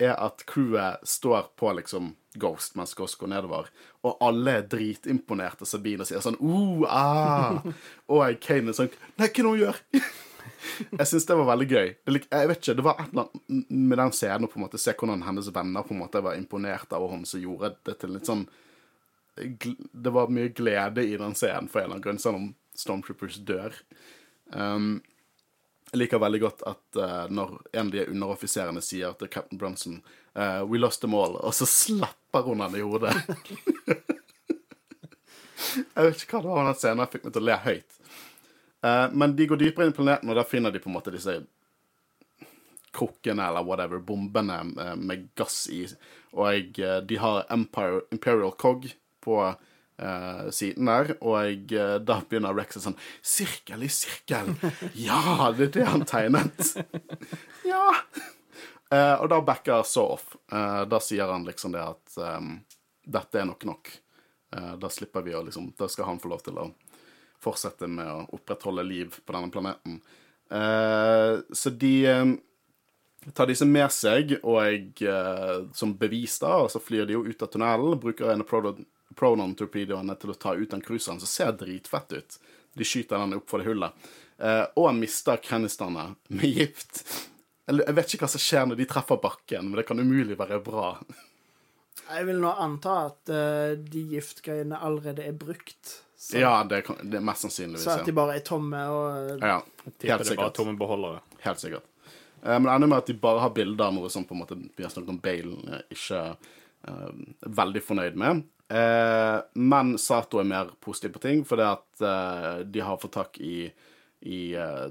er 0.00 0.14
at 0.16 0.44
crewet 0.48 1.02
står 1.04 1.52
på 1.60 1.74
liksom 1.76 2.14
Ghost 2.40 2.76
mens 2.78 2.94
Ghost 2.94 3.18
går 3.18 3.32
nedover, 3.32 3.68
og 4.06 4.20
alle 4.22 4.60
er 4.60 4.66
dritimponerte. 4.70 5.66
Sabine 5.66 6.06
sier 6.06 6.22
sånn 6.24 6.38
uh, 6.38 6.86
ah. 6.86 7.60
Og 8.14 8.38
Kane 8.42 8.70
er 8.70 8.76
sånn 8.76 8.90
Nei, 9.18 9.26
hva 9.26 9.28
er 9.28 9.34
det 9.34 9.48
hun 9.48 9.62
gjør? 9.64 9.80
Jeg 11.00 11.08
syns 11.08 11.26
det 11.28 11.36
var 11.36 11.48
veldig 11.48 11.66
gøy. 11.70 11.88
Jeg 12.04 12.48
vet 12.50 12.58
ikke, 12.60 12.74
det 12.76 12.84
var 12.84 12.98
et 13.00 13.12
eller 13.12 13.26
annet 13.26 13.68
med 13.68 14.00
den 14.00 14.12
scenen 14.16 14.46
å 14.46 14.50
på 14.50 14.58
en 14.60 14.64
måte 14.66 14.80
se 14.80 14.92
hvordan 14.92 15.22
hennes 15.24 15.48
venner 15.54 15.86
på 15.86 15.94
en 15.94 16.02
måte 16.02 16.22
var 16.24 16.36
imponert 16.38 16.92
av 16.96 17.06
henne, 17.10 17.28
som 17.28 17.42
gjorde 17.42 17.72
det 17.88 17.96
til 18.00 18.12
litt 18.14 18.28
sånn 18.28 18.44
Det 19.92 20.10
var 20.10 20.32
mye 20.32 20.48
glede 20.48 21.04
i 21.04 21.16
den 21.16 21.34
scenen 21.34 21.68
for 21.68 21.80
en 21.80 21.84
eller 21.84 21.94
annen 21.96 22.04
grunn, 22.04 22.18
selv 22.22 22.40
om 22.40 22.48
Stormtroopers 22.76 23.40
dør. 23.46 23.74
Um, 24.52 25.00
jeg 25.90 26.04
liker 26.04 26.22
veldig 26.22 26.40
godt 26.42 26.64
at 26.70 26.98
uh, 27.00 27.26
når 27.30 27.56
en 27.72 27.88
av 27.88 27.94
de 27.94 28.06
underoffiserene 28.12 28.82
sier 28.84 29.14
til 29.18 29.30
Captain 29.32 29.58
Brunson 29.58 30.00
uh, 30.38 30.62
We 30.66 30.78
lost 30.78 31.02
them 31.02 31.16
all, 31.18 31.36
og 31.40 31.54
så 31.56 31.66
slapper 31.66 32.46
hun 32.46 32.62
han 32.62 32.76
i 32.78 32.84
hodet. 32.84 33.14
jeg 35.96 36.04
vet 36.04 36.22
ikke 36.22 36.38
hva 36.38 36.44
det 36.44 36.52
var 36.52 36.68
den 36.70 36.78
scenen 36.78 37.04
jeg 37.04 37.14
fikk 37.16 37.26
meg 37.26 37.34
til 37.34 37.42
å 37.42 37.48
le 37.48 37.58
høyt. 37.66 37.98
Uh, 38.80 39.06
men 39.12 39.34
de 39.36 39.48
går 39.50 39.60
dypere 39.64 39.88
inn 39.88 39.96
i 39.96 39.98
planeten, 39.98 40.30
og 40.30 40.38
da 40.38 40.46
finner 40.46 40.74
de 40.74 40.82
på 40.82 40.92
en 40.92 40.96
måte 40.98 41.14
disse 41.14 41.40
krukkene 42.94 43.44
eller 43.46 43.66
whatever, 43.66 44.00
bombene 44.02 44.62
med 44.98 45.28
gass 45.38 45.64
i. 45.70 45.84
Og 46.32 46.78
eh, 46.78 46.98
de 47.06 47.16
har 47.16 47.44
Empire, 47.50 48.00
Imperial 48.10 48.52
Cog 48.52 48.88
på 49.24 49.42
Uh, 50.02 50.50
siden 50.50 50.86
der, 50.88 51.10
og 51.20 51.72
uh, 51.76 51.98
da 52.00 52.14
begynner 52.24 52.56
Rex 52.56 52.78
sånn 52.80 52.96
Sirkel 53.20 53.82
i 53.84 53.90
sirkel! 53.92 54.54
Ja, 54.96 55.50
det 55.52 55.66
er 55.66 55.72
det 55.74 55.88
han 55.90 56.04
tegnet! 56.08 56.70
ja! 57.68 57.82
Uh, 58.88 59.20
og 59.20 59.26
da 59.28 59.42
backer 59.44 59.82
så 59.84 60.06
off. 60.16 60.32
Da 60.48 60.98
sier 61.04 61.28
han 61.28 61.44
liksom 61.44 61.76
det 61.76 61.82
at 61.84 62.16
um, 62.16 62.54
dette 63.04 63.42
er 63.42 63.44
nok 63.50 63.66
nok. 63.68 63.90
Da 64.50 64.88
slipper 64.90 65.22
vi 65.22 65.34
å 65.36 65.44
liksom 65.46 65.68
Da 65.78 65.86
skal 65.86 66.08
han 66.08 66.18
få 66.18 66.32
lov 66.32 66.40
til 66.42 66.56
å 66.58 66.64
fortsette 67.38 67.86
med 67.86 68.08
å 68.08 68.24
opprettholde 68.34 68.82
liv 68.82 69.20
på 69.22 69.36
denne 69.36 69.52
planeten. 69.54 70.00
Så 71.54 71.70
de 71.70 71.94
tar 73.30 73.46
disse 73.46 73.68
med 73.68 73.94
seg, 73.94 74.34
og 74.42 74.58
jeg, 74.66 75.14
som 75.78 75.94
bevis 76.02 76.34
da, 76.42 76.56
og 76.64 76.72
så 76.74 76.82
flyr 76.82 77.06
de 77.06 77.14
jo 77.14 77.22
ut 77.30 77.46
av 77.46 77.52
tunnelen, 77.54 78.00
bruker 78.02 78.34
en 78.34 78.42
pronon-torpedoene 79.18 80.14
til 80.20 80.30
å 80.32 80.38
ta 80.38 80.54
ut 80.54 80.70
den 80.70 80.82
cruiseren, 80.84 81.20
som 81.22 81.28
ser 81.30 81.52
dritfett 81.58 82.12
ut. 82.12 82.38
De 82.78 82.86
skyter 82.86 83.18
den 83.18 83.36
opp 83.40 83.48
for 83.50 83.58
det 83.62 83.70
hullet. 83.70 84.10
Eh, 84.38 84.64
og 84.76 84.86
han 84.90 85.00
mister 85.00 85.40
canisterne 85.42 86.14
med 86.28 86.46
gift. 86.56 87.02
Jeg 87.70 87.94
vet 87.94 88.14
ikke 88.14 88.24
hva 88.26 88.30
som 88.32 88.42
skjer 88.42 88.70
når 88.70 88.78
de 88.80 88.86
treffer 88.90 89.18
bakken, 89.22 89.68
men 89.70 89.78
det 89.80 89.86
kan 89.88 90.00
umulig 90.00 90.38
være 90.38 90.60
bra. 90.64 90.94
Jeg 92.10 92.26
vil 92.26 92.40
nå 92.42 92.50
anta 92.58 92.94
at 93.10 93.30
eh, 93.30 93.74
de 93.78 94.06
giftgreiene 94.16 94.78
allerede 94.82 95.26
er 95.26 95.36
brukt. 95.38 95.98
Så, 96.20 96.38
Ja, 96.40 96.64
det, 96.68 96.82
kan, 96.88 96.98
det 97.02 97.16
er 97.20 97.24
mest 97.24 97.46
sannsynligvis. 97.46 97.84
så 97.86 97.98
at 98.00 98.08
de 98.08 98.12
bare 98.16 98.34
er 98.36 98.42
tomme 98.44 98.80
og 98.92 99.38
ja 99.40 99.60
helt 99.62 100.10
er 100.20 100.26
sikkert. 100.28 100.54
tomme 100.58 100.74
beholdere. 100.76 101.22
Helt 101.46 101.62
sikkert. 101.62 101.86
Eh, 102.42 102.56
men 102.56 102.66
det 102.68 102.74
ender 102.74 102.90
med 102.92 102.98
at 103.04 103.06
de 103.12 103.14
bare 103.22 103.44
har 103.44 103.54
bilder 103.56 103.86
av 103.86 103.94
noe 103.96 104.10
som 104.12 104.26
på 104.28 104.34
en 104.36 104.42
måte 104.42 104.58
vi 104.58 104.84
har 104.84 104.92
snakket 104.92 105.14
om 105.14 105.20
Bale 105.22 105.80
ikke 105.94 106.20
eh, 106.20 106.90
er 106.90 107.54
veldig 107.60 107.84
fornøyd 107.86 108.18
med. 108.20 108.42
Eh, 108.70 109.40
men 109.52 109.98
Sato 109.98 110.38
er 110.38 110.46
mer 110.46 110.68
positiv 110.80 111.16
på 111.16 111.22
ting, 111.24 111.40
fordi 111.44 111.64
at 111.66 112.02
eh, 112.06 112.58
de 112.70 112.82
har 112.86 113.00
fått 113.02 113.16
tak 113.16 113.40
i, 113.42 113.64
i 114.20 114.40
eh, 114.54 114.84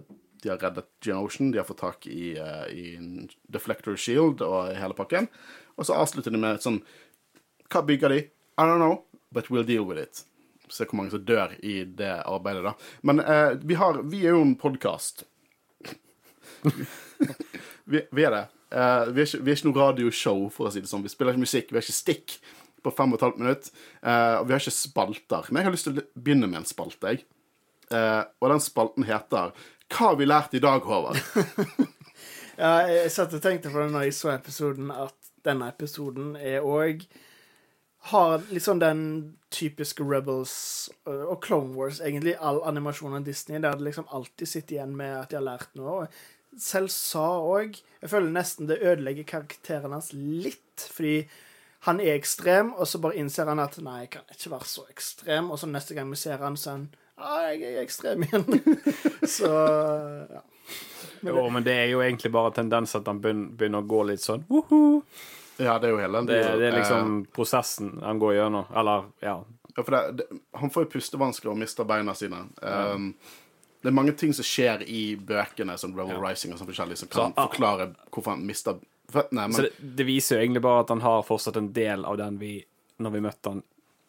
De 0.44 0.50
har 0.52 0.60
reddet 0.60 0.88
Geonocean, 1.04 1.52
de 1.52 1.62
har 1.62 1.68
fått 1.68 1.80
tak 1.80 2.08
i, 2.08 2.34
eh, 2.36 2.66
i 2.76 3.30
Deflector 3.48 3.96
Shield 3.96 4.44
og 4.44 4.74
hele 4.76 4.98
pakken. 4.98 5.30
Og 5.80 5.88
så 5.88 5.96
avslutter 5.96 6.36
de 6.36 6.42
med 6.42 6.60
et 6.60 6.68
sånn 6.68 6.82
Hva 7.72 7.86
bygger 7.88 8.12
de? 8.12 8.20
I 8.60 8.68
don't 8.68 8.84
know, 8.84 9.06
but 9.32 9.48
we'll 9.48 9.68
deal 9.68 9.88
with 9.88 10.02
it. 10.02 10.26
Se 10.68 10.84
hvor 10.84 11.00
mange 11.00 11.16
som 11.16 11.24
dør 11.24 11.56
i 11.64 11.86
det 11.88 12.12
arbeidet, 12.28 12.66
da. 12.68 12.76
Men 13.08 13.24
eh, 13.24 13.56
vi, 13.64 13.80
har, 13.80 14.04
vi 14.04 14.26
er 14.26 14.36
jo 14.36 14.44
en 14.44 14.58
podkast. 14.60 15.24
vi, 17.86 18.04
vi 18.12 18.28
er 18.28 18.36
det. 18.36 18.46
Eh, 18.76 19.08
vi, 19.14 19.24
er 19.24 19.26
ikke, 19.26 19.44
vi 19.46 19.54
er 19.54 19.56
ikke 19.56 19.72
noe 19.72 19.80
radioshow, 19.80 20.50
for 20.52 20.68
å 20.68 20.76
si 20.76 20.84
det 20.84 20.92
sånn. 20.92 21.08
Vi 21.08 21.16
spiller 21.16 21.32
ikke 21.32 21.48
musikk, 21.48 21.72
vi 21.72 21.80
er 21.80 21.88
ikke 21.88 22.02
stikk 22.04 22.42
på 22.84 22.94
fem 22.96 23.14
og 23.14 23.20
et 23.20 23.28
halvt 23.28 23.42
minutt. 23.42 23.70
Eh, 24.02 24.36
og 24.40 24.48
vi 24.48 24.56
har 24.56 24.64
ikke 24.64 24.76
spalter. 24.76 25.50
Men 25.50 25.62
jeg 25.62 25.70
har 25.70 25.78
lyst 25.78 25.90
til 25.90 26.02
å 26.02 26.08
begynne 26.16 26.50
med 26.50 26.62
en 26.62 26.70
spalte, 26.70 27.14
jeg. 27.14 27.26
Eh, 27.90 28.24
og 28.40 28.52
den 28.54 28.62
spalten 28.62 29.08
heter 29.08 29.56
Hva 29.90 30.12
har 30.12 30.20
vi 30.20 30.28
lært 30.30 30.54
i 30.54 30.62
dag, 30.64 30.86
Håvard? 30.86 31.18
Ja, 32.60 32.84
jeg 32.92 33.12
satt 33.14 33.32
og 33.32 33.40
tenkte 33.40 33.72
på 33.72 33.80
det 33.80 33.92
når 33.94 34.10
jeg 34.10 34.16
så 34.18 34.34
episoden, 34.34 34.90
at 34.92 35.16
denne 35.48 35.70
episoden 35.72 36.34
er 36.36 36.66
òg 36.68 37.06
Har 38.12 38.42
liksom 38.52 38.82
den 38.84 39.04
typiske 39.52 40.04
Rebels 40.04 40.90
øh, 41.08 41.32
og 41.32 41.40
Clone 41.44 41.72
Wars, 41.76 42.02
egentlig 42.04 42.36
all 42.36 42.60
animasjon 42.68 43.16
av 43.16 43.24
Disney, 43.24 43.62
der 43.64 43.80
det 43.80 43.88
liksom 43.88 44.08
alltid 44.12 44.48
sitter 44.48 44.76
igjen 44.76 44.96
med 44.96 45.16
at 45.22 45.32
de 45.32 45.40
har 45.40 45.46
lært 45.48 45.72
noe. 45.80 46.10
Selv 46.60 46.92
sa 46.92 47.26
òg 47.40 47.80
Jeg 47.80 48.12
føler 48.12 48.32
nesten 48.36 48.68
det 48.70 48.82
ødelegger 48.84 49.28
karakteren 49.28 49.96
hans 49.96 50.12
litt, 50.14 50.84
fordi 50.92 51.30
han 51.88 52.02
er 52.04 52.18
ekstrem, 52.18 52.74
og 52.76 52.88
så 52.88 53.00
bare 53.00 53.20
innser 53.22 53.48
han 53.48 53.62
at 53.64 53.78
nei, 53.84 54.02
jeg 54.04 54.14
kan 54.18 54.34
ikke 54.36 54.52
være 54.52 54.68
så 54.68 54.86
ekstrem, 54.92 55.52
og 55.52 55.60
så 55.62 55.70
neste 55.72 55.96
gang 55.96 56.10
vi 56.12 56.20
ser 56.20 56.44
han, 56.44 56.58
så 56.60 56.74
er 56.74 56.78
han 56.78 56.88
ah, 57.20 57.50
jeg 57.54 57.74
er 57.74 57.82
ekstrem 57.84 58.24
igjen. 58.28 58.46
så 59.38 59.52
ja. 60.30 60.46
Jo, 61.26 61.50
men 61.52 61.64
det 61.66 61.76
er 61.76 61.90
jo 61.92 62.00
egentlig 62.04 62.32
bare 62.32 62.54
tendens 62.56 62.96
at 62.96 63.08
han 63.10 63.20
begynner 63.20 63.82
å 63.82 63.88
gå 63.88 64.06
litt 64.08 64.24
sånn 64.24 64.46
«Woho!» 64.52 65.02
Ja, 65.60 65.74
det 65.80 65.90
er 65.90 65.92
jo 65.92 66.00
hele 66.00 66.22
det, 66.24 66.38
det 66.40 66.68
er 66.70 66.70
eh, 66.70 66.78
liksom 66.78 67.18
prosessen 67.36 67.98
han 68.00 68.20
går 68.22 68.38
gjennom. 68.38 68.70
Eller, 68.80 69.10
ja. 69.20 69.34
Ja, 69.74 69.84
for 69.84 69.92
det, 69.92 70.04
det, 70.22 70.40
han 70.56 70.72
får 70.72 70.86
jo 70.86 70.92
pustevansker 70.94 71.52
og 71.52 71.58
mister 71.60 71.88
beina 71.88 72.16
sine. 72.16 72.46
Um, 72.64 73.10
det 73.84 73.92
er 73.92 73.96
mange 73.96 74.14
ting 74.16 74.32
som 74.36 74.48
skjer 74.48 74.86
i 74.88 75.04
bøkene, 75.16 75.76
som 75.80 75.92
Rebel 75.98 76.16
Ja. 76.16 76.22
Rising 76.24 76.56
og 76.56 76.62
sånn 76.62 76.70
forskjellig, 76.72 76.98
som 77.02 77.12
kan 77.12 77.20
Så, 77.20 77.28
ah. 77.36 77.50
forklare 77.50 77.90
hvorfor 78.08 78.38
han 78.38 78.48
mister 78.48 78.80
føttene. 79.14 79.48
Så 79.54 79.62
Men 79.62 79.68
det, 79.68 79.92
det 80.00 80.08
viser 80.08 80.38
jo 80.38 80.46
egentlig 80.46 80.64
bare 80.66 80.86
at 80.86 80.94
han 80.94 81.04
har 81.06 81.28
fortsatt 81.28 81.60
en 81.60 81.72
del 81.76 82.06
av 82.06 82.18
den 82.22 82.40
vi 82.42 82.54
Når 83.00 83.12
vi 83.16 83.22
møtte 83.24 83.54
han 83.54 83.62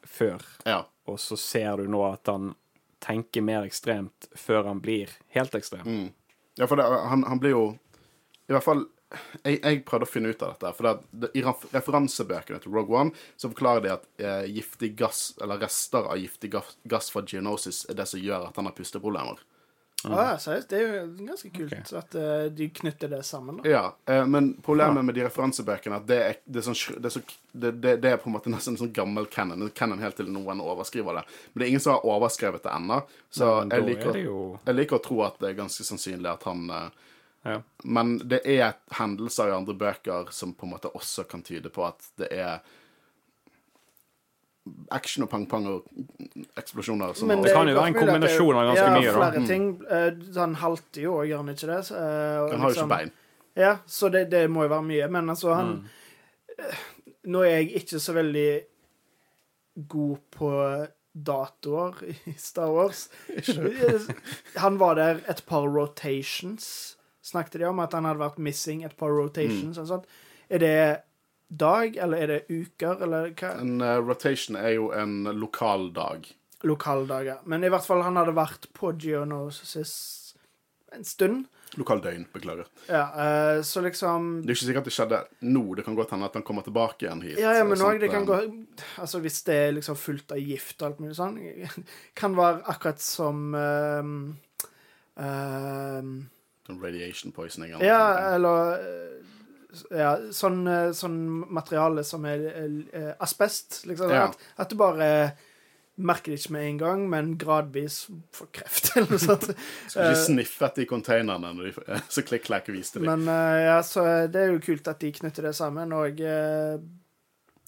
før. 0.03 0.43
ja. 0.67 0.85
Og 1.11 1.19
så 1.19 1.37
ser 1.37 1.81
du 1.81 1.89
nå 1.91 2.05
at 2.07 2.29
han 2.31 2.55
tenker 3.03 3.43
mer 3.43 3.65
ekstremt 3.67 4.29
før 4.39 4.69
han 4.69 4.81
blir 4.81 5.11
helt 5.35 5.55
ekstrem. 5.55 5.87
Mm. 5.87 6.09
ja, 6.61 6.67
for 6.67 6.77
det, 6.79 6.85
han, 6.85 7.25
han 7.27 7.41
blir 7.41 7.55
jo 7.57 7.63
I 8.47 8.55
hvert 8.55 8.67
fall 8.67 8.85
jeg, 9.43 9.57
jeg 9.59 9.81
prøvde 9.89 10.07
å 10.07 10.11
finne 10.11 10.31
ut 10.31 10.43
av 10.47 10.53
dette. 10.55 10.71
For 10.77 10.87
det, 10.87 10.93
det, 11.11 11.31
I 11.35 11.43
referansebøkene 11.75 12.61
til 12.63 12.75
Rogue 12.75 12.95
One 12.95 13.15
så 13.35 13.51
forklarer 13.51 13.83
de 13.83 13.93
at 13.97 14.05
eh, 14.23 14.45
giftig 14.55 14.93
gass, 14.99 15.33
eller 15.43 15.59
rester 15.65 16.07
av 16.07 16.21
giftig 16.21 16.53
gass, 16.53 16.77
gass 16.91 17.11
fra 17.11 17.25
geonosis 17.27 17.83
er 17.91 17.99
det 17.99 18.07
som 18.07 18.23
gjør 18.23 18.47
at 18.51 18.61
han 18.61 18.69
har 18.71 18.77
pusteproblemer. 18.77 19.43
Å 20.09 20.17
ja, 20.17 20.37
seriøst. 20.41 20.69
Det 20.71 20.79
er 20.79 20.85
jo 20.87 21.27
ganske 21.27 21.51
kult 21.53 21.75
okay. 21.75 21.99
at 21.99 22.15
uh, 22.17 22.45
de 22.57 22.69
knytter 22.81 23.11
det 23.13 23.21
sammen. 23.29 23.59
da. 23.61 23.69
Ja, 23.69 23.83
eh, 24.09 24.23
men 24.25 24.55
problemet 24.65 25.05
med 25.05 25.19
de 25.19 25.27
referansebøkene 25.27 25.99
er 25.99 26.01
at 26.01 26.09
det 26.09 26.19
er, 26.25 26.39
det 26.47 26.63
er, 26.63 26.67
sånn, 26.71 26.97
det 26.97 27.11
er, 27.11 27.15
så, 27.17 27.23
det, 27.53 28.13
er 28.13 28.17
på 28.23 28.31
en 28.31 28.37
måte 28.39 28.53
nesten 28.53 28.79
sånn 28.81 28.95
gammel 28.97 29.29
canon. 29.33 29.69
Canon 29.77 30.01
helt 30.01 30.17
til 30.17 30.31
noen 30.33 30.63
overskriver 30.65 31.21
det. 31.21 31.27
Men 31.53 31.63
det 31.63 31.67
er 31.67 31.75
ingen 31.75 31.85
som 31.85 31.99
har 31.99 32.09
overskrevet 32.09 32.65
det 32.65 32.73
ennå. 32.79 33.03
Så 33.29 33.45
ja, 33.51 33.61
jeg 33.77 33.89
liker, 33.91 34.15
er 34.15 34.25
jo 34.25 34.41
jeg 34.65 34.79
liker 34.79 35.01
å 35.01 35.05
tro 35.05 35.23
at 35.29 35.41
det 35.43 35.53
er 35.53 35.61
ganske 35.61 35.87
sannsynlig 35.87 36.33
at 36.33 36.49
han 36.49 36.67
eh, 36.77 37.07
ja. 37.43 37.63
Men 37.89 38.19
det 38.29 38.43
er 38.45 38.75
hendelser 38.99 39.49
i 39.49 39.57
andre 39.57 39.73
bøker 39.81 40.29
som 40.37 40.53
på 40.53 40.67
en 40.67 40.75
måte 40.75 40.91
også 40.93 41.25
kan 41.29 41.45
tyde 41.45 41.73
på 41.73 41.87
at 41.87 42.11
det 42.21 42.29
er 42.37 42.61
action 44.93 45.25
og 45.25 45.31
pang-pang 45.31 45.67
og 45.67 45.87
eksplosjoner 46.61 47.15
det, 47.15 47.39
Det 47.45 47.53
kan 47.55 47.69
jo 47.69 47.75
være 47.79 47.87
en 47.89 47.95
kombinasjon 47.95 48.57
av 48.61 48.67
ganske 48.69 48.85
ja, 48.85 48.93
mye, 48.99 49.07
da. 49.07 49.17
flere 49.17 49.41
Mm. 49.41 49.47
ting. 49.47 49.65
Eh, 49.91 50.41
Han 50.41 50.55
halter 50.55 51.01
jo, 51.03 51.15
gjør 51.25 51.37
han 51.37 51.49
ikke 51.55 51.67
det? 51.67 51.79
Så, 51.87 51.95
eh, 51.97 52.41
og 52.43 52.51
Han 52.51 52.61
har 52.61 52.69
jo 52.69 52.75
liksom- 52.75 52.91
ikke 52.91 52.97
bein. 52.99 53.13
Ja, 53.57 53.79
så 53.87 54.11
det, 54.13 54.31
det 54.31 54.51
må 54.51 54.63
jo 54.63 54.69
være 54.69 54.83
mye. 54.87 55.09
Men 55.11 55.29
altså, 55.31 55.55
han 55.55 55.67
Mm. 55.67 55.85
Nå 57.27 57.41
er 57.45 57.57
jeg 57.61 57.73
ikke 57.77 57.99
så 58.01 58.13
veldig 58.13 58.61
god 59.89 60.17
på 60.31 60.51
datoer 61.17 61.95
i 62.27 62.33
Star 62.37 62.71
Wars. 62.73 63.09
Han 64.57 64.79
var 64.79 64.95
der 64.95 65.21
et 65.29 65.43
par 65.47 65.67
rotations, 65.69 66.97
snakket 67.23 67.61
de 67.61 67.65
om 67.69 67.79
at 67.81 67.93
han 67.93 68.05
hadde 68.09 68.21
vært 68.23 68.39
missing 68.39 68.85
et 68.85 68.97
par 68.97 69.11
rotations. 69.13 69.77
Mm. 69.77 69.83
og 69.83 69.89
sånt. 69.89 70.05
Er 70.51 70.59
det 70.59 71.01
dag, 71.51 71.97
eller 71.97 72.23
er 72.23 72.31
det 72.31 72.41
uker, 72.49 73.03
eller 73.03 73.33
hva? 73.35 73.55
En 73.61 73.81
uh, 73.83 73.99
rotation 73.99 74.59
er 74.59 74.77
jo 74.77 74.91
en 74.95 75.25
lokal 75.37 75.91
dag. 75.95 76.29
ja. 76.63 77.39
Men 77.45 77.65
i 77.65 77.71
hvert 77.73 77.87
fall, 77.87 78.03
han 78.07 78.17
hadde 78.21 78.37
vært 78.37 78.69
på 78.77 78.93
Geonosis 79.01 79.95
en 80.95 81.05
stund. 81.07 81.47
Lokal 81.79 82.01
døgn, 82.03 82.25
beklager. 82.33 82.67
Ja, 82.91 83.05
uh, 83.15 83.63
så 83.63 83.83
liksom 83.85 84.41
Det 84.43 84.51
er 84.51 84.57
ikke 84.57 84.67
sikkert 84.67 84.89
det 84.89 84.95
skjedde 84.95 85.21
nå. 85.47 85.63
Det 85.79 85.85
kan 85.87 85.95
godt 85.99 86.11
hende 86.11 86.27
at 86.27 86.35
han 86.35 86.47
kommer 86.47 86.67
tilbake 86.67 87.07
igjen 87.07 87.23
hit. 87.23 87.39
Ja, 87.39 87.53
ja, 87.55 87.65
men 87.65 87.79
også, 87.79 88.01
det 88.03 88.11
kan 88.11 88.27
gå 88.27 88.41
Altså, 88.99 89.21
hvis 89.23 89.43
det 89.47 89.55
er 89.55 89.77
liksom 89.77 89.99
fullt 89.99 90.35
av 90.35 90.43
gift 90.43 90.83
og 90.83 90.89
alt 90.89 91.03
mulig 91.05 91.15
sånn, 91.19 91.39
kan 92.21 92.35
være 92.39 92.65
akkurat 92.75 93.03
som 93.05 93.55
ehm, 93.55 94.15
Sånn 96.67 96.83
radiation 96.83 97.35
poisoning. 97.35 97.77
eller 97.77 97.87
Ja, 97.87 98.35
eller 98.35 98.75
eh, 98.83 99.39
Ja, 99.95 100.17
sånn, 100.35 100.65
eh, 100.67 100.91
sånn 100.97 101.21
materiale 101.53 102.05
som 102.07 102.25
er 102.27 102.47
er 102.51 103.15
asbest, 103.23 103.85
liksom. 103.87 104.13
Ja. 104.15 104.29
At, 104.29 104.45
at 104.65 104.73
du 104.73 104.77
bare 104.81 105.11
merker 106.01 106.33
det 106.33 106.41
ikke 106.41 106.55
med 106.55 106.67
en 106.67 106.79
gang, 106.81 107.03
men 107.13 107.33
gradvis 107.39 108.07
får 108.35 108.49
kreft, 108.57 108.93
eller 108.97 109.11
noe 109.15 109.21
sånt. 109.23 109.51
Skal 109.91 110.15
ikke 110.15 110.23
sniffe 110.25 110.69
etter 110.69 110.85
i 110.85 110.89
containerne 110.91 111.53
når 111.57 111.69
de, 111.69 111.99
så 112.15 112.25
klikk-klakk 112.27 112.71
viste 112.75 113.03
de. 113.03 113.09
Men 113.09 113.27
eh, 113.29 113.59
ja, 113.67 113.81
så 113.87 114.07
det 114.31 114.45
er 114.45 114.55
jo 114.55 114.63
kult 114.65 114.89
at 114.91 115.03
de 115.03 115.13
knytter 115.21 115.51
det 115.51 115.55
sammen, 115.59 115.93
og 115.97 116.23
eh, 116.25 116.79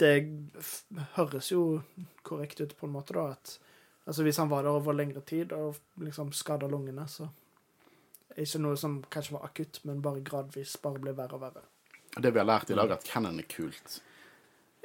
det 0.03 0.15
høres 1.19 1.53
jo 1.53 1.67
korrekt 2.27 2.63
ut 2.63 2.75
på 2.79 2.89
en 2.89 2.97
måte, 2.97 3.19
da, 3.19 3.33
at 3.37 3.59
Altså 4.03 4.25
hvis 4.27 4.37
han 4.37 4.49
var 4.51 4.65
der 4.67 4.75
over 4.75 4.97
lengre 4.99 5.21
tid 5.23 5.53
og 5.55 5.77
liksom 6.03 6.33
skada 6.35 6.67
lungene, 6.67 7.05
så 7.07 7.29
det 8.33 8.49
ikke 8.49 8.63
noe 8.65 8.79
som 8.81 8.97
kanskje 9.13 9.37
var 9.37 9.45
akutt, 9.47 9.79
men 9.87 10.03
bare 10.03 10.25
gradvis 10.27 10.75
bare 10.83 10.99
ble 11.03 11.13
verre 11.15 11.37
og 11.37 11.45
verre. 11.45 11.63
Det 12.17 12.33
vi 12.33 12.41
har 12.43 12.49
lært 12.49 12.71
i 12.71 12.77
dag, 12.77 12.91
at 12.93 13.07
Cannon 13.09 13.39
er 13.41 13.47
kult. 13.49 14.01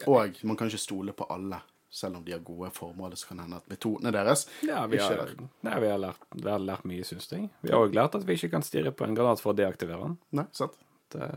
Og 0.07 0.37
man 0.47 0.57
kan 0.59 0.69
ikke 0.69 0.79
stole 0.79 1.15
på 1.17 1.27
alle. 1.33 1.59
Selv 1.89 2.17
om 2.19 2.23
de 2.23 2.33
har 2.35 2.39
gode 2.43 2.69
formål, 2.75 3.15
så 3.17 3.29
kan 3.29 3.39
det 3.39 3.45
hende 3.45 3.57
at 3.61 3.69
metodene 3.71 4.11
deres 4.11 4.41
Ja, 4.67 4.81
vi 4.91 4.99
ikke 4.99 5.05
har, 5.07 5.29
er 5.31 5.45
nei, 5.63 5.75
vi 5.79 5.87
har, 5.87 6.01
lært, 6.03 6.25
vi 6.35 6.49
har 6.51 6.59
lært 6.59 6.83
mye, 6.85 7.05
syns 7.07 7.31
jeg. 7.31 7.47
Vi 7.63 7.71
har 7.71 7.79
òg 7.79 7.95
lært 7.95 8.17
at 8.19 8.25
vi 8.27 8.35
ikke 8.35 8.51
kan 8.57 8.65
stirre 8.65 8.91
på 8.91 9.07
en 9.07 9.15
granat 9.15 9.41
for 9.41 9.53
å 9.53 9.57
deaktivere 9.57 10.03
den. 10.03 10.17
Nei, 10.35 10.45
sant? 10.55 10.75
Det, 11.15 11.29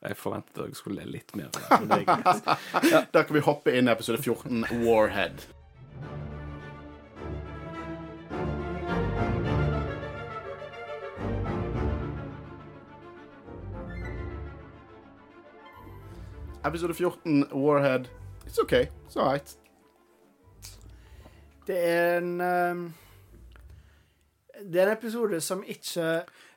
jeg 0.00 0.16
forventet 0.16 0.60
dere 0.60 0.76
skulle 0.76 1.00
le 1.00 1.16
litt 1.18 1.32
mer. 1.36 1.48
er 1.80 2.04
greit. 2.04 3.08
Da 3.12 3.24
kan 3.24 3.36
vi 3.36 3.44
hoppe 3.48 3.74
inn 3.76 3.88
i 3.88 3.94
episode 3.96 4.20
14, 4.22 4.84
Warhead. 4.84 5.48
Episode 16.64 16.94
14, 16.94 17.48
Warhead. 17.52 18.08
It's 18.46 18.58
okay. 18.58 18.88
It's 19.06 19.16
all 19.16 19.32
right. 19.32 19.56
Det 21.66 21.76
er 21.88 22.18
en 22.18 22.40
um, 22.40 22.94
Det 24.64 24.80
er 24.80 24.86
en 24.86 24.92
episode 24.92 25.40
som 25.40 25.62
ikke 25.64 26.02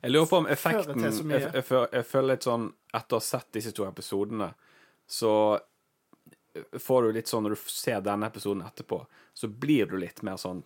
Jeg 0.02 0.12
lurer 0.12 0.26
på 0.26 0.38
om 0.42 0.48
effekten 0.48 1.04
jeg, 1.04 1.14
jeg, 1.54 1.64
jeg 1.94 2.06
føler 2.08 2.34
litt 2.34 2.48
sånn 2.48 2.66
Etter 2.94 3.18
å 3.18 3.20
ha 3.22 3.26
sett 3.26 3.48
disse 3.56 3.72
to 3.76 3.86
episodene, 3.88 4.50
så 5.08 5.60
får 6.80 7.04
du 7.08 7.12
litt 7.20 7.32
sånn 7.32 7.46
Når 7.46 7.56
du 7.56 7.62
ser 7.72 8.02
denne 8.04 8.28
episoden 8.32 8.66
etterpå, 8.66 9.04
så 9.34 9.48
blir 9.48 9.92
du 9.92 9.96
litt 10.02 10.24
mer 10.26 10.40
sånn 10.42 10.64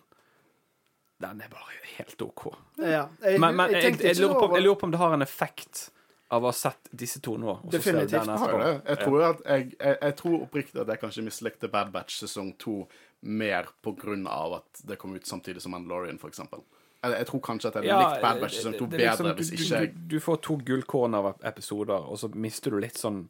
Den 1.22 1.44
er 1.44 1.52
bare 1.52 1.78
helt 1.98 2.22
OK. 2.22 2.48
Ja. 2.78 3.06
Jeg, 3.22 3.38
Men, 3.42 3.54
men 3.54 3.70
jeg 3.74 3.82
jeg, 3.82 3.86
tenkte 3.86 4.10
jeg, 4.10 4.20
lurer 4.22 4.40
på, 4.40 4.50
jeg 4.56 4.66
lurer 4.66 4.80
på 4.82 4.88
om 4.88 4.96
det 4.96 5.02
har 5.02 5.14
en 5.18 5.26
effekt 5.26 5.88
av 6.30 6.44
å 6.44 6.50
ha 6.50 6.56
sett 6.56 6.90
disse 6.92 7.20
to 7.24 7.36
nå. 7.40 7.54
Definitivt. 7.72 8.26
har 8.28 8.52
Jeg 8.52 8.60
det. 8.60 8.72
Jeg 8.90 8.98
tror, 9.04 9.22
at 9.30 9.44
jeg, 9.46 9.68
jeg, 9.80 9.98
jeg 10.02 10.16
tror 10.20 10.42
oppriktig 10.42 10.80
at 10.82 10.90
jeg 10.92 11.00
kanskje 11.00 11.24
mislikte 11.24 11.70
Bad 11.72 11.92
Batch 11.94 12.18
sesong 12.20 12.52
to 12.60 12.82
mer 13.20 13.70
på 13.82 13.94
grunn 13.98 14.26
av 14.30 14.58
at 14.60 14.82
det 14.86 14.98
kom 15.00 15.16
ut 15.16 15.26
samtidig 15.26 15.62
som 15.64 15.72
Mandalorian, 15.74 16.20
for 16.20 16.28
eksempel. 16.30 16.62
Jeg, 16.98 17.26
tror 17.30 17.40
kanskje 17.46 17.70
at 17.70 17.78
jeg 17.78 17.88
Ja, 17.88 17.98
likte 18.02 18.22
Bad 18.22 18.40
Batch 18.42 18.58
sesong 18.58 18.76
to 18.76 18.84
er 18.84 18.98
liksom- 18.98 19.26
bedre 19.26 19.34
hvis 19.38 19.52
ikke 19.54 19.80
jeg 19.80 19.94
du, 19.94 20.16
du 20.16 20.20
får 20.20 20.40
to 20.42 20.56
gullkorn 20.68 21.14
av 21.14 21.34
episoder, 21.42 21.94
og 22.10 22.18
så 22.18 22.28
mister 22.34 22.70
du 22.70 22.78
litt 22.82 22.98
sånn 22.98 23.28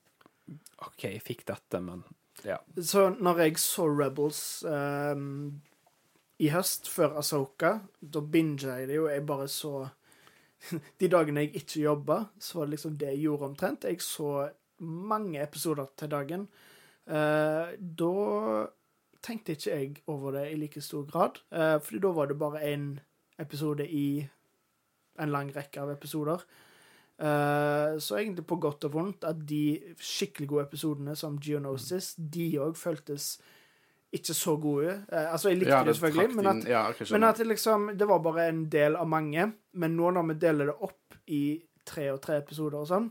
OK, 0.87 1.03
jeg 1.05 1.23
fikk 1.23 1.45
dette, 1.45 1.81
men 1.81 2.03
ja. 2.47 2.59
Så 2.81 3.09
når 3.19 3.41
jeg 3.45 3.59
så 3.59 3.87
Rebels 3.91 4.63
um, 4.65 5.61
i 6.39 6.51
høst, 6.55 6.87
før 6.89 7.19
Asoka, 7.19 7.81
da 8.01 8.21
binga 8.21 8.79
jeg 8.79 8.89
det 8.89 8.95
jo. 9.01 9.09
Jeg 9.11 9.27
bare 9.27 9.49
så 9.51 9.91
De 11.01 11.11
dagene 11.11 11.47
jeg 11.47 11.63
ikke 11.63 11.85
jobba, 11.85 12.23
så 12.39 12.59
var 12.59 12.69
det 12.69 12.77
liksom 12.77 12.97
det 12.99 13.13
jeg 13.15 13.25
gjorde 13.27 13.51
omtrent. 13.53 13.85
Jeg 13.85 14.03
så 14.03 14.49
mange 14.79 15.43
episoder 15.43 15.87
til 15.97 16.11
dagen. 16.11 16.49
Eh, 17.09 17.77
da 17.79 18.15
tenkte 19.25 19.55
ikke 19.57 19.71
jeg 19.71 20.03
over 20.07 20.39
det 20.39 20.47
i 20.53 20.59
like 20.61 20.81
stor 20.81 21.05
grad, 21.09 21.41
uh, 21.51 21.81
fordi 21.83 21.99
da 22.05 22.11
var 22.15 22.29
det 22.31 22.37
bare 22.39 22.63
én 22.63 22.85
episode 23.39 23.83
i 23.91 24.23
en 25.19 25.33
lang 25.35 25.51
rekke 25.57 25.81
av 25.83 25.91
episoder. 25.91 26.45
Eh, 27.19 27.99
så 27.99 28.17
egentlig 28.17 28.47
på 28.47 28.61
godt 28.63 28.85
og 28.87 28.93
vondt 28.95 29.25
at 29.27 29.41
de 29.49 29.81
skikkelig 29.99 30.49
gode 30.49 30.67
episodene 30.69 31.17
som 31.19 31.39
Geonosis, 31.43 32.13
de 32.15 32.53
òg 32.63 32.79
føltes 32.79 33.41
ikke 34.13 34.35
så 34.35 34.57
gode. 34.61 34.93
Eh, 35.13 35.33
altså, 35.33 35.49
jeg 35.51 35.59
likte 35.59 35.75
Ja, 35.75 35.85
det 35.85 35.97
selvfølgelig, 35.97 36.35
men 36.37 36.47
at, 36.47 36.69
ja, 36.69 36.93
men 37.11 37.25
at 37.25 37.37
det 37.37 37.47
liksom 37.47 37.89
Det 37.99 38.09
var 38.09 38.19
bare 38.25 38.49
en 38.49 38.69
del 38.69 38.97
av 38.97 39.07
mange. 39.09 39.53
Men 39.75 39.97
nå 39.97 40.11
når 40.13 40.29
vi 40.29 40.35
deler 40.35 40.67
det 40.67 40.77
opp 40.81 41.15
i 41.29 41.63
tre 41.85 42.11
og 42.13 42.21
tre 42.23 42.39
episoder 42.39 42.79
og 42.79 42.87
sånn, 42.89 43.11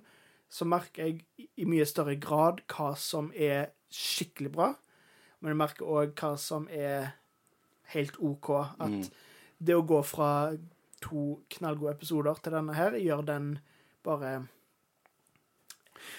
så 0.50 0.66
merker 0.66 1.04
jeg 1.06 1.26
i- 1.39 1.50
i 1.58 1.66
mye 1.66 1.86
større 1.86 2.16
grad 2.20 2.62
hva 2.68 2.95
som 2.98 3.32
er 3.36 3.72
skikkelig 3.91 4.52
bra. 4.52 4.76
Men 5.41 5.50
jeg 5.52 5.58
merker 5.58 5.86
òg 5.86 6.14
hva 6.16 6.38
som 6.39 6.68
er 6.72 7.14
helt 7.93 8.18
OK. 8.20 8.50
At 8.80 8.89
Mm. 8.89 9.10
det 9.64 9.76
å 9.76 9.86
gå 9.86 10.04
fra 10.06 10.58
to 11.02 11.41
knallgode 11.50 11.91
episoder 11.95 12.34
til 12.41 12.52
denne 12.54 12.74
her, 12.74 12.91
gjør 12.91 13.26
den 13.26 13.60
bare 14.04 14.48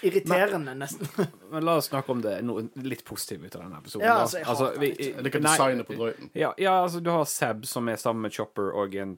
irriterende, 0.01 0.75
nesten. 0.77 1.07
Men 1.51 1.65
la 1.65 1.77
oss 1.79 1.89
snakke 1.91 2.13
om 2.13 2.21
det 2.23 2.35
noe 2.45 2.67
litt 2.83 3.05
positivt 3.07 3.45
ut 3.45 3.55
av 3.55 3.63
denne 3.65 3.79
episoden. 3.81 4.05
Ja, 4.07 4.19
altså, 4.25 4.37
jeg 4.41 4.49
hater 4.49 4.79
vi- 4.79 4.91
litt. 4.93 5.23
Liker 5.27 5.45
designet 5.45 5.87
på. 5.87 6.11
Ja, 6.33 6.53
ja, 6.57 6.75
altså, 6.83 7.01
du 7.03 7.11
har 7.13 7.25
Seb, 7.29 7.65
som 7.65 7.89
er 7.89 7.99
sammen 8.01 8.27
med 8.27 8.35
Chopper, 8.35 8.71
og 8.75 8.95
en 8.95 9.17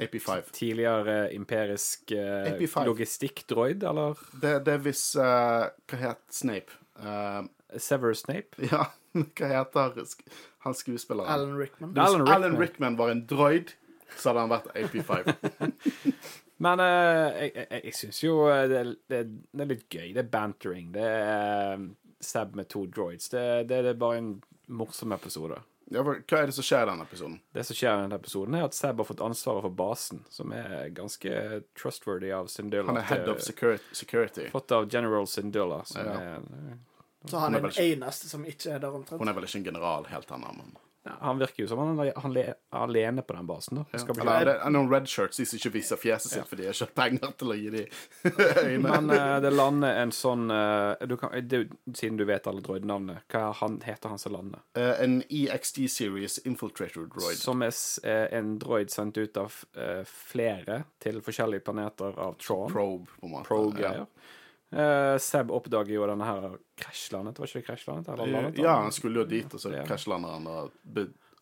AP5. 0.00 0.50
tidligere 0.56 1.34
imperisk 1.34 2.12
uh, 2.12 2.48
AP5. 2.48 2.84
logistikkdroid, 2.86 3.82
eller 3.84 4.16
Det, 4.32 4.54
det 4.64 4.74
er 4.74 4.84
hvis 4.86 5.02
uh, 5.16 5.68
Hva 5.90 5.98
het 6.00 6.22
Snape? 6.32 6.72
Uh, 6.96 7.44
Severus 7.76 8.24
Snape. 8.24 8.56
ja, 8.72 8.86
hva 9.12 9.50
heter 9.50 9.92
han 10.64 10.74
skuespilleren? 10.74 11.28
Alan 11.30 11.56
Rickman. 11.58 11.92
Hvis 11.94 12.06
Alan 12.06 12.28
Alan 12.28 12.56
Rickman. 12.56 12.60
Rickman. 12.60 12.96
var 12.96 13.10
en 13.10 13.26
droid, 13.26 13.74
så 14.16 14.32
hadde 14.32 14.40
han 14.40 14.50
vært 14.50 14.70
AP5. 14.74 15.34
Men 16.60 16.80
eh, 16.84 17.40
jeg, 17.46 17.52
jeg, 17.56 17.80
jeg 17.88 17.96
syns 17.96 18.20
jo 18.24 18.34
eh, 18.52 18.66
det, 18.68 18.80
det, 19.08 19.22
det 19.52 19.64
er 19.64 19.70
litt 19.70 19.86
gøy. 19.88 20.10
Det 20.12 20.22
er 20.24 20.30
bantering. 20.32 20.90
Det 20.92 21.06
er 21.08 21.74
eh, 21.78 21.88
Seb 22.20 22.54
med 22.58 22.68
to 22.68 22.82
droids. 22.86 23.30
Det, 23.32 23.44
det, 23.70 23.78
det 23.86 23.94
er 23.94 24.00
bare 24.00 24.18
en 24.20 24.32
morsom 24.68 25.14
episode. 25.16 25.56
Ja, 25.90 26.04
for 26.06 26.20
hva 26.20 26.42
er 26.42 26.50
det 26.50 26.54
som 26.54 26.62
skjer 26.62 26.84
i 26.84 26.90
denne 26.92 27.02
episoden? 27.08 27.38
Det 27.56 27.64
som 27.66 27.74
skjer 27.78 27.96
i 27.96 28.02
denne 28.04 28.18
episoden, 28.20 28.54
er 28.54 28.66
at 28.68 28.76
Seb 28.76 29.00
har 29.02 29.08
fått 29.08 29.22
ansvaret 29.24 29.64
for 29.64 29.74
basen, 29.80 30.20
som 30.30 30.52
er 30.54 30.92
ganske 30.94 31.32
trustworthy 31.80 32.30
av 32.36 32.46
Syndulla. 32.52 32.92
Han 32.92 33.00
er 33.00 33.08
head 33.08 33.32
of 33.32 33.40
security. 33.42 34.46
Fått 34.52 34.76
av 34.76 34.86
General 34.92 35.26
Syndulla, 35.26 35.80
som 35.88 36.04
Ja. 36.06 36.18
er 36.36 36.78
Så 37.26 37.40
han 37.42 37.54
er 37.56 37.60
den 37.66 37.74
eneste 37.82 38.28
som 38.30 38.44
ikke 38.48 38.76
er 38.76 38.78
der 38.84 38.94
omtrent. 38.94 39.18
Hun 39.18 39.28
er 39.28 39.34
vel 39.36 39.48
ikke 39.48 39.58
en 39.64 39.66
general 39.72 40.06
helt 40.12 40.30
ennå, 40.30 40.52
men 40.60 40.70
Han 41.04 41.38
virker 41.38 41.62
jo 41.62 41.68
som 41.70 41.78
han 41.80 42.36
er 42.36 42.54
alene 42.76 43.22
på 43.22 43.32
den 43.32 43.46
basen. 43.48 43.76
da. 43.80 43.84
ja. 43.92 43.98
Skal 43.98 44.14
bli- 44.14 44.24
det 44.44 44.54
er 44.60 44.72
noen 44.74 44.90
red 44.92 45.08
shirts 45.08 45.40
som 45.40 45.56
ikke 45.56 45.72
viser 45.78 45.96
fjeset 45.96 46.34
sitt 46.34 46.48
fordi 46.48 46.66
de 46.66 46.68
har 46.68 46.76
ikke 46.76 46.96
penger 46.98 47.32
til 47.40 47.52
å 47.54 47.56
gi 47.56 47.70
dem 47.72 47.86
øyne. 48.66 48.82
Men 48.84 49.12
uh, 49.14 49.36
det 49.40 49.52
lander 49.54 50.00
en 50.02 50.12
sånn 50.12 50.50
uh, 50.52 51.00
du 51.08 51.16
kan, 51.20 51.32
det, 51.48 51.62
Siden 51.96 52.18
du 52.20 52.26
vet 52.28 52.48
alle 52.50 52.60
droidnavnene, 52.64 53.22
hva 53.32 53.46
han, 53.62 53.80
heter 53.84 54.12
han 54.12 54.20
som 54.20 54.36
lander? 54.36 54.60
Uh, 54.76 54.92
en 55.00 55.22
EXD 55.24 55.86
Series 55.88 56.36
Infiltrator 56.44 57.08
Droid. 57.08 57.40
Som 57.40 57.64
er 57.64 57.72
en 58.36 58.58
droid 58.60 58.92
sendt 58.92 59.16
ut 59.16 59.36
av 59.40 59.54
flere 60.04 60.82
til 61.00 61.20
forskjellige 61.24 61.64
planeter 61.64 62.16
av 62.20 62.36
Tron. 62.42 62.68
Probe, 62.72 63.08
på 63.20 63.28
en 63.28 63.34
måte. 63.38 63.48
Pro-greier. 63.48 64.06
Eh, 64.72 65.16
Seb 65.18 65.50
oppdager 65.50 65.94
jo 65.96 66.06
denne 66.06 66.24
her 66.28 66.52
krasjlandet, 66.78 67.38
var 67.42 67.46
ikke 67.50 67.60
det 67.62 67.66
krasjlandet? 67.66 68.08
Eller 68.14 68.26
Ja, 68.30 68.40
landet, 68.42 68.58
ja, 68.62 68.76
han 68.84 68.92
skulle 68.94 69.24
jo 69.24 69.24
dit, 69.26 69.54
og 69.54 69.60
så 69.60 69.72
Ja. 69.74 69.82
krasjlander 69.88 70.28
han 70.36 70.46
og 70.46 70.70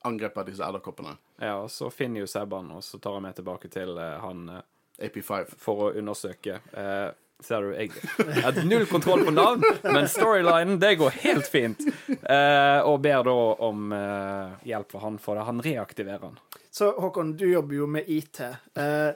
angriper 0.05 0.45
disse 0.47 0.62
edderkoppene. 0.64 1.16
Ja, 1.43 1.57
og 1.62 1.70
så 1.70 1.91
finner 1.93 2.20
jo 2.20 2.26
Seb 2.31 2.53
han, 2.55 2.70
og 2.72 2.83
så 2.83 2.99
tar 3.03 3.12
han 3.18 3.22
med 3.22 3.35
tilbake 3.37 3.68
til 3.70 3.97
uh, 3.99 4.18
han 4.22 4.49
uh, 4.49 4.61
AP5. 5.03 5.55
for 5.59 5.89
å 5.89 5.95
undersøke. 5.99 6.61
Eh, 6.72 7.11
ser 7.41 7.61
du, 7.62 7.68
jeg 7.76 7.91
jeg 8.18 8.43
har 8.43 8.64
null 8.66 8.87
kontroll 8.91 9.24
på 9.26 9.31
navn, 9.35 9.62
men 9.85 10.09
storylinen, 10.11 10.79
det 10.83 10.97
går 10.99 11.11
helt 11.22 11.47
fint. 11.47 11.85
Eh, 12.09 12.81
og 12.83 13.01
ber 13.05 13.22
da 13.29 13.35
om 13.68 13.93
eh, 13.93 14.57
hjelp 14.66 14.91
for 14.91 15.01
han, 15.05 15.18
for 15.22 15.39
det. 15.39 15.45
han 15.47 15.61
reaktiverer 15.62 16.24
han. 16.31 16.39
Så 16.70 16.91
Håkon, 16.99 17.37
du 17.39 17.47
jobber 17.51 17.74
jo 17.79 17.87
med 17.87 18.09
IT. 18.11 18.41
Eh, 18.74 19.12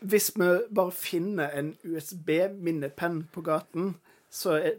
hvis 0.00 0.30
vi 0.36 0.50
bare 0.74 0.92
finner 0.92 1.54
en 1.56 1.72
USB-minnepenn 1.84 3.24
på 3.32 3.44
gaten, 3.46 3.94
så 4.30 4.58
er 4.58 4.76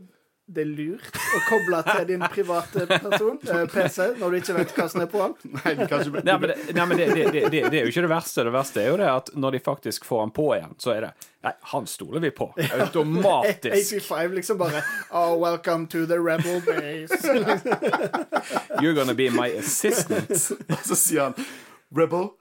det 0.48 0.64
lurt 0.64 1.18
å 1.18 1.40
koble 1.50 1.82
til 1.84 2.06
din 2.08 2.22
private 2.32 2.86
person, 2.88 3.36
eh, 3.52 3.66
PC 3.68 4.14
når 4.16 4.32
du 4.32 4.38
ikke 4.40 4.54
vet 4.56 4.70
hva 4.78 4.86
som 4.92 5.02
er 5.04 5.10
på 5.12 5.20
den. 5.20 5.58
Nei, 5.58 5.74
men, 5.76 6.46
det, 6.48 6.56
nei, 6.72 6.86
men 6.88 7.02
det, 7.02 7.08
det, 7.12 7.26
det, 7.34 7.42
det, 7.52 7.64
det 7.68 7.82
er 7.82 7.84
jo 7.84 7.92
ikke 7.92 8.06
det 8.06 8.12
verste. 8.14 8.46
Det 8.48 8.54
verste 8.56 8.84
er 8.84 8.88
jo 8.94 9.00
det 9.02 9.10
at 9.12 9.32
når 9.36 9.58
de 9.58 9.62
faktisk 9.66 10.08
får 10.08 10.24
han 10.24 10.32
på 10.38 10.48
igjen, 10.56 10.78
så 10.80 10.96
er 10.96 11.10
det 11.10 11.16
Nei, 11.48 11.52
han 11.72 11.86
stoler 11.88 12.20
vi 12.24 12.32
på. 12.36 12.48
Automatisk. 12.58 13.94
AP5 14.02 14.34
liksom 14.40 14.58
bare 14.60 14.82
Oh, 15.12 15.38
welcome 15.40 15.88
to 15.88 16.06
the 16.08 16.18
rebel 16.20 16.60
base. 16.66 17.14
You're 18.82 18.96
gonna 18.96 19.14
be 19.14 19.30
my 19.30 19.48
assistant. 19.60 20.32
Og 20.72 20.84
så 20.84 20.96
sier 20.96 21.30
han 21.30 21.48
Rebel 21.96 22.32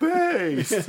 Base! 0.00 0.80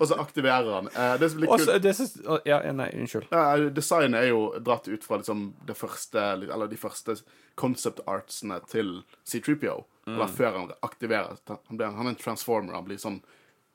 Og 0.00 0.06
så 0.08 0.18
aktiverer 0.20 0.70
han. 0.74 0.88
Eh, 0.88 1.14
det 1.20 1.30
som 1.30 1.40
blir 1.40 1.52
Også, 1.54 1.72
kult 1.72 1.84
det 1.84 1.94
synes, 1.98 2.14
å, 2.26 2.38
ja, 2.48 2.60
nei, 2.72 2.88
unnskyld. 2.98 3.28
Ja, 3.32 3.56
designet 3.76 4.20
er 4.20 4.30
jo 4.30 4.44
dratt 4.64 4.88
ut 4.88 5.06
fra 5.06 5.20
liksom 5.20 5.46
det 5.68 5.76
første, 5.78 6.24
eller 6.42 6.70
de 6.70 6.78
første 6.80 7.18
concept 7.60 8.02
artsene 8.10 8.60
til 8.70 8.96
C3PO. 9.26 9.82
Eller 10.06 10.28
før 10.28 10.58
han 10.58 10.72
aktiverer. 10.84 11.38
Han, 11.48 11.78
blir, 11.78 11.92
han 11.96 12.06
er 12.06 12.12
en 12.12 12.20
transformer. 12.20 12.76
Han 12.76 12.88
blir 12.88 13.00
sånn 13.00 13.22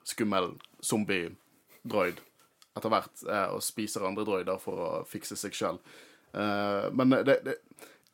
skummel 0.06 0.52
zombie-droid 0.86 2.22
etter 2.78 2.93
hvert, 2.93 3.24
eh, 3.26 3.47
og 3.56 3.64
spiser 3.66 4.06
andre 4.08 4.28
droider 4.28 4.62
for 4.62 4.84
å 4.86 4.91
fikse 5.10 5.38
seg 5.39 5.58
sjøl. 5.58 5.82
men 6.93 7.16
det, 7.26 7.39
det, 7.41 7.56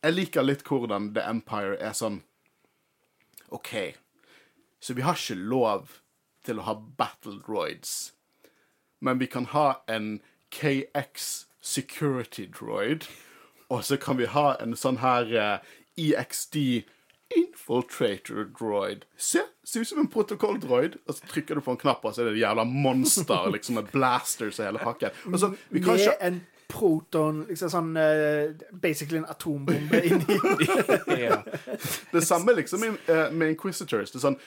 jeg 0.06 0.14
liker 0.14 0.46
litt 0.46 0.64
hvordan 0.64 1.10
The 1.16 1.26
Empire 1.28 1.76
er 1.82 1.96
sånn 1.98 2.22
OK, 3.56 3.72
så 4.80 4.94
vi 4.94 5.04
har 5.06 5.18
ikke 5.18 5.38
lov 5.38 5.96
til 6.46 6.62
å 6.62 6.68
ha 6.70 6.78
battle 6.98 7.40
droids. 7.46 8.14
Men 9.02 9.20
vi 9.20 9.28
kan 9.30 9.50
ha 9.52 9.82
en 9.92 10.20
KX 10.56 11.46
security 11.62 12.48
droid. 12.60 13.08
Og 13.70 13.86
så 13.86 13.98
kan 13.98 14.18
vi 14.18 14.30
ha 14.30 14.54
en 14.62 14.76
sånn 14.78 15.02
her 15.02 15.32
uh, 15.34 15.76
EXD 15.98 16.86
infiltrator 17.36 18.46
droid. 18.60 19.06
Se, 19.18 19.42
ser 19.66 19.82
ut 19.82 19.90
som 19.90 20.04
en 20.04 20.12
protokolldroid. 20.12 21.00
Og 21.08 21.18
så 21.18 21.30
trykker 21.32 21.58
du 21.58 21.66
på 21.66 21.74
en 21.74 21.82
knapp, 21.82 22.06
og 22.06 22.14
så 22.14 22.24
er 22.24 22.30
det 22.30 22.36
et 22.38 22.44
jævla 22.44 22.66
monster 22.70 23.50
liksom 23.54 23.80
med 23.80 23.90
blasters 23.94 24.60
og 24.60 24.70
hele 24.70 24.84
hakken. 24.86 25.24
Og 25.32 25.40
så, 25.42 25.52
vi 25.74 25.82
kan 25.84 26.00
ikke 26.00 26.20
en 26.30 26.44
proton, 26.70 27.44
liksom 27.50 27.70
sånn 27.70 27.92
uh, 27.98 28.54
Basically 28.82 29.22
en 29.22 29.30
atombombe 29.30 30.02
inni. 30.06 30.40
Ja. 31.26 31.42
Det 32.12 32.22
samme 32.26 32.56
liksom 32.58 32.82
med, 32.82 33.02
uh, 33.10 33.28
med 33.34 33.56
Inquisitors. 33.56 34.14
Det 34.14 34.22
er 34.22 34.30
sånn 34.30 34.40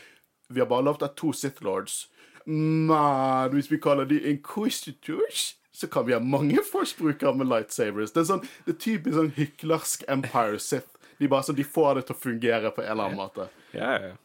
Vi 0.49 0.61
har 0.61 0.68
bare 0.70 0.84
lovt 0.84 1.03
at 1.03 1.16
to 1.16 1.32
Sith 1.32 1.64
Lords. 1.64 2.07
Men 2.49 3.53
hvis 3.53 3.70
vi 3.70 3.80
kaller 3.80 4.09
de 4.09 4.20
Inquisitors, 4.30 5.57
så 5.72 5.86
kan 5.86 6.07
vi 6.07 6.14
ha 6.16 6.20
mange 6.20 6.62
Force-brukere 6.72 7.34
med 7.36 7.51
lightsabers. 7.51 8.14
Det 8.14 8.22
er 8.22 8.30
sånn, 8.30 8.46
det 8.66 8.74
er 8.74 8.78
typisk 8.82 9.18
sånn 9.18 9.34
hyklersk 9.36 10.07
Empire 10.09 10.59
Sith. 10.62 10.96
De 11.18 11.28
bare 11.28 11.44
sånn, 11.46 11.59
de 11.59 11.66
får 11.66 11.99
det 11.99 12.09
til 12.09 12.16
å 12.16 12.22
fungere 12.22 12.72
på 12.72 12.82
en 12.82 12.94
eller 12.94 13.11
annen 13.11 13.20
måte. 13.20 13.46
Ja, 13.76 13.92
ja. 14.01 14.16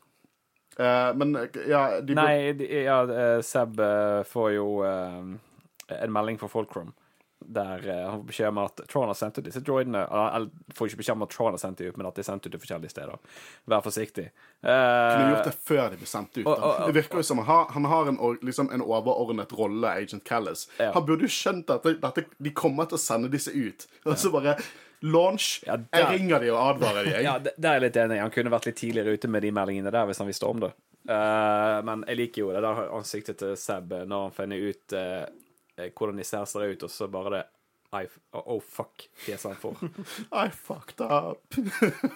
Eh, 0.79 1.11
men 1.19 1.35
ja 1.69 1.83
de 2.01 2.15
Nei, 2.17 2.53
de, 2.57 2.65
ja, 2.87 3.03
eh, 3.05 3.39
Seb 3.45 3.77
uh, 3.77 4.23
får 4.25 4.47
jo 4.55 4.67
uh, 4.81 5.21
en 5.93 6.13
melding 6.15 6.39
fra 6.41 6.49
Folkrom 6.49 6.89
der 7.47 7.83
eh, 7.89 8.03
han 8.09 8.19
får 8.21 8.27
beskjed 8.27 8.47
om 8.53 8.57
at 8.63 8.81
Tron 8.91 9.07
har 9.11 9.17
sendt 9.17 9.37
ut 9.39 9.45
disse 9.45 9.61
droidene 9.63 10.03
Eller 10.09 10.49
får 10.75 10.87
ikke 10.89 10.99
beskjed 11.01 11.17
om 11.17 11.25
at 11.25 11.33
Tron 11.33 11.51
har 11.55 11.61
sendt 11.61 11.77
dem 11.81 11.87
ut, 11.91 11.97
men 11.97 12.07
at 12.07 12.15
de 12.15 12.23
er 12.23 12.27
sendt 12.27 12.45
ut 12.47 12.51
til 12.53 12.61
forskjellige 12.61 12.93
steder. 12.93 13.17
Vær 13.69 13.83
forsiktig. 13.85 14.29
kunne 14.63 15.29
gjort 15.33 15.43
Eh, 15.43 15.49
det 15.49 15.55
før 15.67 15.89
de 15.91 15.97
ble 15.97 16.07
sendt 16.07 16.37
ut. 16.37 16.47
og- 16.47 16.85
Det 16.87 16.95
virker 16.95 17.17
jo 17.17 17.23
som 17.23 17.37
han 17.37 17.45
har, 17.45 17.65
han 17.73 17.85
har 17.85 18.07
en, 18.07 18.17
liksom 18.41 18.71
en 18.73 18.81
overordnet 18.81 19.51
rolle, 19.57 19.87
Agent 19.87 20.23
Callis. 20.23 20.67
Ja. 20.79 20.91
Han 20.93 21.05
burde 21.05 21.21
jo 21.21 21.27
skjønt 21.27 21.69
at 21.69 21.83
dette, 21.83 22.25
de 22.41 22.51
kommer 22.51 22.85
til 22.87 22.97
å 22.97 23.01
sende 23.01 23.29
disse 23.31 23.51
ut. 23.51 23.87
Og 24.05 24.17
så 24.17 24.31
bare 24.31 24.57
Launch. 25.03 25.63
Ja, 25.67 25.75
jeg 25.91 26.19
ringer 26.19 26.39
de 26.39 26.49
og 26.53 26.61
advarer 26.77 27.03
de. 27.03 27.11
Jeg. 27.11 27.23
ja, 27.27 27.37
der 27.39 27.69
er 27.69 27.79
jeg 27.79 27.81
litt 27.89 27.97
enig. 27.97 28.19
Han 28.23 28.31
kunne 28.31 28.51
vært 28.53 28.65
litt 28.69 28.77
tidligere 28.79 29.17
ute 29.17 29.27
med 29.27 29.41
de 29.43 29.51
meldingene 29.51 29.91
der 29.91 30.05
hvis 30.07 30.17
han 30.23 30.27
visste 30.27 30.47
om 30.47 30.59
det. 30.63 30.71
Uh, 31.03 31.81
men 31.83 32.05
jeg 32.07 32.15
liker 32.15 32.45
jo 32.45 32.51
det 32.55 32.61
der 32.63 32.85
ansiktet 32.95 33.37
til 33.41 33.57
Seb 33.59 33.91
når 34.07 34.29
han 34.29 34.31
finner 34.31 34.61
ut 34.69 34.93
eh, 34.95 35.25
eh, 35.77 35.89
hvordan 35.91 36.19
de 36.21 36.25
ser 36.27 36.45
seg 36.49 36.73
ut, 36.75 36.85
og 36.87 36.91
så 36.93 37.07
bare 37.11 37.33
det 37.37 37.43
I, 37.93 38.07
Oh, 38.33 38.59
fuck, 38.61 39.07
fjeset 39.25 39.51
han 39.51 39.59
får. 39.61 39.83
I 40.31 40.47
fucked 40.49 41.01
up. 41.05 41.53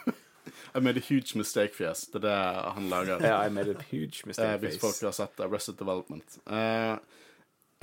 I 0.76 0.80
made 0.80 0.98
a 0.98 1.04
huge 1.04 1.36
mistake-fjes. 1.38 2.08
Det 2.14 2.18
er 2.18 2.26
det 2.26 2.72
han 2.78 2.90
lager. 2.90 3.22
Ja, 3.28 3.44
I 3.46 3.50
made 3.54 3.76
a 3.76 3.84
huge 3.92 4.24
Eh, 4.24 4.28
mistake 4.32 4.58
hvis 4.64 4.80
folk 4.82 5.02
har 5.06 5.14
sett 5.14 5.40
Arrested 5.46 5.78
Development. 5.78 6.40
Eh, 6.50 6.96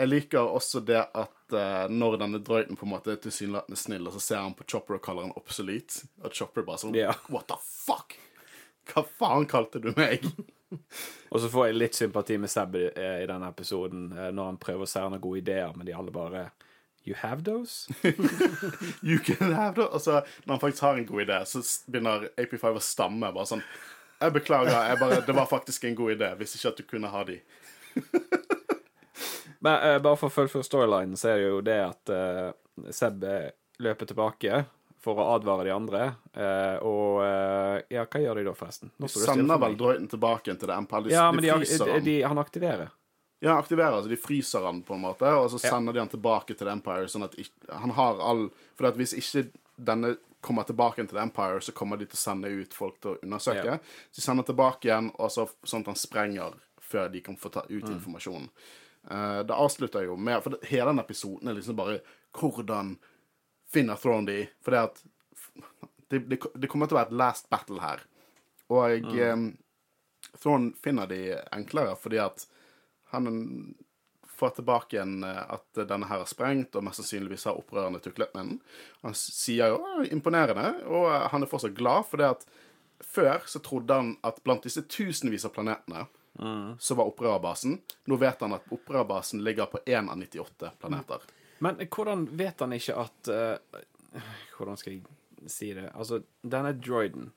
jeg 0.00 0.10
liker 0.10 0.42
også 0.50 0.80
det 0.82 1.04
at 1.14 1.54
når 1.92 2.16
denne 2.18 2.40
drøyten 2.42 2.74
på 2.74 2.82
en 2.88 2.90
måte 2.96 3.12
er 3.14 3.20
tilsynelatende 3.22 3.78
snill, 3.78 4.08
og 4.10 4.16
så 4.16 4.22
ser 4.24 4.40
han 4.42 4.56
på 4.58 4.64
Chopper 4.66 4.96
og 4.96 5.04
kaller 5.04 5.28
han 5.28 5.36
obsolete, 5.38 6.08
og 6.24 6.34
Chopper 6.34 6.66
bare 6.66 6.82
sånn 6.82 6.96
yeah. 6.98 7.14
What 7.30 7.46
the 7.52 7.60
fuck? 7.62 8.16
Hva 8.90 9.04
faen 9.20 9.46
kalte 9.46 9.78
du 9.84 9.92
meg? 9.94 10.26
Og 11.32 11.40
så 11.40 11.48
får 11.48 11.66
jeg 11.66 11.78
litt 11.78 11.98
sympati 11.98 12.36
med 12.40 12.50
Seb 12.50 12.76
i, 12.78 12.84
eh, 12.88 13.22
i 13.22 13.28
denne 13.30 13.48
episoden, 13.50 14.06
eh, 14.12 14.30
når 14.34 14.52
han 14.52 14.60
prøver 14.62 14.86
å 14.86 14.90
se 14.90 15.02
noen 15.02 15.22
gode 15.22 15.42
ideer, 15.42 15.72
men 15.76 15.88
de 15.88 15.96
alle 15.96 16.14
bare 16.14 16.48
You 17.04 17.14
have 17.20 17.44
those? 17.44 17.92
You 19.02 19.18
can 19.18 19.52
have 19.52 19.74
those. 19.76 19.90
Og 19.92 20.00
så 20.00 20.22
når 20.44 20.54
han 20.54 20.60
faktisk 20.60 20.82
har 20.86 20.96
en 20.96 21.06
god 21.06 21.22
idé, 21.26 21.40
så 21.44 21.60
begynner 21.92 22.30
AP5 22.40 22.78
å 22.78 22.80
stamme. 22.80 23.28
Bare 23.28 23.50
sånn 23.50 23.64
Jeg 24.22 24.32
beklager, 24.32 24.72
jeg 24.88 25.00
bare, 25.02 25.18
det 25.26 25.34
var 25.36 25.50
faktisk 25.50 25.84
en 25.84 25.98
god 25.98 26.14
idé. 26.14 26.30
Hvis 26.38 26.56
ikke 26.56 26.70
at 26.72 26.80
du 26.80 26.86
kunne 26.88 27.10
ha 27.12 27.24
de. 27.28 27.36
Men 29.64 29.76
uh, 29.84 29.98
bare 30.00 30.16
for 30.16 30.30
å 30.30 30.32
fullføre 30.32 30.64
storylinen, 30.64 31.18
så 31.20 31.34
er 31.34 31.42
det 31.42 31.44
jo 31.44 31.60
det 31.66 31.76
at 31.82 32.14
uh, 32.14 32.88
Seb 32.88 33.20
løper 33.84 34.08
tilbake 34.08 34.64
for 35.04 35.20
å 35.20 35.26
advare 35.36 35.66
de 35.68 35.72
andre. 35.74 36.02
eh, 36.34 36.76
og 36.82 37.20
eh, 37.22 37.82
Ja, 37.92 38.04
hva 38.08 38.20
gjør 38.24 38.40
de 38.40 38.44
da, 38.48 38.54
forresten? 38.58 38.90
Nå 38.98 39.08
står 39.12 39.28
Sender 39.34 39.58
vel 39.60 39.76
Drøyten 39.76 39.78
droiden 39.84 40.08
tilbake 40.16 40.54
til 40.56 40.68
det 40.72 40.76
Empire. 40.80 41.02
De, 41.06 41.10
Ja, 41.14 41.26
de 41.30 41.36
men 41.36 41.44
de, 41.44 41.50
fryser 41.60 41.84
de, 41.84 41.92
han. 41.92 42.04
de, 42.08 42.16
han 42.22 42.38
aktiverer. 42.42 42.92
Ja, 43.44 43.58
aktiverer, 43.60 43.92
altså 43.98 44.08
de 44.08 44.16
fryser 44.16 44.64
han 44.64 44.78
på 44.82 44.94
en 44.96 45.02
måte, 45.04 45.28
og 45.36 45.50
så 45.52 45.58
Ja. 45.60 45.70
sender 45.74 45.92
de 45.92 46.00
han 46.00 46.08
tilbake 46.08 46.54
til 46.56 46.64
The 46.66 46.72
Empire, 46.72 47.06
sånn 47.12 47.24
at 47.26 47.34
han 47.70 47.90
har 47.90 48.20
all 48.24 48.46
For 48.76 48.86
at 48.88 48.96
hvis 48.96 49.12
ikke 49.20 49.50
denne 49.78 50.16
kommer 50.44 50.64
tilbake 50.64 50.96
til 51.04 51.08
The 51.16 51.20
Empire, 51.22 51.60
så 51.60 51.72
kommer 51.72 51.96
de 52.00 52.06
til 52.06 52.16
å 52.16 52.22
sende 52.24 52.48
ut 52.48 52.72
folk 52.76 53.00
til 53.00 53.14
å 53.14 53.18
undersøke. 53.22 53.64
Ja. 53.64 53.78
Så 54.12 54.20
de 54.20 54.24
sender 54.24 54.44
tilbake 54.48 54.88
igjen, 54.88 55.10
og 55.18 55.30
så, 55.30 55.48
sånn 55.64 55.80
at 55.84 55.86
han 55.92 55.96
sprenger 56.00 56.54
før 56.80 57.08
de 57.12 57.20
kan 57.20 57.36
få 57.36 57.50
ta 57.52 57.62
ut 57.68 57.84
Mm. 57.84 57.94
informasjonen. 57.98 58.48
Uh, 59.10 59.42
det 59.42 59.52
avslutter 59.52 60.04
jo 60.06 60.16
med 60.16 60.42
For 60.42 60.50
det, 60.50 60.64
hele 60.68 60.86
den 60.86 60.98
episoden 61.04 61.48
er 61.48 61.54
liksom 61.54 61.76
bare 61.76 62.00
hvordan 62.32 62.96
finner 63.74 63.98
Throne 64.00 64.26
de? 64.30 64.38
For 64.64 64.74
det 64.76 64.84
det, 66.12 66.18
det, 66.30 66.38
det 66.54 66.68
kommer 66.70 66.86
til 66.86 66.96
å 66.96 67.00
være 67.00 67.10
et 67.10 67.18
last 67.20 67.48
battle 67.50 67.80
her. 67.82 68.02
Og 68.70 69.02
Mm. 69.04 69.48
eh, 69.54 70.36
Thrawn 70.40 70.70
finner 70.82 71.06
de 71.10 71.18
enklere 71.52 71.94
fordi 72.00 72.18
at 72.22 72.46
han 73.12 73.74
får 74.34 74.54
tilbake 74.56 74.96
igjen 74.96 75.22
eh, 75.24 75.42
at 75.54 75.80
denne 75.88 76.06
her 76.10 76.22
er 76.24 76.30
sprengt, 76.30 76.74
og 76.76 76.84
mest 76.86 77.00
sannsynligvis 77.02 77.44
har 77.48 77.58
opprørerne 77.60 78.00
tuklet 78.02 78.32
med 78.34 78.48
den. 78.48 78.60
Han 79.04 79.14
sier 79.14 79.74
jo 79.74 80.04
imponerende, 80.10 80.72
og 80.88 81.06
eh, 81.12 81.28
han 81.32 81.42
er 81.46 81.50
fortsatt 81.50 81.76
glad, 81.76 82.06
for 82.10 82.22
det 82.22 82.30
at 82.32 82.46
før 83.04 83.44
så 83.50 83.60
trodde 83.62 83.94
han 83.94 84.12
at 84.24 84.40
blant 84.44 84.64
disse 84.66 84.82
tusenvis 84.90 85.44
av 85.48 85.54
planetene 85.56 86.06
så 86.82 86.96
var 86.98 87.06
opprørerbasen. 87.12 87.76
Nå 88.10 88.16
vet 88.18 88.40
han 88.42 88.56
at 88.56 88.64
opprørerbasen 88.74 89.38
ligger 89.46 89.68
på 89.70 89.78
én 89.86 90.08
av 90.10 90.16
98 90.18 90.72
planeter. 90.82 91.20
Men 91.60 91.76
hvordan 91.86 92.26
vet 92.36 92.60
han 92.60 92.72
ikke 92.72 92.96
at 92.96 93.28
uh, 93.28 93.80
Hvordan 94.58 94.76
skal 94.76 94.92
jeg 94.92 95.02
si 95.50 95.72
det? 95.74 95.90
Altså, 95.94 96.22
denne 96.42 96.72
droiden 96.80 97.32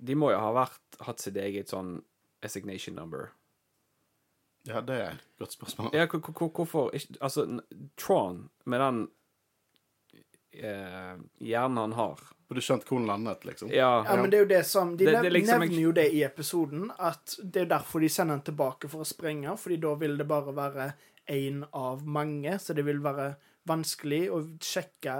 De 0.00 0.14
må 0.14 0.30
jo 0.32 0.38
ha 0.38 0.52
vært, 0.52 0.80
hatt 1.06 1.18
sitt 1.20 1.36
eget 1.36 1.68
sånn 1.68 2.02
assignation 2.42 2.94
number. 2.94 3.30
Ja, 4.68 4.80
det 4.80 4.94
er 5.00 5.10
et 5.16 5.24
godt 5.40 5.52
spørsmål. 5.56 5.90
Ja, 5.94 6.06
hvor- 6.06 6.20
hvor- 6.32 6.50
hvorfor 6.54 6.90
ikke 6.94 7.16
Altså, 7.20 7.60
Tron, 7.96 8.48
med 8.64 8.80
den 8.80 9.08
eh, 10.52 11.16
hjernen 11.38 11.76
han 11.78 11.92
har 11.92 12.18
Burde 12.48 12.62
skjønt 12.64 12.84
hvor 12.88 12.98
den 12.98 13.06
landet, 13.10 13.42
liksom. 13.44 13.68
Ja, 13.70 14.04
Ja, 14.06 14.16
men 14.16 14.30
det 14.30 14.38
er 14.38 14.40
jo 14.46 14.48
det 14.48 14.62
som 14.66 14.96
De 14.96 15.04
Det- 15.04 15.12
nev 15.12 15.22
det 15.22 15.32
liksom 15.32 15.60
nevner 15.60 15.80
jo 15.82 15.92
det 15.92 16.06
i 16.14 16.22
episoden, 16.24 16.90
at 16.98 17.34
det 17.44 17.62
er 17.62 17.66
derfor 17.66 18.00
de 18.00 18.08
sender 18.08 18.36
den 18.36 18.54
tilbake 18.54 18.88
for 18.88 19.00
å 19.04 19.06
sprenge, 19.06 19.52
fordi 19.58 19.76
da 19.80 19.94
vil 19.94 20.16
det 20.16 20.26
bare 20.28 20.54
være 20.54 20.94
én 21.28 21.64
av 21.76 22.04
mange, 22.06 22.58
så 22.58 22.74
det 22.74 22.84
vil 22.86 23.02
være 23.04 23.34
vanskelig 23.68 24.22
å 24.32 24.42
sjekke 24.64 25.18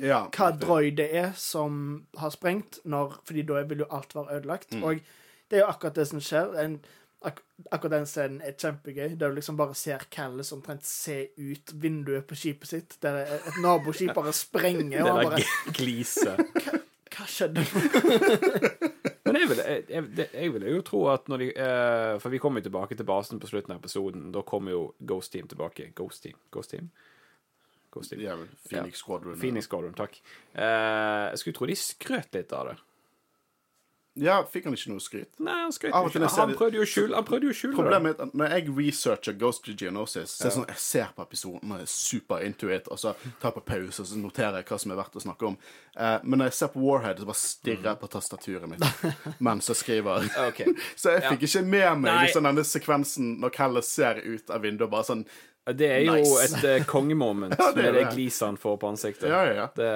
Ja, 0.00 0.22
hva 0.32 0.50
droid 0.56 0.96
det 0.96 1.10
er 1.20 1.32
som 1.36 2.06
har 2.16 2.30
sprengt, 2.32 2.78
når, 2.88 3.18
fordi 3.28 3.42
da 3.48 3.60
vil 3.68 3.82
jo 3.84 3.88
alt 3.92 4.14
være 4.16 4.38
ødelagt. 4.38 4.72
Mm. 4.72 4.84
Og 4.88 5.02
det 5.50 5.58
er 5.58 5.64
jo 5.66 5.68
akkurat 5.72 5.98
det 6.00 6.06
som 6.08 6.22
skjer. 6.24 6.54
En, 6.62 6.78
ak 7.20 7.42
akkurat 7.68 7.92
den 7.98 8.06
scenen 8.08 8.38
er 8.40 8.54
kjempegøy, 8.56 9.18
der 9.20 9.28
du 9.28 9.36
liksom 9.36 9.58
bare 9.60 9.74
ser 9.76 10.06
Callis 10.10 10.52
omtrent 10.56 10.86
se 10.88 11.18
ut 11.36 11.74
vinduet 11.82 12.24
på 12.30 12.38
skipet 12.38 12.70
sitt, 12.70 12.96
der 13.04 13.20
et 13.26 13.58
naboskip 13.60 14.14
bare 14.16 14.32
sprenger, 14.32 15.02
og 15.04 15.10
han 15.18 15.28
bare 15.28 15.42
g- 15.44 15.74
gliset. 15.76 16.40
Hva 17.10 17.26
skjedde? 17.28 17.66
Men 19.40 19.60
jeg 19.60 20.02
vil, 20.04 20.18
jeg, 20.18 20.28
jeg, 20.34 20.52
vil 20.54 20.66
jo 20.70 20.82
tro 20.86 21.04
at 21.12 21.30
når 21.32 21.42
de 21.42 21.46
uh, 21.54 22.16
For 22.20 22.32
vi 22.32 22.40
kommer 22.42 22.60
jo 22.60 22.68
tilbake 22.68 22.98
til 22.98 23.08
basen 23.08 23.40
på 23.40 23.48
slutten 23.50 23.74
av 23.74 23.80
episoden. 23.80 24.28
Da 24.34 24.44
kommer 24.46 24.74
jo 24.74 24.82
Ghost 25.00 25.32
Team 25.32 25.48
tilbake. 25.50 25.90
Ghost 25.96 26.24
Team? 26.26 26.36
Ghost 26.50 26.74
Team? 26.74 26.90
Ghost 27.90 28.12
Team. 28.12 28.22
Ja, 28.22 28.36
Phoenix 28.68 29.02
Squadron. 29.02 29.38
Phoenix 29.40 29.66
Squadron, 29.70 29.96
takk. 29.98 30.20
Uh, 30.54 31.30
jeg 31.32 31.42
skulle 31.42 31.58
tro 31.58 31.70
de 31.70 31.78
skrøt 31.78 32.36
litt 32.36 32.54
av 32.56 32.70
det. 32.70 32.76
Ja, 34.18 34.40
fikk 34.42 34.64
han 34.66 34.74
ikke 34.74 34.90
noe 34.90 35.00
skryt? 35.00 35.28
Nei, 35.38 35.54
han 35.62 35.70
skrøt 35.72 35.92
jo 35.94 36.08
ikke. 36.10 36.30
Han 36.34 36.50
prøvde 36.58 36.80
jo 36.80 36.82
å 36.82 36.88
skjule 36.90 37.14
Han 37.14 37.24
prøvde 37.28 37.46
jo 37.46 37.52
å 37.54 37.56
skjule. 37.56 37.76
Problemet 37.78 38.18
er 38.18 38.26
at 38.26 38.32
når 38.36 38.54
jeg 38.56 38.72
researcher 38.74 39.36
Ghost 39.38 39.68
Geonosis, 39.70 40.32
så 40.34 40.42
er 40.42 40.48
det 40.48 40.54
sånn, 40.56 40.66
jeg 40.72 40.82
ser 40.82 41.12
på 41.14 41.22
episoden 41.28 41.70
og 41.76 41.84
er 41.84 41.90
super 41.92 42.42
into 42.44 42.68
it, 42.74 42.90
og 42.90 42.98
så 42.98 43.12
tar 43.40 43.52
jeg 43.52 43.56
på 43.60 43.62
pause 43.70 44.02
og 44.02 44.08
så 44.10 44.18
noterer 44.18 44.58
jeg 44.60 44.66
hva 44.72 44.78
som 44.82 44.90
er 44.96 44.98
verdt 44.98 45.20
å 45.20 45.22
snakke 45.22 45.46
om. 45.52 45.56
Eh, 45.94 46.16
men 46.24 46.42
når 46.42 46.50
jeg 46.50 46.58
ser 46.58 46.72
på 46.74 46.82
Warhead, 46.82 47.22
så 47.22 47.28
bare 47.30 47.40
stirrer 47.44 47.88
jeg 47.92 48.00
på 48.02 48.10
tastaturet 48.16 48.72
mitt 48.74 49.06
mens 49.46 49.70
jeg 49.70 49.80
skriver. 49.84 50.26
okay. 50.48 50.74
Så 51.00 51.14
jeg 51.14 51.24
fikk 51.30 51.46
ikke 51.46 51.64
med 51.70 52.02
meg 52.02 52.20
liksom, 52.26 52.50
denne 52.50 52.66
sekvensen 52.66 53.36
når 53.40 53.54
Kalle 53.54 53.84
ser 53.86 54.18
ut 54.26 54.50
av 54.50 54.66
vinduet 54.66 54.90
bare 54.90 55.06
sånn 55.06 55.22
Det 55.70 55.86
er 55.86 56.02
jo 56.08 56.18
Nice. 56.18 56.50
et 56.50 56.64
uh, 56.66 56.86
kongemoment 56.90 57.54
Ja, 57.60 57.70
det 57.76 57.86
er 57.86 57.92
med 57.92 57.98
det 58.00 58.04
det. 58.08 58.14
gliset 58.18 58.46
han 58.48 58.58
får 58.58 58.76
på 58.82 58.90
ansiktet. 58.90 59.28
Ja, 59.30 59.44
ja, 59.46 59.54
ja. 59.62 59.66
Det, 59.76 59.90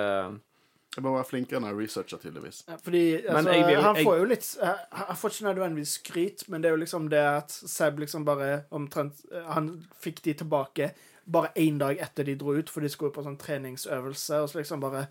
Jeg 0.94 1.02
må 1.02 1.12
være 1.16 1.26
flinkere 1.26 1.58
enn 1.58 1.66
jeg 1.66 1.78
researcher, 1.78 2.20
tydeligvis. 2.22 2.60
Ja, 2.68 2.76
Fordi 2.82 3.02
altså, 3.18 3.54
jeg 3.56 3.72
jeg, 3.72 3.80
han 3.82 3.98
får 3.98 4.18
jo 4.20 4.28
litt 4.30 4.50
eh, 4.62 4.84
Han 5.00 5.18
får 5.18 5.34
ikke 5.34 5.48
nødvendigvis 5.48 5.94
skryt, 5.98 6.44
men 6.48 6.62
det 6.62 6.70
er 6.70 6.76
jo 6.76 6.82
liksom 6.84 7.08
det 7.10 7.24
at 7.32 7.50
Seb 7.50 7.98
liksom 7.98 8.26
bare 8.28 8.52
omtrent 8.70 9.24
eh, 9.32 9.48
Han 9.56 9.72
fikk 10.00 10.22
de 10.24 10.36
tilbake 10.44 10.92
bare 11.24 11.50
én 11.58 11.80
dag 11.80 11.98
etter 12.04 12.28
de 12.28 12.36
dro 12.38 12.52
ut, 12.54 12.70
for 12.70 12.84
de 12.84 12.90
skulle 12.92 13.14
på 13.14 13.24
sånn 13.24 13.40
treningsøvelse, 13.40 14.42
og 14.44 14.50
så 14.52 14.60
liksom 14.60 14.82
bare 14.84 15.06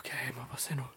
OK, 0.00 0.08
jeg 0.08 0.32
må 0.32 0.46
bare 0.48 0.62
si 0.64 0.74
noe. 0.78 0.88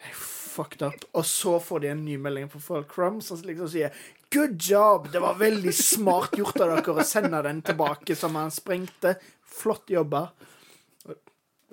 Jeg 0.00 0.16
fucked 0.54 0.82
up. 0.86 1.04
Og 1.12 1.26
så 1.26 1.58
får 1.60 1.84
de 1.84 1.90
en 1.92 2.04
ny 2.04 2.16
melding 2.20 2.48
på 2.50 2.60
Fulcrum 2.62 3.20
som 3.24 3.40
liksom 3.42 3.70
sier 3.70 3.94
Good 4.34 4.56
job! 4.58 5.10
Det 5.12 5.20
var 5.22 5.38
veldig 5.38 5.74
smart 5.76 6.34
gjort 6.38 6.58
av 6.64 6.72
dere 6.72 6.96
å 6.98 7.06
sende 7.06 7.42
den 7.46 7.60
tilbake 7.62 8.16
som 8.18 8.34
han 8.38 8.50
sprengte. 8.54 9.14
Flott 9.46 9.92
jobba. 9.92 10.26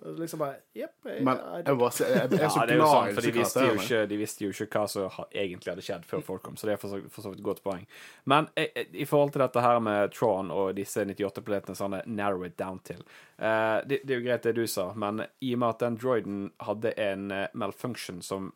Liksom 0.01 0.39
bare 0.39 0.55
Jepp. 0.73 1.05
jeg- 1.05 1.23
Men 1.23 1.37
jeg, 1.37 1.65
jeg, 1.65 2.31
jeg 2.31 2.41
er 2.41 2.49
så 2.49 2.59
ja, 2.59 2.65
glad 2.65 3.09
i 3.09 3.13
for 3.13 3.21
de 3.21 3.31
visste, 3.31 3.65
jo 3.65 3.73
ikke, 3.73 4.07
de 4.09 4.17
visste 4.17 4.45
jo 4.45 4.49
ikke 4.49 4.79
hva 4.79 4.87
som 4.89 5.09
egentlig 5.31 5.71
hadde 5.71 5.83
skjedd 5.85 6.05
før 6.09 6.23
folk 6.25 6.41
kom, 6.43 6.55
så 6.57 6.65
det 6.67 6.73
er 6.73 6.81
for 6.81 6.89
så, 6.89 7.01
for 7.09 7.21
så 7.21 7.29
vidt 7.29 7.39
et 7.39 7.45
godt 7.45 7.61
poeng. 7.63 7.85
Men 8.25 8.47
eh, 8.55 8.71
eh, 8.75 8.87
i 8.93 9.05
forhold 9.05 9.31
til 9.35 9.43
dette 9.43 9.61
her 9.61 9.79
med 9.79 10.11
Tron 10.15 10.49
og 10.51 10.73
disse 10.75 11.05
98-planetene, 11.05 11.77
sånn 11.77 11.93
eh, 11.99 12.07
narrow 12.07 12.43
it 12.47 12.57
down 12.57 12.79
til 12.79 13.03
uh, 13.03 13.81
det, 13.85 14.01
det 14.03 14.15
er 14.15 14.19
jo 14.19 14.25
greit 14.25 14.43
det 14.49 14.55
du 14.57 14.65
sa, 14.67 14.87
men 14.95 15.21
i 15.41 15.53
og 15.53 15.61
med 15.61 15.69
at 15.69 15.85
den 15.85 15.99
droiden 16.01 16.41
hadde 16.65 16.95
en 16.97 17.29
uh, 17.31 17.45
malfunction 17.53 18.21
som 18.25 18.49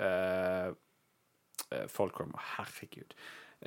uh, 0.00 0.68
eh, 1.70 1.86
Fulcrum 1.88 2.36
Herregud. 2.56 3.16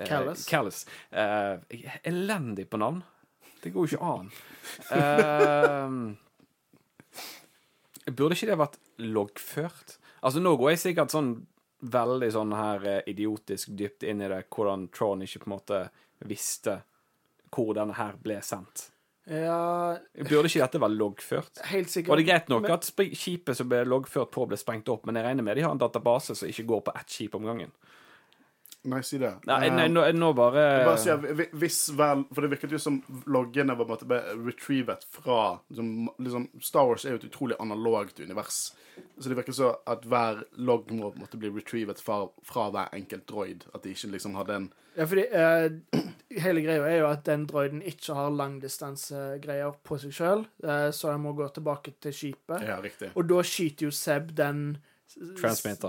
Callus. 0.05 0.45
Callus. 0.45 0.84
Jeg 1.09 1.82
er 1.89 2.01
elendig 2.05 2.68
på 2.70 2.78
navn. 2.78 3.01
Det 3.63 3.72
går 3.74 3.88
jo 3.88 3.97
ikke 3.97 4.13
an. 4.13 4.32
Eh, 4.93 6.26
Burde 8.16 8.36
ikke 8.38 8.47
det 8.51 8.58
vært 8.60 8.78
loggført? 9.03 9.97
Altså, 10.24 10.39
nå 10.41 10.55
går 10.58 10.72
jeg 10.74 10.80
sikkert 10.86 11.12
sånn 11.14 11.32
veldig 11.84 12.30
sånn 12.34 12.53
her 12.58 12.86
eh, 12.89 13.01
idiotisk 13.12 13.74
dypt 13.78 14.03
inn 14.08 14.22
i 14.26 14.30
det, 14.32 14.45
hvordan 14.53 14.88
Tron 14.95 15.22
ikke 15.26 15.43
på 15.43 15.49
en 15.51 15.55
måte 15.58 15.82
visste 16.26 16.80
hvor 17.53 17.74
denne 17.78 17.93
her 17.99 18.16
ble 18.22 18.39
sendt. 18.43 18.88
Ja, 19.28 19.97
Burde 20.16 20.47
ikke 20.47 20.64
dette 20.64 20.80
være 20.80 20.95
loggført? 20.95 21.60
helt 21.68 21.89
sikkert. 21.91 22.12
Og 22.14 22.18
det 22.18 22.24
er 22.26 22.32
greit 22.32 22.49
nok 22.49 22.62
Men- 22.64 22.72
at 22.72 22.88
skipet 23.20 23.55
som 23.60 23.68
ble 23.70 23.84
loggført 23.86 24.32
på, 24.32 24.47
ble 24.47 24.58
sprengt 24.58 24.88
opp, 24.89 25.05
men 25.05 25.16
jeg 25.16 25.26
regner 25.26 25.43
med 25.43 25.58
de 25.58 25.64
har 25.68 25.72
en 25.76 25.78
database 25.84 26.34
som 26.36 26.47
ikke 26.47 26.66
går 26.66 26.82
på 26.88 26.95
ett 26.95 27.10
skip 27.12 27.36
om 27.36 27.43
gangen. 27.43 27.72
Nei, 28.88 29.01
si 29.03 29.17
det. 29.17 29.34
Nei, 29.45 29.67
Eh, 29.67 29.73
nei 29.73 29.88
nå, 29.89 30.03
nå 30.13 30.32
bare 30.38 30.63
Bare 30.86 30.97
si 31.01 31.11
hvis 31.59 31.80
vel 31.97 32.23
For 32.34 32.45
det 32.45 32.51
virket 32.53 32.71
jo 32.71 32.80
som 32.80 32.99
loggene 33.28 33.75
var 33.75 33.86
på 33.86 33.89
en 33.89 33.95
måte 33.95 34.09
ble 34.09 34.19
retrievet 34.45 35.03
fra 35.11 35.59
liksom, 35.69 36.09
liksom, 36.23 36.47
Star 36.63 36.88
Wars 36.88 37.05
er 37.05 37.15
jo 37.15 37.21
et 37.21 37.28
utrolig 37.28 37.57
analogt 37.59 38.19
univers. 38.19 38.71
Så 39.19 39.30
det 39.30 39.38
virker 39.38 39.55
så 39.55 39.71
at 39.89 40.05
hver 40.09 40.43
logg 40.57 40.91
må 40.93 41.11
på 41.11 41.19
en 41.19 41.25
måte 41.25 41.39
bli 41.41 41.51
retrievet 41.53 41.99
fra, 42.01 42.28
fra 42.45 42.69
hver 42.73 42.93
enkelt 42.95 43.28
droid. 43.30 43.65
At 43.73 43.84
de 43.84 43.93
ikke 43.93 44.13
liksom 44.13 44.38
hadde 44.39 44.55
en 44.61 44.69
Ja, 44.97 45.05
fordi 45.05 45.25
uh, 45.30 46.01
hele 46.45 46.63
greia 46.65 46.86
er 46.88 46.99
jo 47.01 47.09
at 47.11 47.25
den 47.28 47.45
droiden 47.49 47.84
ikke 47.86 48.15
har 48.17 48.34
langdistansegreier 48.34 49.75
på 49.86 49.99
seg 50.01 50.15
sjøl, 50.17 50.45
uh, 50.65 50.89
så 50.89 51.11
den 51.11 51.25
må 51.25 51.36
gå 51.38 51.49
tilbake 51.53 51.93
til 52.01 52.15
skipet. 52.15 52.65
Ja, 52.65 52.80
riktig. 52.82 53.11
Og 53.15 53.28
da 53.30 53.43
skyter 53.45 53.89
jo 53.89 53.93
Seb 53.93 54.34
den 54.38 54.78
s- 55.08 55.18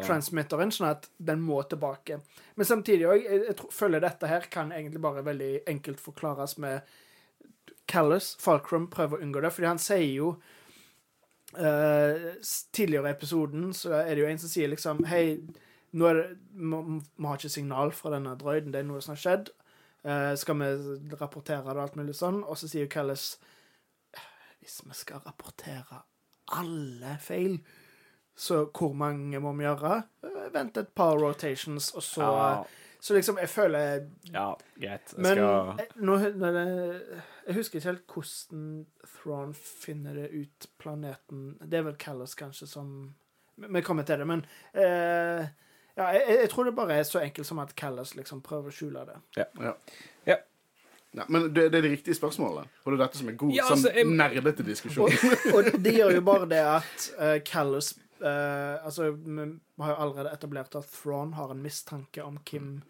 Transmitteren. 0.06 0.70
sånn 0.74 0.88
at 0.90 1.08
den 1.18 1.40
må 1.44 1.60
tilbake. 1.68 2.20
Men 2.56 2.66
samtidig 2.66 3.06
òg, 3.10 3.24
jeg, 3.24 3.42
jeg 3.50 3.56
føler 3.74 4.00
dette 4.04 4.26
her 4.30 4.46
kan 4.50 4.70
egentlig 4.72 5.00
bare 5.04 5.24
veldig 5.26 5.52
enkelt 5.74 6.00
forklares 6.00 6.56
med 6.58 6.82
Callus, 7.88 8.34
Falkrum, 8.40 8.86
prøver 8.92 9.16
å 9.18 9.22
unngå 9.24 9.40
det, 9.42 9.50
fordi 9.56 9.66
han 9.70 9.78
sier 9.80 10.10
jo 10.12 10.32
uh, 11.56 12.34
Tidligere 12.72 13.08
i 13.08 13.14
episoden 13.16 13.70
så 13.76 13.94
er 14.02 14.10
det 14.14 14.24
jo 14.24 14.28
en 14.28 14.40
som 14.42 14.50
sier 14.52 14.68
liksom 14.72 15.04
Hei, 15.08 15.38
nå 15.96 16.08
er 16.10 16.18
det, 16.20 16.26
vi 16.52 17.24
har 17.24 17.38
ikke 17.40 17.52
signal 17.52 17.92
fra 17.96 18.12
denne 18.16 18.34
drøyden, 18.40 18.72
det 18.74 18.82
er 18.82 18.88
noe 18.90 19.00
som 19.04 19.14
har 19.14 19.22
skjedd. 19.22 19.48
Uh, 20.04 20.34
skal 20.38 20.58
vi 20.60 20.68
rapportere 21.18 21.64
det 21.64 21.74
og 21.78 21.84
alt 21.86 21.96
mulig 21.98 22.14
sånn? 22.16 22.42
Og 22.46 22.58
så 22.60 22.68
sier 22.70 22.84
jo 22.86 22.92
Callus 22.92 23.32
Hvis 24.60 24.82
vi 24.84 24.94
skal 24.94 25.22
rapportere 25.24 26.02
alle 26.54 27.16
feil, 27.20 27.58
så 28.38 28.60
hvor 28.70 28.92
mange 28.94 29.40
må 29.42 29.50
vi 29.58 29.64
gjøre? 29.66 29.96
Eh, 30.24 30.44
Vent 30.54 30.76
et 30.78 30.92
par 30.96 31.18
rotations, 31.18 31.90
og 31.98 32.02
så 32.06 32.22
Ja. 32.28 32.50
Så 33.00 33.14
liksom, 33.14 33.36
jeg 33.38 33.48
føler 33.48 34.08
Ja, 34.32 34.54
greit. 34.80 35.12
Jeg 35.14 35.22
Men 35.22 35.36
skal 35.36 35.68
eh, 35.78 35.92
nå, 36.02 36.16
det, 36.18 37.02
jeg 37.46 37.54
husker 37.54 37.78
ikke 37.78 37.88
helt 37.92 38.06
hvordan 38.14 38.86
Thrawn 39.12 39.52
finner 39.54 40.14
det 40.18 40.30
ut, 40.34 40.66
planeten 40.82 41.44
Det 41.62 41.78
er 41.78 41.84
vel 41.86 41.94
Callas 42.02 42.34
kanskje 42.34 42.66
som 42.66 43.14
Vi 43.56 43.82
kommer 43.86 44.02
til 44.02 44.18
det, 44.18 44.26
men 44.26 44.42
eh, 44.74 45.46
ja, 45.98 46.08
jeg, 46.14 46.38
jeg 46.42 46.50
tror 46.50 46.64
det 46.64 46.74
bare 46.74 46.98
er 46.98 47.06
så 47.06 47.18
enkelt 47.22 47.46
som 47.46 47.58
at 47.62 47.74
Callas 47.78 48.16
liksom 48.18 48.42
prøver 48.42 48.70
å 48.70 48.74
skjule 48.74 49.06
det. 49.06 49.16
Ja. 49.36 49.46
Ja. 50.26 50.36
Ja, 51.16 51.24
men 51.28 51.48
det, 51.54 51.70
det 51.72 51.78
er 51.78 51.82
de 51.86 51.90
riktige 51.94 52.14
spørsmålene. 52.14 52.68
Og 52.84 52.92
det 52.92 52.98
er 52.98 53.04
dette 53.06 53.18
som 53.18 53.28
er 53.30 53.36
god 53.40 53.54
Ja, 53.56 53.64
altså, 53.70 53.90
jeg- 53.94 54.06
nerdete 54.06 54.62
diskusjon. 54.66 55.08
Og, 55.08 55.54
og 55.56 55.70
det 55.82 55.94
gjør 55.96 56.12
jo 56.18 56.20
bare 56.26 56.46
det 56.50 56.60
at 56.60 57.06
uh, 57.18 57.38
Callus 57.48 57.94
eh, 58.22 58.84
Altså, 58.84 59.10
vi 59.12 59.82
har 59.82 59.92
jo 59.94 60.00
allerede 60.02 60.32
etablert 60.32 60.74
at 60.78 60.88
Thrawn 60.90 61.32
har 61.38 61.50
en 61.50 61.62
mistanke 61.62 62.22
om 62.24 62.38
Kim 62.44 62.82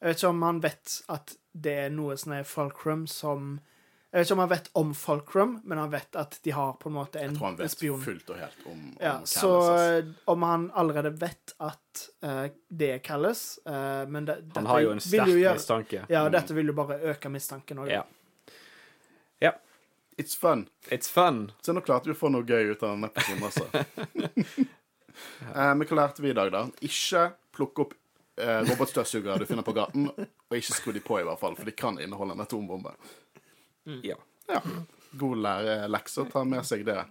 Jeg 0.00 0.08
vet 0.10 0.16
ikke 0.20 0.28
om 0.34 0.42
han 0.42 0.60
vet 0.60 1.00
at 1.08 1.36
det 1.56 1.72
er 1.86 1.90
noe 1.90 2.16
som 2.20 2.32
er 2.36 2.44
Falkrum 2.44 3.06
som 3.08 3.60
Jeg 4.12 4.20
vet 4.20 4.26
ikke 4.28 4.36
om 4.36 4.42
han 4.44 4.50
vet 4.50 4.68
om 4.74 4.90
Falkrum, 4.94 5.54
men 5.64 5.78
han 5.78 5.90
vet 5.92 6.16
at 6.16 6.38
de 6.44 6.50
har 6.54 6.72
på 6.80 6.88
en 6.88 6.94
måte 6.94 7.20
en, 7.20 7.34
spion. 7.34 7.34
Jeg 7.34 7.38
tror 7.38 7.46
han 7.48 7.56
vet 7.58 7.70
spion. 7.74 8.00
fullt 8.04 8.30
og 8.30 8.38
helt 8.40 8.66
om, 8.66 8.72
om 8.72 8.92
Ja, 9.00 9.14
så 9.24 9.50
eh, 9.76 10.04
om 10.24 10.42
han 10.46 10.70
allerede 10.74 11.10
vet 11.20 11.54
at 11.58 12.04
uh, 12.24 12.46
det 12.68 12.90
er 12.94 12.98
Callis 13.04 13.58
uh, 13.66 14.04
Men 14.08 14.24
det, 14.28 14.38
Han 14.54 14.66
har 14.66 14.80
jo 14.84 14.92
en 14.94 15.00
sterk 15.00 15.28
jo 15.28 15.36
gjøre- 15.40 15.58
mistanke. 15.58 16.04
Ja, 16.08 16.28
dette 16.32 16.54
vil 16.56 16.66
jo 16.72 16.76
bare 16.76 17.00
øke 17.12 17.28
mistanken 17.32 17.82
òg. 17.84 17.90
Ja. 17.92 18.04
It's 20.16 20.34
fun. 20.34 20.68
It's 20.88 21.10
fun. 21.12 21.52
Så 21.60 21.72
nå 21.76 21.82
klarte 21.84 22.08
vi 22.08 22.14
å 22.16 22.18
få 22.18 22.30
noe 22.32 22.46
gøy 22.46 22.72
ut 22.72 22.82
av 22.82 22.94
denne 22.94 23.10
episoden, 23.12 23.44
altså. 23.44 23.66
eh, 25.54 25.72
men 25.76 25.84
hva 25.84 25.98
lærte 26.00 26.24
vi 26.24 26.32
i 26.32 26.36
dag, 26.36 26.52
da? 26.54 26.62
Ikke 26.88 27.26
plukke 27.56 27.84
opp 27.84 27.92
eh, 28.40 28.62
robotstøvsugere 28.64 29.42
du 29.42 29.48
finner 29.48 29.66
på 29.66 29.74
gaten, 29.76 30.08
og 30.08 30.56
ikke 30.56 30.78
skru 30.78 30.94
de 30.96 31.04
på, 31.04 31.20
i 31.20 31.26
hvert 31.28 31.42
fall, 31.42 31.56
for 31.58 31.68
de 31.68 31.76
kan 31.76 32.00
inneholde 32.00 32.36
en 32.36 32.44
atombombe. 32.46 32.94
Ja. 34.06 34.16
Ja. 34.48 34.62
God 35.16 35.44
lærelekse. 35.44 36.24
Ta 36.32 36.44
med 36.48 36.64
seg 36.68 36.86
det. 36.88 37.02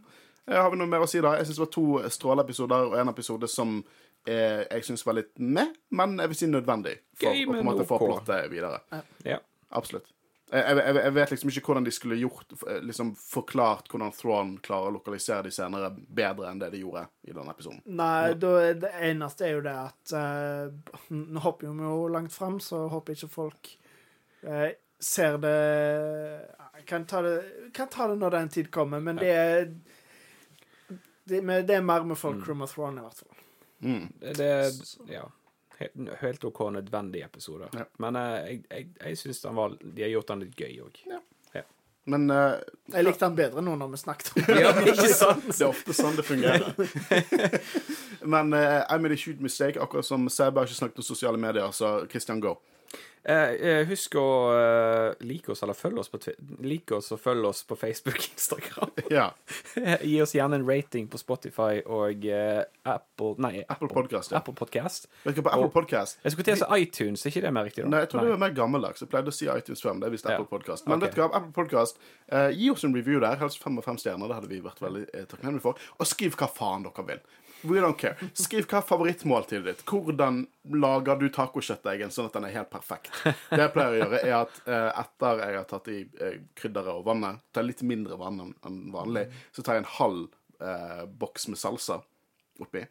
Eh, 0.47 0.57
har 0.57 0.71
vi 0.73 0.81
noe 0.81 0.89
mer 0.89 1.05
å 1.05 1.09
si, 1.09 1.21
da? 1.21 1.35
Jeg 1.37 1.49
syns 1.49 1.61
det 1.61 1.65
var 1.67 1.73
to 1.77 1.87
stråleepisoder 2.17 2.89
og 2.89 2.97
en 3.01 3.13
episode 3.13 3.49
som 3.51 3.77
eh, 4.25 4.65
jeg 4.65 4.89
syns 4.89 5.05
var 5.05 5.19
litt 5.19 5.33
med, 5.37 5.77
men 5.93 6.17
jeg 6.21 6.33
vil 6.33 6.41
si 6.41 6.49
nødvendig 6.49 6.97
for 7.17 7.29
Gøy, 7.29 7.45
å 7.45 7.53
på 7.53 7.59
en 7.61 7.69
måte 7.69 7.89
få 7.89 8.01
plottet 8.01 8.49
videre. 8.53 8.81
ja. 9.27 9.41
Absolutt. 9.75 10.14
Jeg, 10.55 10.77
jeg, 10.77 10.95
jeg- 10.95 11.13
vet 11.15 11.33
liksom 11.33 11.51
ikke 11.51 11.65
hvordan 11.69 11.85
de 11.87 11.93
skulle 11.95 12.17
gjort 12.19 12.53
liksom 12.85 13.11
forklart 13.19 13.89
hvordan 13.91 14.13
Thrawn 14.15 14.53
klarer 14.65 14.89
å 14.91 14.95
lokalisere 14.97 15.43
de 15.47 15.53
senere 15.55 15.91
bedre 15.95 16.49
enn 16.51 16.61
det 16.61 16.71
de 16.73 16.81
gjorde 16.83 17.05
i 17.27 17.35
denne 17.35 17.51
episoden. 17.55 17.81
Nei, 17.85 18.33
da, 18.39 18.53
er 18.69 18.79
det 18.85 18.93
eneste 19.09 19.47
er 19.49 19.53
jo 19.57 19.65
det 19.65 19.75
at 19.75 20.15
uh, 20.15 20.95
Nå 21.35 21.43
hopper 21.45 21.69
vi 21.73 21.87
jo 21.89 22.07
langt 22.13 22.33
fram, 22.35 22.59
så 22.63 22.85
håper 22.91 23.17
ikke 23.17 23.31
folk 23.35 23.71
uh, 24.47 24.69
ser 24.99 25.37
det 25.43 25.57
kan 26.85 27.05
ta 27.09 27.21
det, 27.21 27.35
kan 27.73 27.87
ta 27.91 28.07
det 28.07 28.17
når 28.21 28.35
den 28.39 28.49
tid 28.49 28.71
kommer, 28.71 28.99
men 29.01 29.17
det 29.17 29.31
er 29.31 29.65
det, 31.25 31.41
det 31.41 31.73
er 31.73 31.81
mer 31.81 32.03
med 32.05 32.17
folk, 32.17 32.37
Fulcrum 32.37 32.61
og 32.61 32.69
Thrawn, 32.69 32.99
i 32.99 33.05
hvert 33.05 33.21
fall. 33.23 33.39
Mm. 33.81 34.03
Det, 34.21 34.35
det 34.37 35.13
Ja. 35.15 35.23
Helt, 35.77 35.95
helt 36.21 36.43
OK 36.47 36.59
nødvendige 36.71 37.25
episoder. 37.27 37.71
Ja. 37.75 37.85
Men 37.99 38.15
uh, 38.15 38.35
jeg, 38.47 38.61
jeg, 38.69 38.91
jeg 39.01 39.17
syns 39.19 39.41
de 39.43 39.55
har 40.05 40.11
gjort 40.13 40.29
den 40.31 40.45
litt 40.45 40.59
gøy 40.59 40.83
òg. 40.85 41.01
Ja. 41.11 41.21
Men 42.05 42.29
uh, 42.29 42.61
Jeg 42.93 43.05
likte 43.07 43.25
han 43.25 43.35
bedre 43.37 43.63
nå 43.65 43.73
når 43.79 43.95
vi 43.95 43.97
snakket 43.97 44.27
om 44.35 44.43
det. 44.45 44.59
Ja, 44.61 44.73
ikke 44.77 45.07
sant? 45.23 45.47
det 45.49 45.57
er 45.57 45.71
ofte 45.71 45.95
sånn 45.97 46.19
det 46.19 46.25
fungerer. 46.27 46.75
Men 48.35 48.53
uh, 48.53 48.83
I 48.85 48.99
made 49.01 49.17
a 49.17 49.19
huge 49.19 49.41
mistake, 49.41 49.81
akkurat 49.81 50.05
som 50.05 50.27
har 50.29 50.53
ikke 50.53 50.77
snakket 50.77 51.01
om 51.01 51.07
sosiale 51.07 51.41
medier, 51.41 51.71
så 51.73 51.97
Christian 52.11 52.43
Go. 52.43 52.59
Eh, 53.25 53.49
eh, 53.57 53.87
husk 53.89 54.13
å 54.21 54.23
eh, 54.53 55.23
like 55.25 55.49
oss 55.49 55.63
eller 55.65 55.73
følge 55.73 56.03
oss 56.03 56.11
på 56.13 56.19
like 56.61 56.93
oss 56.93 57.07
og 57.15 57.17
følge 57.23 57.49
oss 57.49 57.63
på 57.65 57.73
Facebook 57.79 58.19
Instagram. 58.35 58.91
Ja. 59.09 59.31
Gi 60.05 60.19
oss 60.21 60.35
gjerne 60.37 60.59
en 60.59 60.65
rating 60.69 61.07
på 61.09 61.17
Spotify 61.17 61.79
og 61.89 62.21
Apple 62.85 63.31
Nei, 63.41 63.63
Apple 63.65 63.89
Podcast, 63.89 64.29
ja. 64.35 64.43
Apple 64.43 64.53
Podcast. 64.53 65.09
Vet 65.23 65.39
du 65.39 65.41
på 65.41 65.49
Apple 65.49 65.71
Og- 65.71 65.73
Podcast 65.73 66.19
Jeg 66.21 66.35
skulle 66.35 66.51
til 66.51 66.59
å 66.59 66.61
si 66.61 66.85
iTunes, 66.85 67.25
er 67.25 67.33
ikke 67.33 67.45
det 67.47 67.53
mer 67.57 67.65
riktig? 67.65 67.85
da? 67.87 67.89
Nei, 67.95 68.03
jeg 68.05 68.11
tror 68.13 68.27
det 68.27 68.35
var 68.35 68.43
mer 68.45 68.53
gammeldags. 68.61 69.01
Jeg 69.01 69.09
pleide 69.09 69.33
å 69.33 69.37
si 69.39 69.49
iTunes 69.49 69.81
før, 69.81 69.95
men 69.95 70.05
det 70.05 70.11
er 70.11 70.15
visst 70.19 70.29
Ja. 70.29 70.35
Apple 70.37 70.51
Podcast. 70.51 70.85
Men 70.85 70.99
okay. 70.99 71.07
vet 71.09 71.17
du 71.17 71.23
hva, 71.23 71.31
Apple 71.41 71.55
Podcast, 71.57 71.97
eh, 72.29 72.51
gi 72.53 72.69
oss 72.75 72.85
en 72.85 72.93
review 72.93 73.23
der. 73.25 73.41
Helst 73.41 73.63
fem 73.63 73.81
og 73.81 73.87
fem 73.87 73.97
stjerner. 73.97 74.29
Det 74.29 74.37
hadde 74.37 74.53
vi 74.53 74.61
vært 74.61 74.85
veldig 74.85 75.07
takknemlige 75.33 75.65
for. 75.65 75.81
Og 75.97 76.05
skriv 76.13 76.37
hva 76.37 76.51
faen 76.51 76.85
dere 76.85 77.07
vil. 77.09 77.25
We 77.65 77.81
don't 77.81 77.97
care. 77.99 78.29
Skriv 78.33 78.67
hva 78.69 78.81
favorittmåltidet 78.85 79.65
ditt. 79.65 79.83
Hvordan 79.89 80.43
lager 80.77 81.19
du 81.19 81.27
tacokjøttdeigen 81.33 82.13
sånn 82.13 82.29
at 82.29 82.37
den 82.37 82.47
er 82.49 82.55
helt 82.59 82.71
perfekt? 82.73 83.11
Det 83.51 83.61
jeg 83.61 83.73
pleier 83.75 83.93
å 83.93 83.99
gjøre, 83.99 84.23
er 84.23 84.35
at 84.39 84.59
eh, 84.65 84.89
etter 85.03 85.43
jeg 85.43 85.59
har 85.59 85.69
tatt 85.69 85.91
i 85.93 85.99
eh, 86.21 86.41
krydderet 86.57 86.93
og 86.93 87.05
vannet, 87.07 87.45
tar 87.55 87.67
litt 87.67 87.85
mindre 87.85 88.19
vann 88.21 88.41
enn 88.45 88.81
vanlig, 88.93 89.27
så 89.55 89.65
tar 89.65 89.79
jeg 89.79 89.85
en 89.85 89.93
halv 89.97 90.27
eh, 90.61 91.05
boks 91.09 91.49
med 91.51 91.61
salsa 91.61 92.01
oppi 92.63 92.85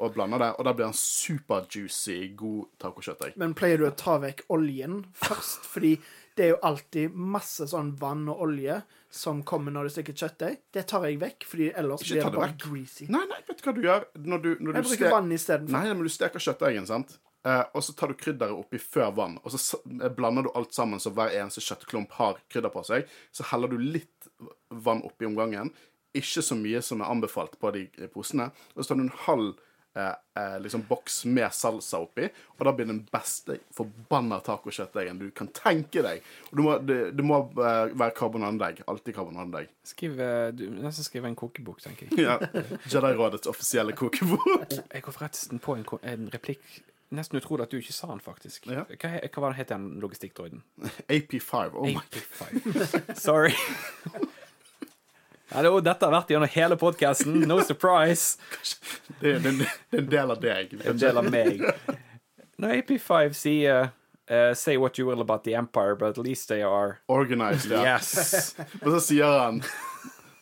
og 0.00 0.14
blander 0.14 0.40
det, 0.40 0.48
og 0.56 0.64
da 0.64 0.72
blir 0.72 0.86
den 0.86 0.96
superjuicy, 0.96 2.30
god 2.38 2.70
tacokjøttdeig. 2.80 3.36
Men 3.40 3.54
pleier 3.58 3.80
du 3.80 3.88
å 3.88 3.94
ta 3.98 4.16
vekk 4.22 4.46
oljen 4.54 5.02
først? 5.18 5.66
Fordi 5.68 5.96
det 6.38 6.46
er 6.46 6.52
jo 6.54 6.60
alltid 6.70 7.16
masse 7.34 7.66
sånn 7.68 7.92
vann 8.00 8.28
og 8.32 8.46
olje 8.46 8.80
som 9.10 9.42
kommer 9.42 9.74
når 9.74 9.88
du 9.88 9.92
steker 9.96 10.14
kjøttdeig. 10.14 10.60
Det 10.72 10.84
tar 10.90 11.04
jeg 11.08 11.18
vekk, 11.20 11.46
fordi 11.50 11.70
ellers 11.74 12.04
Ikke 12.04 12.12
blir 12.14 12.22
det 12.22 12.30
det 12.30 12.38
bare 12.38 12.52
vekk. 12.52 12.62
greasy. 12.68 13.08
Nei, 13.10 13.24
nei, 13.30 13.40
vet 13.48 13.58
du 13.58 13.66
hva 13.66 13.74
du 13.74 13.82
gjør? 13.82 14.06
Når 14.22 14.42
du, 14.44 14.50
når 14.60 14.78
Jeg 14.78 14.84
du 14.86 14.88
bruker 14.92 15.10
vann 15.16 15.32
istedenfor. 15.34 15.74
Nei, 15.76 15.94
men 15.94 16.06
du 16.06 16.12
steker 16.14 16.44
kjøttdeigen, 16.46 16.86
sant? 16.86 17.16
Eh, 17.40 17.62
og 17.74 17.82
så 17.82 17.94
tar 17.96 18.12
du 18.12 18.14
krydderet 18.20 18.52
oppi 18.52 18.78
før 18.78 19.14
vann, 19.16 19.38
og 19.42 19.54
så 19.54 19.78
eh, 19.80 20.10
blander 20.12 20.44
du 20.44 20.50
alt 20.54 20.74
sammen 20.76 21.00
så 21.00 21.08
hver 21.16 21.32
eneste 21.40 21.62
kjøttklump 21.64 22.12
har 22.18 22.36
krydder 22.52 22.72
på 22.74 22.82
seg. 22.84 23.08
Så 23.32 23.46
heller 23.50 23.72
du 23.72 23.78
litt 23.80 24.28
vann 24.70 25.00
oppi 25.08 25.26
om 25.26 25.34
gangen. 25.38 25.72
Ikke 26.14 26.42
så 26.44 26.54
mye 26.58 26.82
som 26.84 27.00
er 27.00 27.10
anbefalt 27.10 27.56
på 27.62 27.70
de 27.72 27.86
posene. 28.12 28.50
Og 28.76 28.82
så 28.84 28.90
tar 28.92 29.00
du 29.00 29.06
en 29.06 29.16
halv 29.26 29.54
eh, 30.00 30.40
eh, 30.40 30.56
liksom 30.64 30.84
boks 30.88 31.24
med 31.30 31.52
salsa 31.54 32.00
oppi, 32.02 32.28
og 32.56 32.66
da 32.66 32.72
blir 32.76 32.88
den 32.88 33.02
beste 33.12 33.58
forbanna 33.76 34.40
tacokjøttdeigen 34.46 35.20
du 35.20 35.28
kan 35.36 35.50
tenke 35.56 36.04
deg. 36.06 36.24
Og 36.50 36.58
du 36.58 36.64
må, 36.66 36.76
det, 36.84 36.98
det 37.18 37.26
må 37.26 37.42
eh, 37.54 37.94
være 37.94 38.16
karbonaddeig. 38.18 38.84
Alltid 38.90 39.16
karbonaddeig. 39.16 39.72
Skriv, 39.92 40.20
eh, 40.20 40.50
du 40.56 40.66
må 40.70 40.84
nesten 40.86 41.06
skrive 41.06 41.30
en 41.30 41.38
kokebok, 41.38 41.82
tenker 41.84 42.08
jeg. 42.08 42.20
Ja. 42.30 42.36
Jedi-rådets 42.90 43.48
offisielle 43.50 43.94
kokebok. 43.96 44.46
Jeg 44.94 45.02
går 45.06 45.14
forresten 45.14 45.60
på 45.62 45.76
en, 45.78 45.86
en 46.06 46.30
replikk 46.34 46.80
Nesten 47.10 47.40
utrolig 47.40 47.64
at 47.64 47.72
du 47.72 47.80
ikke 47.80 47.92
sa 47.92 48.06
den, 48.06 48.20
faktisk. 48.22 48.68
Ja. 48.70 48.84
Hva, 48.86 49.16
hva 49.34 49.48
het 49.58 49.72
den 49.72 49.96
logistikkdroiden? 49.98 50.62
AP5. 51.16 51.74
Oh 51.74 51.88
my. 51.90 51.98
AP5. 51.98 53.16
Sorry. 53.18 53.50
Ja, 55.50 55.62
det, 55.62 55.70
og 55.74 55.82
dette 55.84 56.06
har 56.06 56.12
vært 56.14 56.30
gjennom 56.30 56.50
hele 56.54 56.76
podkasten. 56.78 57.40
No 57.50 57.56
surprise. 57.66 58.38
Det, 59.20 59.32
er- 59.40 59.66
en 59.98 60.10
del 60.10 60.30
av 60.30 60.40
deg. 60.42 60.76
En 60.86 60.98
del 61.00 61.18
av 61.18 61.26
meg. 61.32 61.64
Når 62.60 62.76
AP5 62.82 63.32
sier 63.34 63.88
uh, 64.30 64.52
Say 64.54 64.76
what 64.78 64.98
you 65.00 65.06
will 65.08 65.20
about 65.24 65.42
the 65.44 65.54
empire, 65.58 65.96
but 65.96 66.16
at 66.18 66.18
least 66.22 66.48
they 66.48 66.62
are 66.62 66.98
Organized, 67.08 67.70
ja. 67.72 67.96
Yes. 67.96 68.54
Men 68.82 68.92
så 68.94 69.00
sier 69.00 69.38
han 69.46 69.62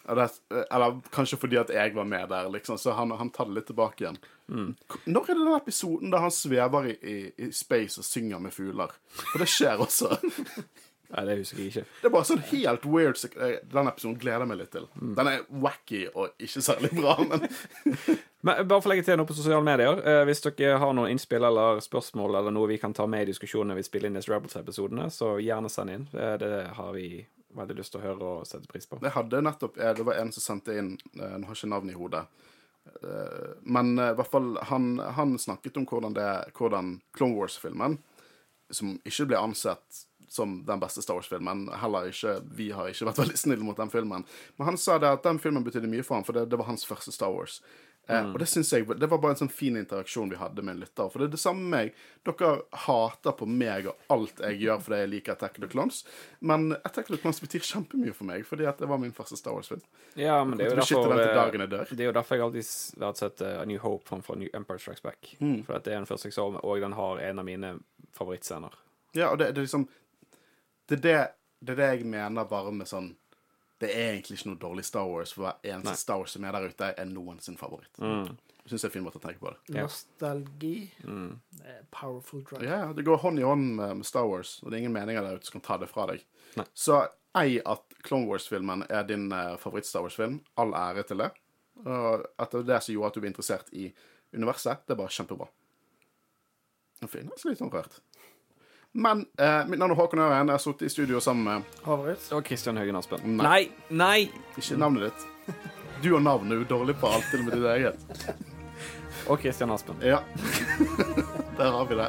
det- 0.09 0.64
Eller 0.70 1.00
kanskje 1.12 1.36
fordi 1.38 1.59
at 1.61 1.70
jeg 1.72 1.94
var 1.94 2.04
med 2.09 2.28
der, 2.32 2.48
liksom, 2.48 2.78
så 2.80 2.92
han, 2.96 3.11
han 3.20 3.28
tar 3.30 3.44
det 3.50 3.59
litt 3.59 3.66
tilbake 3.68 4.04
igjen. 4.04 4.16
Når 4.48 5.26
er 5.28 5.34
det 5.36 5.42
den 5.44 5.56
episoden 5.59 6.11
der 6.14 6.22
han 6.24 6.32
svever 6.32 6.86
i, 6.88 6.94
i, 7.04 7.16
i 7.44 7.48
space 7.52 8.00
og 8.00 8.06
synger 8.09 8.40
med 8.40 8.54
fugler? 8.56 8.94
For 9.32 9.42
det 9.44 9.48
skjer 9.52 9.82
også. 9.84 10.14
Nei, 11.09 11.22
det 11.24 11.38
husker 11.38 11.62
jeg 11.62 11.70
ikke. 11.72 11.82
Det 12.02 12.09
er 12.09 12.12
bare 12.12 12.28
sånn 12.28 12.42
helt 12.50 12.82
weird 12.84 13.20
eh, 13.40 13.61
Den 13.72 13.88
episoden 13.88 14.16
gleder 14.20 14.42
jeg 14.44 14.50
meg 14.50 14.59
litt 14.61 14.74
til. 14.74 14.88
Den 15.16 15.30
er 15.30 15.44
wacky 15.64 16.02
og 16.11 16.34
ikke 16.44 16.61
særlig 16.64 16.90
bra, 16.98 17.14
men 17.24 17.46
Men 18.46 18.68
bare 18.70 18.78
for 18.78 18.86
å 18.86 18.92
legge 18.92 19.02
til 19.09 19.16
noe 19.18 19.26
på 19.26 19.34
sosiale 19.34 19.64
medier. 19.66 19.98
Eh, 20.06 20.20
hvis 20.28 20.44
dere 20.44 20.76
har 20.78 20.92
noen 20.94 21.11
innspill 21.11 21.42
eller 21.48 21.80
spørsmål 21.82 22.36
eller 22.38 22.52
noe 22.54 22.68
vi 22.70 22.76
kan 22.78 22.92
ta 22.94 23.09
med 23.11 23.24
i 23.24 23.30
diskusjonen 23.32 23.72
når 23.72 23.80
vi 23.80 23.86
spiller 23.88 24.11
inn 24.11 24.18
disse 24.20 24.30
Rebels-episodene, 24.30 25.09
så 25.11 25.32
gjerne 25.42 25.70
send 25.72 25.94
inn. 25.94 26.04
Eh, 26.12 26.34
det 26.38 26.52
har 26.76 26.92
vi 26.94 27.09
veldig 27.59 27.78
lyst 27.80 27.94
til 27.96 28.02
å 28.02 28.04
høre 28.04 28.28
og 28.36 28.44
sette 28.46 28.68
pris 28.70 28.86
på. 28.86 29.00
Jeg 29.02 29.16
hadde 29.16 29.40
nettopp 29.42 29.80
Det 29.80 30.04
var 30.06 30.20
en 30.20 30.30
som 30.36 30.44
sendte 30.44 30.76
inn 30.76 30.92
Nå 31.16 31.24
har 31.24 31.48
jeg 31.48 31.56
ikke 31.56 31.70
navnet 31.72 31.96
i 31.96 31.98
hodet. 31.98 32.20
Men 33.64 33.94
i 33.96 34.11
hvert 34.16 34.30
fall 34.30 34.52
han, 34.68 34.90
han 35.16 35.32
snakket 35.40 35.80
om 35.80 35.86
hvordan, 35.88 36.14
det, 36.14 36.28
hvordan 36.56 36.92
Clone 37.16 37.34
Wars-filmen, 37.40 37.96
som 38.70 38.94
ikke 39.09 39.26
ble 39.32 39.40
ansett 39.40 40.04
som 40.29 40.59
den 40.66 40.81
beste 40.81 41.03
Star 41.03 41.18
Wars-filmen 41.18 41.68
Heller 41.81 42.09
ikke 42.11 42.39
Vi 42.57 42.70
har 42.76 42.91
ikke 42.91 43.09
vært 43.09 43.20
veldig 43.24 43.41
snille 43.41 43.64
mot 43.64 43.79
den 43.79 43.93
filmen. 43.93 44.24
Men 44.57 44.72
han 44.72 44.81
sa 44.81 44.99
det 44.99 45.11
at 45.18 45.26
den 45.26 45.41
filmen 45.43 45.66
betydde 45.66 45.91
mye 45.91 46.07
for 46.07 46.18
ham, 46.18 46.26
for 46.26 46.37
det, 46.37 46.49
det 46.53 46.61
var 46.61 46.70
hans 46.70 46.87
første 46.89 47.14
Star 47.14 47.33
Wars. 47.35 47.61
Eh, 48.09 48.31
og 48.33 48.39
det 48.39 48.47
synes 48.49 48.72
jeg 48.72 48.87
Det 48.87 49.07
var 49.11 49.20
bare 49.20 49.35
en 49.37 49.41
sånn 49.43 49.51
fin 49.53 49.76
interaksjon 49.76 50.31
vi 50.33 50.39
hadde 50.41 50.62
med 50.64 50.76
en 50.76 50.81
lytter. 50.81 51.11
For 51.12 51.20
det 51.20 51.29
er 51.29 51.35
det 51.35 51.41
samme 51.43 51.61
med 51.61 51.74
meg. 51.74 51.99
Dere 52.24 52.53
hater 52.87 53.37
på 53.37 53.49
meg 53.49 53.91
og 53.91 54.14
alt 54.14 54.41
jeg 54.45 54.62
gjør 54.62 54.81
fordi 54.87 55.01
jeg 55.03 55.11
liker 55.12 55.37
Attack 55.37 55.59
of 55.59 55.64
the 55.66 55.70
Clones. 55.74 56.01
Men 56.41 56.72
Attack 56.79 57.11
of 57.11 57.16
the 57.16 57.20
Clones 57.20 57.43
betyr 57.45 57.66
kjempemye 57.68 58.16
for 58.16 58.31
meg, 58.31 58.47
fordi 58.49 58.68
at 58.70 58.81
det 58.81 58.89
var 58.89 59.01
min 59.03 59.12
første 59.16 59.37
Star 59.37 59.57
Wars-film. 59.57 59.85
Ja, 60.16 60.41
men 60.45 60.57
det 60.57 60.68
er 60.68 60.72
jo 60.72 60.81
derfor 60.81 61.12
eh. 61.18 61.93
Det 61.93 62.01
er 62.01 62.09
jo 62.09 62.16
derfor 62.16 62.39
jeg 62.39 62.47
alltid 62.49 63.05
har 63.05 63.20
sett 63.20 63.45
A 63.45 63.64
New 63.68 63.81
Hope 63.85 64.09
framfor 64.09 64.41
New 64.41 64.49
Empire 64.57 64.81
Strikes 64.81 65.05
Back. 65.05 65.35
Mm. 65.39 65.62
For 65.68 65.76
det 65.76 65.93
er 65.93 66.01
den 66.01 66.09
første 66.09 66.31
jeg 66.31 66.39
så, 66.39 66.49
og 66.49 66.81
den 66.81 66.97
har 66.97 67.24
en 67.29 67.45
av 67.45 67.49
mine 67.49 67.76
favorittscener. 68.16 68.72
Ja, 69.16 69.31
og 69.33 69.39
det, 69.41 69.53
det 69.53 69.61
er 69.61 69.68
liksom 69.68 69.89
det 70.89 71.01
det, 71.05 71.16
det 71.61 71.74
er 71.74 71.80
det 71.80 71.89
jeg 71.95 72.11
mener 72.11 72.49
bare 72.49 72.72
med 72.74 72.89
sånn 72.89 73.12
Det 73.78 73.91
er 73.95 74.12
egentlig 74.16 74.41
ikke 74.41 74.51
noe 74.51 74.59
dårlig 74.62 74.84
Star 74.89 75.07
Wars, 75.07 75.32
for 75.36 75.45
hver 75.47 75.59
eneste 75.62 75.93
Nei. 75.93 75.99
Star 76.01 76.18
Wars 76.18 76.32
som 76.34 76.45
er 76.49 76.57
der 76.57 76.64
ute, 76.72 76.86
er 76.99 77.07
noen 77.07 77.36
sin 77.45 77.59
favoritt. 77.61 77.93
Mm. 78.03 78.32
Jeg 78.64 78.72
syns 78.72 78.82
det 78.82 78.89
er 78.89 78.91
en 78.91 78.95
fin 78.97 79.05
måte 79.07 79.20
å 79.20 79.22
tenke 79.22 79.41
på 79.41 79.53
det. 79.53 79.76
Ja. 79.76 79.84
Nostalgi. 79.86 80.72
Det 80.99 81.70
er 81.76 81.84
Powerful 81.95 82.43
drug. 82.45 82.64
Ja, 82.66 82.80
Det 82.93 83.05
går 83.07 83.22
hånd 83.22 83.39
i 83.39 83.47
hånd 83.47 83.76
med, 83.78 84.01
med 84.01 84.09
Star 84.09 84.26
Wars, 84.26 84.57
og 84.64 84.68
det 84.68 84.76
er 84.76 84.82
ingen 84.82 84.97
meninger 84.97 85.22
der 85.22 85.39
ute 85.39 85.47
som 85.47 85.61
kan 85.61 85.66
ta 85.68 85.78
det 85.80 85.89
fra 85.93 86.09
deg. 86.11 86.24
Nei. 86.59 86.66
Så 86.74 86.99
ei 87.39 87.61
at 87.62 87.97
Clone 88.03 88.26
Wars-filmen 88.26 88.82
er 88.91 89.07
din 89.09 89.30
uh, 89.32 89.55
favoritt-Star 89.62 90.03
Wars-film. 90.05 90.41
All 90.59 90.74
ære 90.74 91.07
til 91.09 91.22
det. 91.22 91.30
Og 91.86 92.26
at 92.36 92.51
det 92.51 92.64
er 92.64 92.68
det 92.74 92.82
som 92.82 92.97
gjorde 92.97 93.12
at 93.12 93.16
du 93.16 93.22
ble 93.22 93.30
interessert 93.30 93.72
i 93.72 93.86
universet, 94.34 94.82
det 94.84 94.97
er 94.97 95.01
bare 95.01 95.14
kjempebra. 95.14 95.49
Nå 96.99 97.09
finnes 97.12 97.45
litt 97.47 97.61
sånn 97.62 97.70
rørt. 97.72 98.01
Men 98.95 99.26
eh, 99.39 99.66
mitt 99.68 99.78
navn 99.78 99.93
er 99.93 99.99
Håkon 99.99 100.18
Øren. 100.24 100.49
Jeg 100.49 100.55
har 100.57 100.62
sittet 100.62 100.86
i 100.89 100.93
studio 100.93 101.20
sammen 101.20 101.45
med 101.45 101.80
Favoritt? 101.84 102.28
Og 102.32 102.45
Kristian 102.45 102.76
Høgen 102.80 102.97
Aspen. 102.97 103.36
Nei. 103.36 103.45
Nei! 103.45 103.62
Nei! 103.91 104.20
Ikke 104.59 104.78
navnet 104.80 105.09
ditt. 105.11 105.57
Du 106.03 106.12
og 106.14 106.22
navnet 106.22 106.55
er 106.57 106.62
jo 106.62 106.68
dårlig 106.70 106.97
på 107.01 107.11
alt, 107.11 107.26
til 107.30 107.43
og 107.43 107.49
med 107.49 107.59
ditt 107.59 107.68
eget. 107.74 108.28
Og 109.28 109.41
Kristian 109.43 109.70
Aspen. 109.74 109.99
Ja. 110.03 110.22
Der 111.59 111.72
har 111.74 111.84
vi 111.91 111.99
det. 111.99 112.09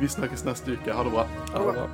Vi 0.00 0.08
snakkes 0.08 0.44
neste 0.46 0.76
uke. 0.76 0.92
Ha 0.94 1.04
det 1.04 1.12
bra. 1.14 1.26
Ha 1.52 1.62
det 1.64 1.74
bra. 1.74 1.86